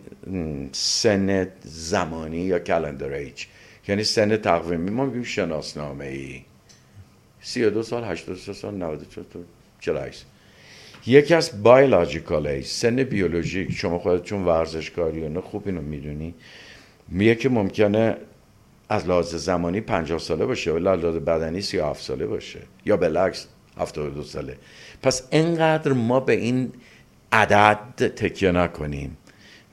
سن 0.72 1.48
زمانی 1.62 2.38
یا 2.38 2.60
کلندر 2.60 3.12
ایج 3.12 3.46
یعنی 3.88 4.04
سن 4.04 4.38
تقویمی 4.38 4.92
ما 4.92 5.06
میگیم 5.06 5.24
شناسنامه 5.24 6.06
ای 6.06 6.42
32 7.42 7.84
سال 7.84 8.04
83 8.04 8.54
سال 8.54 8.74
94 8.74 9.26
48 9.80 10.26
یکی 11.06 11.34
از 11.34 11.64
بایولوژیکال 11.64 12.48
ایج 12.48 12.66
سن 12.66 13.04
بیولوژیک. 13.04 13.72
شما 13.72 14.00
خودت 14.00 14.24
چون 14.24 14.46
ورزشکاری 14.46 15.40
خوب 15.40 15.64
اینو 15.66 15.82
می‌دونی. 15.82 16.34
میگه 17.08 17.36
که 17.36 17.50
ممکنه 17.50 18.18
از 18.90 19.08
لحاظ 19.08 19.36
زمانی 19.36 19.82
50 19.82 20.20
ساله 20.20 20.46
باشه 20.46 20.72
ولی 20.72 20.84
لحاظ 20.84 21.16
بدنی 21.16 21.62
37 21.62 22.04
ساله 22.04 22.26
باشه. 22.26 22.60
یا 22.86 22.98
بالعکس 22.98 23.48
72 23.78 24.24
ساله. 24.24 24.58
پس 25.04 25.24
اینقدر 25.32 25.94
ما 25.94 26.20
به 26.20 26.34
این 26.34 26.72
عدد 27.32 28.08
تکیه 28.08 28.52
نکنیم. 28.52 29.18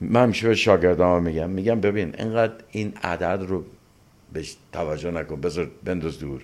من 0.01 0.23
همیشه 0.23 0.47
به 0.47 0.55
شاگردان 0.55 1.23
میگم 1.23 1.49
میگم 1.49 1.81
ببین 1.81 2.15
اینقدر 2.17 2.53
این 2.71 2.93
عدد 3.03 3.45
رو 3.47 3.63
بهش 4.33 4.55
توجه 4.73 5.11
نکن 5.11 5.41
بذار 5.41 5.71
بنداز 5.83 6.19
دور. 6.19 6.43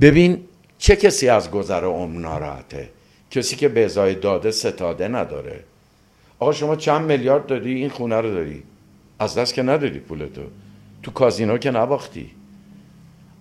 ببین 0.00 0.44
چه 0.78 0.96
کسی 0.96 1.28
از 1.28 1.50
گذر 1.50 1.84
عمر 1.84 2.20
ناراحته؟ 2.20 2.88
کسی 3.30 3.56
که 3.56 3.68
به 3.68 3.84
ازای 3.84 4.14
داده 4.14 4.50
ستاده 4.50 5.08
نداره. 5.08 5.60
آقا 6.38 6.52
شما 6.52 6.76
چند 6.76 7.06
میلیارد 7.06 7.46
دادی 7.46 7.74
این 7.74 7.88
خونه 7.88 8.20
رو 8.20 8.30
داری. 8.34 8.62
از 9.18 9.34
دست 9.38 9.54
که 9.54 9.62
ندادی 9.62 9.98
پولتو 9.98 10.42
تو 11.02 11.10
کازینو 11.10 11.58
که 11.58 11.70
نباختی. 11.70 12.30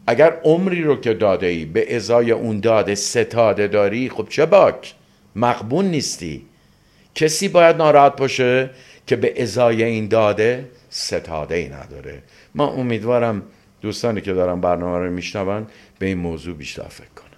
اگر 0.07 0.39
عمری 0.43 0.84
رو 0.84 0.95
که 0.95 1.14
داده 1.14 1.47
ای 1.47 1.66
به 1.66 1.95
ازای 1.95 2.32
اون 2.32 2.60
داده 2.60 2.95
ستاده 2.95 3.68
داری 3.68 4.10
خب 4.10 4.28
چه 4.30 4.45
باک؟ 4.45 4.93
مقبون 5.36 5.86
نیستی. 5.86 6.45
کسی 7.16 7.47
باید 7.47 7.76
ناراحت 7.76 8.16
باشه 8.16 8.70
که 9.07 9.16
به 9.16 9.43
ازای 9.43 9.84
این 9.84 10.07
داده 10.07 10.70
ستاده 10.89 11.55
ای 11.55 11.70
نداره. 11.70 12.24
ما 12.55 12.68
امیدوارم 12.68 13.43
دوستانی 13.82 14.22
که 14.22 14.34
دارم 14.34 14.62
برنامه 14.62 14.97
رو 14.97 15.12
میشنون 15.12 15.68
به 15.99 16.05
این 16.05 16.18
موضوع 16.18 16.55
بیشتر 16.55 16.84
فکر 16.84 17.14
کنم 17.16 17.29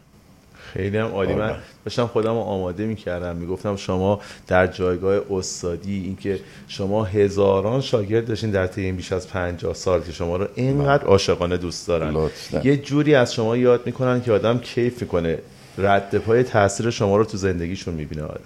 خیلی 0.74 0.98
هم 0.98 1.08
عالی. 1.08 1.34
من 1.34 1.56
داشتم 1.86 2.08
خودم 2.08 2.34
رو 2.34 2.40
آماده 2.40 2.86
می‌کردم. 2.86 3.36
می‌گفتم 3.36 3.76
شما 3.76 4.20
در 4.48 4.68
جایگاه 4.68 5.22
استادی 5.32 6.04
اینکه 6.04 6.40
شما 6.68 7.04
هزاران 7.04 7.82
شاگرد 7.82 8.26
داشتین 8.28 8.52
در 8.52 8.68
طی 8.68 8.92
بیش 8.92 9.12
از 9.12 9.28
50 9.28 9.74
سال 9.74 10.02
که 10.02 10.12
شما 10.12 10.38
رو 10.38 10.48
اینقدر 10.56 11.04
عاشقانه 11.04 11.58
دوست 11.58 11.88
دارن. 11.88 12.30
یه 12.64 12.78
جوری 12.78 13.16
از 13.16 13.34
شما 13.34 13.58
یاد 13.58 13.82
می‌کنن 13.86 14.22
که 14.22 14.32
آدم 14.32 14.60
کیف 14.60 15.02
می‌کنه. 15.02 15.38
رد 15.78 16.18
پای 16.18 16.44
تاثیر 16.44 16.90
شما 16.90 17.18
رو 17.18 17.26
تو 17.26 17.38
زندگیشون 17.38 17.94
می‌بینه 17.94 18.24
آدم. 18.24 18.42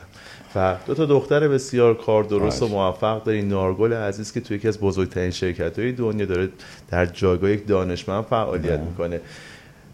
و 0.56 0.76
دو 0.88 0.94
تا 0.94 1.06
دختر 1.06 1.48
بسیار 1.48 1.94
کار 1.94 2.24
درست 2.24 2.64
و 2.64 2.68
موفق 2.68 3.24
دارین. 3.24 3.48
نارگل 3.48 3.94
عزیز 3.94 4.34
که 4.34 4.40
توی 4.40 4.58
یکی 4.58 4.68
از 4.68 4.80
بزرگترین 4.80 5.32
شرکت 5.32 5.80
های 5.80 5.92
دنیا 5.92 6.26
داره 6.26 6.50
در 6.90 7.06
جایگاه 7.06 7.52
یک 7.52 7.68
دانشمند 7.68 8.24
فعالیت 8.24 8.80
می‌کنه. 8.80 9.22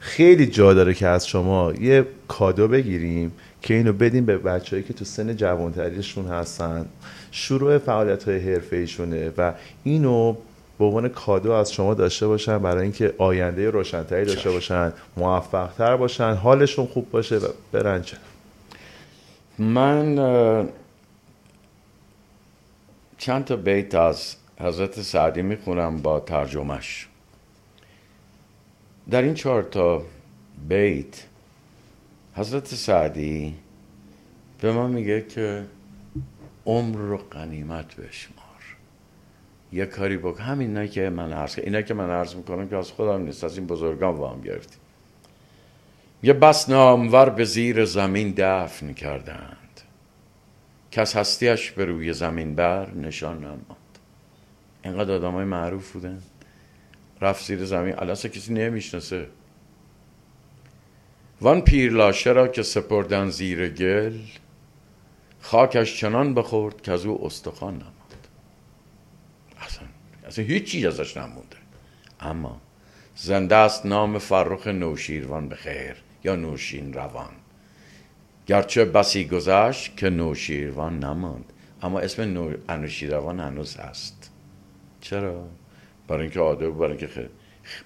خیلی 0.02 0.46
جا 0.46 0.74
داره 0.74 0.94
که 0.94 1.08
از 1.08 1.28
شما 1.28 1.74
یه 1.74 2.06
کادو 2.28 2.68
بگیریم 2.68 3.32
که 3.62 3.74
اینو 3.74 3.94
بدیم 3.94 4.26
به 4.26 4.38
بچههایی 4.38 4.84
که 4.84 4.94
تو 4.94 5.06
سن 5.06 5.36
جوانتریشون 5.36 6.28
هستن. 6.28 6.86
شروع 7.32 7.78
فعالیت 7.78 8.24
های 8.24 8.54
حرفه 8.54 8.76
ایشونه 8.76 9.32
و 9.38 9.54
اینو 9.84 10.36
به 10.80 10.86
عنوان 10.86 11.10
کادو 11.10 11.52
از 11.52 11.74
شما 11.74 11.94
داشته 11.94 12.28
باشن 12.28 12.58
برای 12.58 12.84
اینکه 12.84 13.14
آینده 13.18 13.70
روشنتری 13.70 14.26
داشته 14.26 14.52
باشن 14.52 14.94
موفقتر 15.18 15.98
باشن 15.98 16.34
حالشون 16.34 16.86
خوب 16.86 17.12
باشه 17.12 17.38
و 17.38 17.48
برن 17.72 18.04
من 19.60 20.16
چند 23.18 23.46
تا 23.46 23.56
بیت 23.56 23.96
از 23.96 24.36
حضرت 24.60 25.02
سعدی 25.02 25.42
می‌خونم 25.42 26.02
با 26.02 26.20
ترجمهش. 26.20 27.08
در 29.12 29.22
این 29.22 29.34
چهار 29.34 29.64
تا 29.64 30.06
بیت 30.70 31.24
حضرت 32.36 32.68
سعدی 32.68 33.56
به 34.62 34.72
ما 34.72 34.88
میگه 34.88 35.22
که 35.22 35.66
عمر 36.66 36.98
رو 36.98 37.18
قنیمت 37.18 37.96
بشمار. 37.96 38.42
یه 39.74 39.86
کاری 39.86 40.18
بکن. 40.18 40.44
همین 40.44 40.88
که 40.88 41.10
من 41.10 41.34
عرض 41.34 41.60
اینا 41.60 41.82
که 41.82 41.94
من 41.94 42.10
عرض 42.10 42.36
می‌کنم 42.36 42.70
که 42.70 42.76
از 42.76 42.92
خودم 42.92 43.22
نیست 43.22 43.44
از 43.44 43.58
این 43.58 43.68
بزرگان 43.68 44.16
وام 44.16 44.42
گرفتیم 44.42 44.80
یه 46.24 46.34
بس 46.34 46.70
نامور 46.70 47.30
به 47.30 47.46
زیر 47.46 47.86
زمین 47.86 48.34
دفن 48.38 48.94
کردند. 48.94 49.82
کس 50.92 51.16
هستیش 51.16 51.72
به 51.72 51.86
روی 51.86 52.14
زمین 52.14 52.56
بر 52.56 52.92
نشان 52.92 53.38
نماد 53.38 53.58
اینقدر 54.84 55.12
آدم 55.14 55.32
های 55.32 55.46
معروف 55.46 55.92
بودن؟ 55.92 56.22
رفت 57.22 57.46
زیر 57.46 57.66
زمین. 57.66 57.96
الاسه 58.00 58.30
کسی 58.30 58.54
نمی‌شناسه. 58.54 59.28
وان 61.42 61.62
پیرلاشه 61.62 62.32
را 62.32 62.48
که 62.48 62.64
سپردن 62.64 63.30
زیر 63.30 63.70
گل 63.70 64.20
خاکش 65.42 66.00
چنان 66.00 66.34
بخورد 66.34 66.82
که 66.82 66.92
از 66.92 67.06
او 67.06 67.26
استخوان 67.26 67.74
نماد 67.74 68.28
اصلا, 69.62 69.88
اصلا 70.28 70.46
هیچ 70.46 70.86
ازش 70.86 71.18
نمونده. 71.18 71.58
اما 72.20 72.62
زنده 73.16 73.56
است 73.56 73.86
نام 73.86 74.20
فرخ 74.20 74.68
نوشیروان 74.68 75.50
به 75.50 75.56
خیر 75.56 75.96
یا 76.24 76.36
نوشین 76.36 76.94
روان. 76.94 77.32
گرچه 78.48 78.86
بسی 78.86 79.28
گذشت 79.28 79.98
که 79.98 80.10
نوشیروان 80.10 81.00
نماند. 81.00 81.54
اما 81.82 82.00
اسم 82.00 82.22
نو... 82.22 82.54
انوشیروان 82.70 83.40
هنوز 83.40 83.78
هست. 83.78 84.32
چرا؟ 85.02 85.48
برای 86.08 86.22
اینکه 86.22 86.40
آدم 86.40 86.72
برای 86.72 86.90
اینکه 86.90 87.08
خیر. 87.08 87.30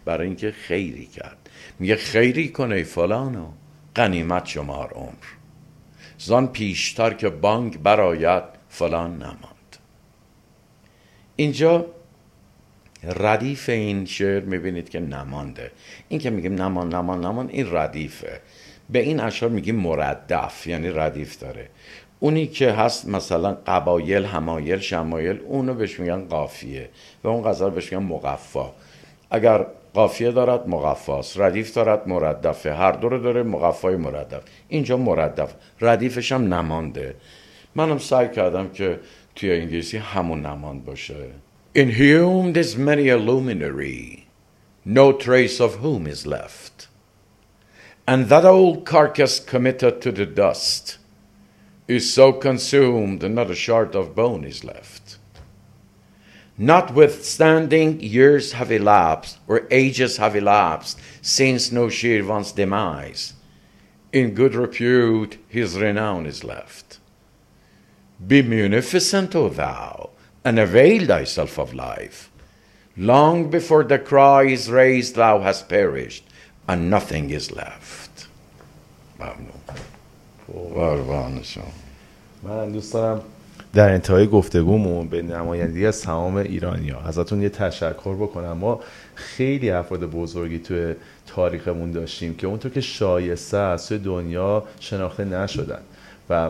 برای 0.06 0.28
اینکه 0.28 0.52
خیری 0.52 1.06
کرد. 1.06 1.50
میگه 1.80 1.96
خیری 1.96 2.50
کنه 2.50 2.84
فلانو 2.84 3.48
قنیمت 3.96 4.46
شمار 4.46 4.90
عمر. 4.90 5.26
زان 6.18 6.48
پیشتر 6.48 7.14
که 7.14 7.30
بانک 7.30 7.78
برایت 7.78 8.44
فلان 8.70 9.16
نماند. 9.16 9.78
اینجا 11.36 11.86
ردیف 13.04 13.70
این 13.70 14.06
شعر 14.06 14.44
می‌بینید 14.44 14.90
که 14.90 15.00
نمانده. 15.00 15.72
این 16.10 16.20
که 16.20 16.30
میگیم 16.30 16.62
نمان 16.62 16.96
نمان 16.96 17.26
نمان 17.26 17.50
این 17.50 17.68
ردیفه. 17.72 18.42
به 18.90 19.00
این 19.00 19.20
اشعار 19.20 19.52
میگیم 19.52 19.76
مردف 19.76 20.68
یعنی 20.68 20.90
ردیف 20.90 21.40
داره. 21.40 21.70
اونی 22.20 22.48
که 22.48 22.72
هست 22.72 23.08
مثلا 23.08 23.58
قبایل 23.68 24.26
همایل 24.26 24.80
شمایل 24.80 25.40
اونو 25.40 25.74
بهش 25.74 26.00
میگن 26.00 26.26
قافیه 26.26 26.90
و 27.24 27.28
اون 27.28 27.44
غزل 27.44 27.70
بهش 27.70 27.94
میگن 27.94 28.06
مقفا. 28.06 28.72
اگر 29.32 29.66
قافیه 29.94 30.32
دارد 30.32 30.70
مقفاست. 30.70 31.40
ردیف 31.40 31.74
دارد 31.74 32.08
مردفه 32.08 32.74
هر 32.74 32.92
دو 32.92 33.10
رو 33.10 33.20
داره 33.20 33.44
مقفای 33.44 33.96
مردف 33.96 34.42
اینجا 34.68 34.98
مردف 34.98 35.54
ردیفش 35.82 36.32
هم 36.32 36.54
نمانده. 36.54 37.16
منم 37.76 37.98
سعی 37.98 38.30
کردم 38.30 38.70
که 38.70 39.00
توی 39.36 39.52
انگلیسی 39.52 39.98
همون 39.98 40.46
نماند 40.46 40.86
باشه. 40.86 41.16
In 41.78 41.92
whom 41.92 42.54
there's 42.54 42.78
many 42.78 43.10
a 43.10 43.18
luminary, 43.18 44.28
no 44.86 45.12
trace 45.12 45.60
of 45.60 45.72
whom 45.84 46.08
is 46.08 46.26
left. 46.26 46.88
And 48.08 48.30
that 48.30 48.46
old 48.46 48.86
carcass 48.86 49.40
committed 49.40 50.02
to 50.04 50.12
the 50.12 50.26
dust. 50.26 50.98
Is 51.88 52.12
so 52.12 52.34
consumed 52.34 53.24
and 53.24 53.36
not 53.36 53.52
a 53.52 53.56
shard 53.56 53.96
of 53.96 54.16
bone 54.16 54.44
is 54.44 54.64
left. 54.64 55.18
Notwithstanding 56.58 58.00
years 58.00 58.54
have 58.54 58.72
elapsed, 58.72 59.40
or 59.48 59.68
ages 59.70 60.18
have 60.18 60.36
elapsed, 60.36 61.00
since 61.22 61.72
no 61.72 61.90
Shirvan's 61.90 62.54
demise, 62.54 63.34
in 64.14 64.34
good 64.34 64.56
repute 64.56 65.38
his 65.50 65.78
renown 65.78 66.26
is 66.26 66.46
left. 66.46 67.00
Be 68.26 68.42
munificent, 68.42 69.36
O 69.36 69.50
thou, 69.50 70.12
and 70.46 70.58
avail 70.58 71.06
thyself 71.06 71.60
of 71.60 71.74
life. 71.74 72.32
Long 72.96 73.50
before 73.50 73.84
the 73.84 74.00
cry 74.00 74.44
is 74.44 74.72
raised, 74.72 75.16
thou 75.16 75.42
hast 75.42 75.68
perished, 75.68 76.26
and 76.70 76.90
nothing 76.90 77.30
is 77.32 77.52
left. 77.52 78.28
من 82.44 82.72
دوست 82.72 82.94
دارم 82.94 83.22
در 83.74 83.90
انتهای 83.90 84.28
گفتگومون 84.28 85.08
به 85.08 85.22
نمایندگی 85.22 85.86
از 85.86 86.02
تمام 86.02 86.36
ایرانی 86.36 86.90
ها 86.90 87.02
ازتون 87.02 87.42
یه 87.42 87.50
تشکر 87.50 88.16
بکنم. 88.16 88.52
ما 88.52 88.80
خیلی 89.16 89.70
افراد 89.70 90.06
بزرگی 90.06 90.60
توی 90.60 90.96
تاریخمون 91.28 91.92
داشتیم 91.92 92.36
که 92.36 92.48
اونطور 92.48 92.72
که 92.72 92.82
شایسته 92.82 93.58
است 93.58 93.90
توی 93.90 93.98
دنیا 93.98 94.64
شناخته 94.80 95.26
نشدن 95.26 95.80
و 96.30 96.50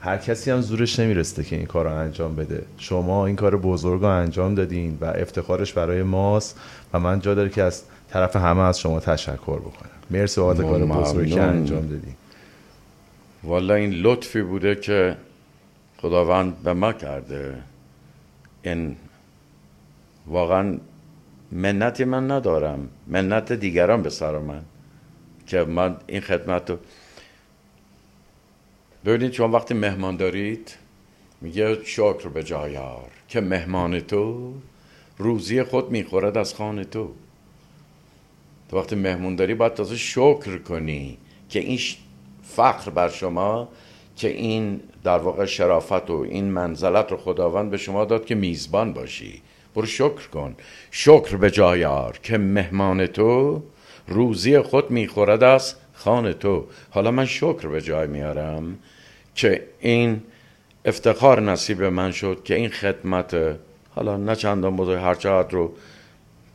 هر 0.00 0.16
کسی 0.16 0.50
هم 0.50 0.60
زورش 0.60 0.98
نمیرسته 1.00 1.44
که 1.44 1.56
این 1.56 1.66
کار 1.66 1.84
رو 1.84 1.94
انجام 1.94 2.36
بده. 2.36 2.62
شما 2.78 3.26
این 3.26 3.36
کار 3.36 3.56
بزرگ 3.56 4.00
رو 4.00 4.06
انجام 4.06 4.54
دادین 4.54 4.98
و 5.00 5.04
افتخارش 5.04 5.72
برای 5.72 6.02
ماست 6.02 6.58
و 6.92 6.98
من 6.98 7.20
جا 7.20 7.34
داره 7.34 7.48
که 7.48 7.62
از 7.62 7.82
طرف 8.10 8.36
همه 8.36 8.60
از 8.60 8.80
شما 8.80 9.00
تشکر 9.00 9.58
بکنم. 9.58 9.90
مرسی 10.10 10.40
بابت 10.40 10.62
کار 10.62 10.84
بزرگی 10.84 11.34
که 11.34 11.40
انجام 11.40 11.86
دادین. 11.86 12.14
والا 13.44 13.74
این 13.74 13.90
لطفی 13.90 14.42
بوده 14.42 14.74
که 14.74 15.16
خداوند 15.98 16.62
به 16.62 16.72
ما 16.72 16.92
کرده. 16.92 17.62
این 18.62 18.96
واقعا 20.26 20.78
منتی 21.52 22.04
من 22.04 22.30
ندارم. 22.30 22.88
منت 23.06 23.52
دیگران 23.52 24.02
به 24.02 24.10
سر 24.10 24.38
من 24.38 24.62
که 25.46 25.64
من 25.64 25.96
این 26.06 26.20
خدمت 26.20 26.70
رو 26.70 26.78
ببینید 29.04 29.30
چون 29.30 29.50
وقتی 29.50 29.74
مهمان 29.74 30.16
دارید 30.16 30.76
میگه 31.40 31.84
شکر 31.84 32.28
به 32.28 32.42
جایار 32.42 33.10
که 33.28 33.40
مهمان 33.40 34.00
تو 34.00 34.54
روزی 35.18 35.62
خود 35.62 35.90
می‌خورد 35.90 36.38
از 36.38 36.54
خانه 36.54 36.84
تو. 36.84 37.12
تو 38.68 38.78
وقتی 38.78 38.96
مهمون 38.96 39.36
داری 39.36 39.54
باید 39.54 39.74
تازه 39.74 39.96
شکر 39.96 40.58
کنی 40.58 41.18
که 41.48 41.60
این 41.60 41.78
فخر 42.42 42.90
بر 42.90 43.08
شما 43.08 43.68
که 44.16 44.28
این 44.28 44.80
در 45.04 45.18
واقع 45.18 45.44
شرافت 45.44 46.10
و 46.10 46.26
این 46.30 46.44
منزلت 46.44 47.10
رو 47.10 47.16
خداوند 47.16 47.70
به 47.70 47.76
شما 47.76 48.04
داد 48.04 48.24
که 48.24 48.34
میزبان 48.34 48.92
باشی. 48.92 49.42
برو 49.74 49.86
شکر 49.86 50.28
کن. 50.32 50.54
شکر 50.90 51.36
به 51.36 51.50
جایار 51.50 52.18
که 52.22 52.38
مهمان 52.38 53.06
تو 53.06 53.62
روزی 54.08 54.60
خود 54.60 54.90
می‌خورد 54.90 55.42
از 55.42 55.74
خانه 55.92 56.32
تو. 56.32 56.64
حالا 56.90 57.10
من 57.10 57.24
شکر 57.24 57.68
به 57.68 57.80
جای 57.80 58.06
میارم 58.06 58.78
که 59.34 59.66
این 59.80 60.22
افتخار 60.84 61.40
نصیب 61.40 61.82
من 61.82 62.12
شد 62.12 62.40
که 62.44 62.54
این 62.54 62.68
خدمت 62.68 63.56
حالا 63.94 64.16
نه 64.16 64.36
چندان 64.36 64.76
بزرگ 64.76 64.98
هر 64.98 65.42
رو 65.50 65.72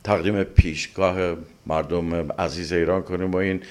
تقدیم 0.04 0.44
پیشگاه 0.44 1.36
مردم 1.66 2.32
عزیز 2.32 2.74
ایران 2.74 3.02
کنیم 3.02 3.32
و 3.32 3.36
این 3.38 3.62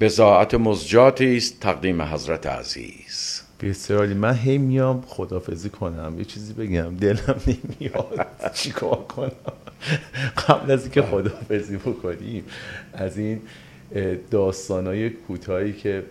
بزاعت 0.00 0.54
مزجاتی 0.54 1.36
است 1.36 1.60
تقدیم 1.60 2.02
حضرت 2.02 2.46
عزیز. 2.46 3.42
بسیار 3.60 4.06
من 4.06 4.34
هی 4.34 4.58
میام 4.58 5.00
خدافزی 5.06 5.70
کنم 5.70 6.14
یه 6.18 6.24
چیزی 6.24 6.52
بگم 6.52 6.96
دلم 6.96 7.40
نمیاد. 7.46 8.26
چیکار 8.54 9.04
کنم؟ 9.08 9.30
قبل 10.48 10.70
از 10.70 10.82
اینکه 10.82 11.02
خدافزی 11.02 11.76
بکنیم 11.76 12.44
از 12.92 13.18
این 13.18 13.40
داستانای 14.30 15.10
کوتاهی 15.10 15.72
که 15.72 16.02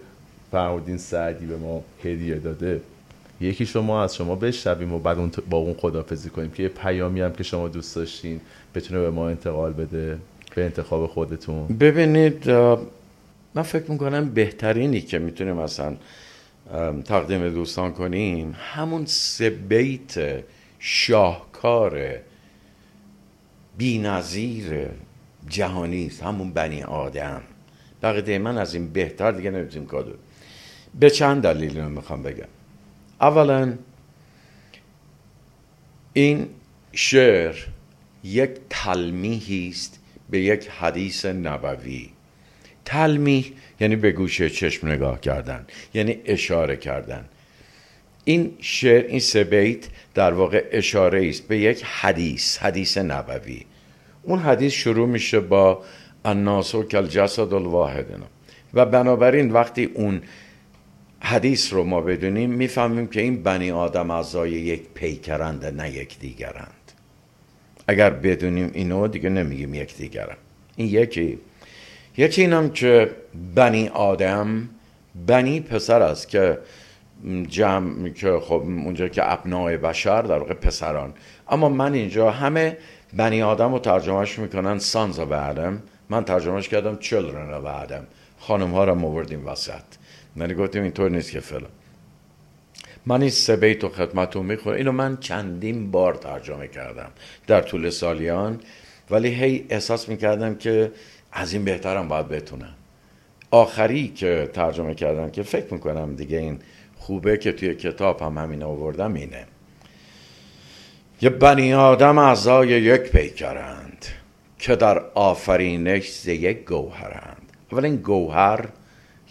فرمودین 0.51 0.97
سعدی 0.97 1.45
به 1.45 1.57
ما 1.57 1.83
هدیه 2.03 2.35
داده 2.35 2.81
یکی 3.41 3.65
شما 3.65 4.03
از 4.03 4.15
شما 4.15 4.35
بشنویم 4.35 4.93
و 4.93 4.99
بعد 4.99 5.17
اون 5.17 5.31
با 5.49 5.57
اون 5.57 5.73
خدافزی 5.73 6.29
کنیم 6.29 6.51
که 6.51 6.63
یه 6.63 6.69
پیامی 6.69 7.21
هم 7.21 7.33
که 7.33 7.43
شما 7.43 7.67
دوست 7.67 7.95
داشتین 7.95 8.41
بتونه 8.75 8.99
به 8.99 9.09
ما 9.09 9.29
انتقال 9.29 9.73
بده 9.73 10.17
به 10.55 10.63
انتخاب 10.65 11.07
خودتون. 11.07 11.67
ببینید 11.67 12.49
من 13.55 13.63
فکر 13.63 13.91
می‌کنم 13.91 14.29
بهترینی 14.29 15.01
که 15.01 15.19
می‌تونیم 15.19 15.55
مثلا 15.55 15.97
تقدیم 17.05 17.49
دوستان 17.49 17.93
کنیم 17.93 18.55
همون 18.59 19.05
سه 19.05 19.49
بیت 19.49 20.43
شاهکار 20.79 22.15
بی 23.77 23.97
نظیر 23.97 24.87
جهانی 25.49 26.07
است. 26.07 26.23
همون 26.23 26.53
بنی 26.53 26.83
آدم. 26.83 27.41
عقیده 28.03 28.37
من 28.37 28.57
از 28.57 28.73
این 28.73 28.89
بهتر 28.89 29.31
دیگه 29.31 29.51
نمی‌تونیم 29.51 29.87
کادو. 29.87 30.13
به 30.99 31.09
چند 31.09 31.43
دلیل 31.43 31.79
رو 31.79 31.89
می‌خوام 31.89 32.23
بگم. 32.23 32.47
اولا 33.21 33.73
این 36.13 36.47
شعر 36.91 37.55
یک 38.23 38.49
تلمیحی 38.69 39.69
است 39.69 39.99
به 40.29 40.41
یک 40.41 40.67
حدیث 40.67 41.25
نبوی. 41.25 42.09
تلمیح 42.95 43.51
یعنی 43.79 43.95
به 43.95 44.11
گوشه 44.11 44.49
چشم 44.49 44.87
نگاه 44.87 45.21
کردن 45.21 45.65
یعنی 45.93 46.17
اشاره 46.25 46.75
کردن. 46.77 47.25
این 48.23 48.53
شعر 48.61 49.05
این 49.05 49.19
سه 49.19 49.43
بیت 49.43 49.87
در 50.13 50.33
واقع 50.33 50.65
اشاره 50.71 51.27
است 51.29 51.47
به 51.47 51.57
یک 51.57 51.83
حدیث 51.83 52.57
حدیث 52.57 52.97
نبوی. 52.97 53.61
اون 54.23 54.39
حدیث 54.39 54.73
شروع 54.73 55.07
میشه 55.07 55.39
با 55.39 55.83
الناس 56.25 56.75
و 56.75 56.83
کل 56.83 57.27
الواحد. 57.53 58.05
و 58.73 58.85
بنابراین 58.85 59.51
وقتی 59.51 59.85
اون 59.93 60.21
حدیث 61.19 61.73
رو 61.73 61.83
ما 61.83 62.01
بدونیم 62.01 62.49
می‌فهمیم 62.49 63.07
که 63.07 63.21
این 63.21 63.43
بنی 63.43 63.71
آدم 63.71 64.11
اعضای 64.11 64.51
یک 64.51 64.81
پیکرند 64.93 65.65
نه 65.65 65.91
یک 65.91 66.19
دیگرند. 66.19 66.91
اگر 67.87 68.09
بدونیم 68.09 68.71
اینو 68.73 69.07
دیگه 69.07 69.29
نمیگیم 69.29 69.73
یک 69.73 69.97
دیگرند. 69.97 70.37
این 70.75 70.87
یکی. 70.87 71.39
یکی 72.17 72.41
اینم 72.41 72.69
که 72.69 73.11
بنی 73.55 73.87
آدم 73.87 74.69
بنی 75.27 75.59
پسر 75.59 76.01
است 76.01 76.29
که 76.29 76.57
جمع 77.47 78.09
که 78.09 78.39
خب 78.39 78.51
اونجا 78.51 79.07
که 79.07 79.31
ابنای 79.31 79.77
بشر 79.77 80.21
در 80.21 80.37
واقع 80.37 80.53
پسران. 80.53 81.13
اما 81.49 81.69
من 81.69 81.93
اینجا 81.93 82.31
همه 82.31 82.77
بنی 83.13 83.41
آدم 83.41 83.71
رو 83.73 83.79
ترجمهش 83.79 84.39
می‌کنن 84.39 84.79
سانز 84.79 85.19
و 85.19 85.25
بعدم 85.25 85.83
من 86.09 86.25
ترجمهش 86.25 86.69
کردم 86.69 86.97
چلرن 86.97 87.53
و 87.53 87.61
بعدم 87.61 88.07
خانم 88.39 88.71
ها 88.71 88.83
رو 88.83 88.95
موردیم 88.95 89.47
وسط. 89.47 89.83
من 90.35 90.53
گفتیم 90.53 90.83
اینطور 90.83 91.11
نیست 91.11 91.31
که 91.31 91.39
فلان. 91.39 91.69
من 93.05 93.21
این 93.21 93.29
سه 93.29 93.55
بیت 93.55 93.83
و 93.83 93.89
خدمتون 93.89 94.45
می‌خورم 94.45 94.77
اینو 94.77 94.91
من 94.91 95.17
چندین 95.17 95.91
بار 95.91 96.13
ترجمه 96.13 96.67
کردم 96.67 97.09
در 97.47 97.61
طول 97.61 97.89
سالیان. 97.89 98.59
ولی 99.09 99.29
هی 99.29 99.65
احساس 99.69 100.09
می‌کردم 100.09 100.55
که 100.55 100.91
از 101.35 101.53
این 101.53 101.65
بهترم 101.65 102.07
باید 102.07 102.27
بتونم. 102.27 102.73
آخری 103.51 104.07
که 104.07 104.49
ترجمه 104.53 104.95
کردم 104.95 105.29
که 105.29 105.43
فکر 105.43 105.73
می‌کنم 105.73 106.15
دیگه 106.15 106.37
این 106.37 106.59
خوبه 106.97 107.37
که 107.37 107.51
توی 107.51 107.75
کتاب 107.75 108.21
هم 108.21 108.37
همین 108.37 108.63
آوردم 108.63 109.13
اینه. 109.13 109.45
یه 111.21 111.29
بنی 111.29 111.73
آدم 111.73 112.17
اعضای 112.17 112.67
یک 112.67 113.01
پیکرند 113.01 114.05
که 114.59 114.75
در 114.75 114.99
آفرینش 114.99 116.11
ز 116.11 116.27
یک 116.27 116.65
گوهرند. 116.65 117.51
اول 117.71 117.85
این 117.85 117.95
گوهر 117.95 118.65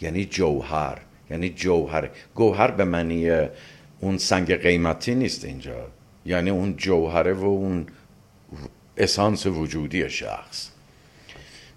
یعنی 0.01 0.25
جوهر 0.25 0.99
یعنی 1.31 1.49
جوهر. 1.49 2.11
گوهر 2.35 2.71
به 2.71 2.85
معنی 2.85 3.31
اون 4.01 4.19
سنگ 4.19 4.55
قیمتی 4.55 5.15
نیست 5.15 5.45
اینجا. 5.45 5.87
یعنی 6.27 6.51
اون 6.51 6.77
جوهره 6.77 7.33
و 7.33 7.45
اون 7.45 7.87
اسانس 8.97 9.47
وجودی 9.47 10.11
شخص. 10.11 10.74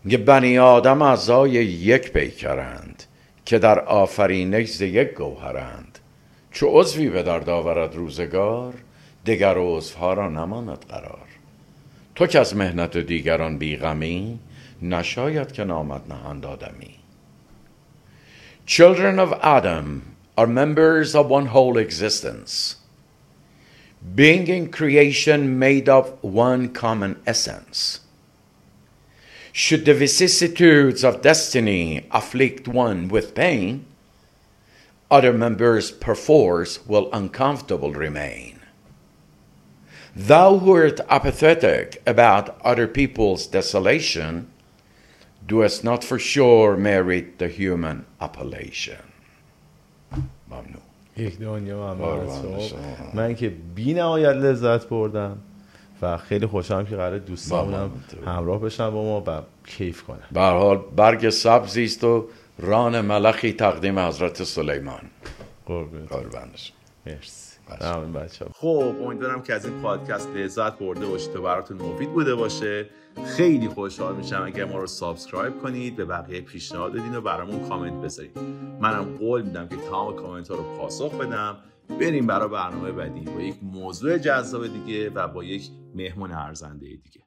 میگه 0.04 0.18
بنی 0.18 0.58
آدم 0.58 1.02
اعضای 1.02 1.52
یک 1.52 2.12
پیکرند 2.12 3.04
که 3.46 3.60
در 3.60 3.80
آفرینش 3.80 4.70
ز 4.70 4.82
یک 4.82 5.14
گوهرند. 5.14 6.00
چو 6.52 6.68
عضوی 6.70 7.10
به 7.10 7.24
درد 7.24 7.50
آورد 7.50 7.96
روزگار 7.96 8.74
دگر 9.26 9.56
عضوها 9.58 10.14
را 10.14 10.30
نماند 10.30 10.86
قرار. 10.90 11.28
تو 12.16 12.28
که 12.28 12.40
از 12.40 12.56
مهنت 12.56 12.98
دیگران 12.98 13.58
بیغمی 13.58 14.40
نشاید 14.82 15.52
که 15.52 15.64
نامد 15.64 16.02
نهند 16.10 16.46
آدمی 16.46 16.94
Children 18.66 19.18
of 19.18 19.32
Adam 19.42 20.18
are 20.38 20.46
members 20.46 21.16
of 21.16 21.30
one 21.30 21.46
whole 21.46 21.78
existence, 21.78 22.76
being 24.14 24.48
in 24.48 24.70
creation 24.70 25.58
made 25.58 25.88
of 25.88 26.12
one 26.22 26.68
common 26.68 27.16
essence. 27.26 28.02
Should 29.57 29.85
the 29.85 29.95
vicissitudes 29.95 31.05
of 31.05 31.23
destiny 31.23 32.07
afflict 32.11 32.67
one 32.67 33.09
with 33.09 33.35
pain, 33.35 33.85
other 35.11 35.33
members 35.33 35.91
perforce 35.91 36.87
will 36.87 37.13
uncomfortable 37.13 37.93
remain. 37.93 38.61
Thou 40.17 40.59
who 40.59 40.73
art 40.75 41.01
apathetic 41.09 42.03
about 42.07 42.61
other 42.63 42.87
people's 42.87 43.47
desolation, 43.47 44.49
doest 45.47 45.85
not 45.85 46.03
for 46.05 46.19
sure 46.19 46.77
merit 46.77 47.39
the 47.39 47.49
human 47.49 48.07
appellation. 48.21 49.13
ممنون 50.49 50.83
یک 51.17 51.39
دنیا 51.39 51.95
ممنون 51.95 52.71
من 53.15 53.35
که 53.35 53.49
بی 53.75 53.95
نهایت 53.95 54.37
لذت 54.37 54.89
بردم 54.89 55.39
و 56.02 56.18
خیلی 56.18 56.46
خوشحالم 56.46 56.86
که 56.86 56.96
قرار 56.96 57.18
دوستانم 57.18 57.92
همراه 58.26 58.62
بشن 58.62 58.90
با 58.90 59.04
ما 59.04 59.24
و 59.28 59.42
کیف 59.66 60.04
کنم 60.04 60.28
به 60.32 60.42
حال 60.42 60.82
برگ 60.96 61.30
سبزی 61.30 61.84
است 61.84 62.04
و 62.04 62.28
ران 62.60 63.02
ملخی 63.02 63.54
تقدیم 63.54 64.00
حضرت 64.00 64.44
سلیمان. 64.44 65.02
قربانش 66.10 66.74
مرسی. 67.06 67.58
بچه 68.16 68.46
خب 68.54 68.96
امیدوارم 69.04 69.44
که 69.44 69.54
از 69.54 69.66
این 69.66 69.82
پادکست 69.82 70.30
لذت 70.36 70.80
برده 70.80 71.06
باشید 71.06 71.36
و 71.36 71.42
براتون 71.42 71.78
مفید 71.78 72.14
بوده 72.14 72.36
باشه. 72.36 72.90
خیلی 73.26 73.68
خوشحال 73.68 74.16
میشم 74.16 74.44
اگر 74.46 74.66
ما 74.66 74.78
رو 74.78 74.88
subscribe 74.88 75.62
کنید 75.62 75.96
به 75.96 76.06
بقیه 76.06 76.42
پیشنهاد 76.42 76.92
بدین 76.92 77.16
و 77.16 77.22
برامون 77.22 77.70
کامنت 77.70 78.04
بذارید 78.04 78.40
منم 78.82 79.18
قول 79.20 79.42
میدم 79.42 79.68
که 79.68 79.76
تمام 79.76 80.16
کامنت 80.16 80.50
ها 80.50 80.56
رو 80.56 80.64
پاسخ 80.78 81.14
بدم. 81.14 81.58
بریم 81.90 82.28
برای 82.28 82.50
برنامه 82.50 82.92
بعدی 82.92 83.20
با 83.20 83.42
یک 83.42 83.56
موضوع 83.64 84.18
جذاب 84.18 84.68
دیگه 84.68 85.10
و 85.10 85.28
با 85.28 85.44
یک 85.44 85.70
مهمون 85.96 86.32
ارزنده 86.32 86.86
دیگه. 86.86 87.27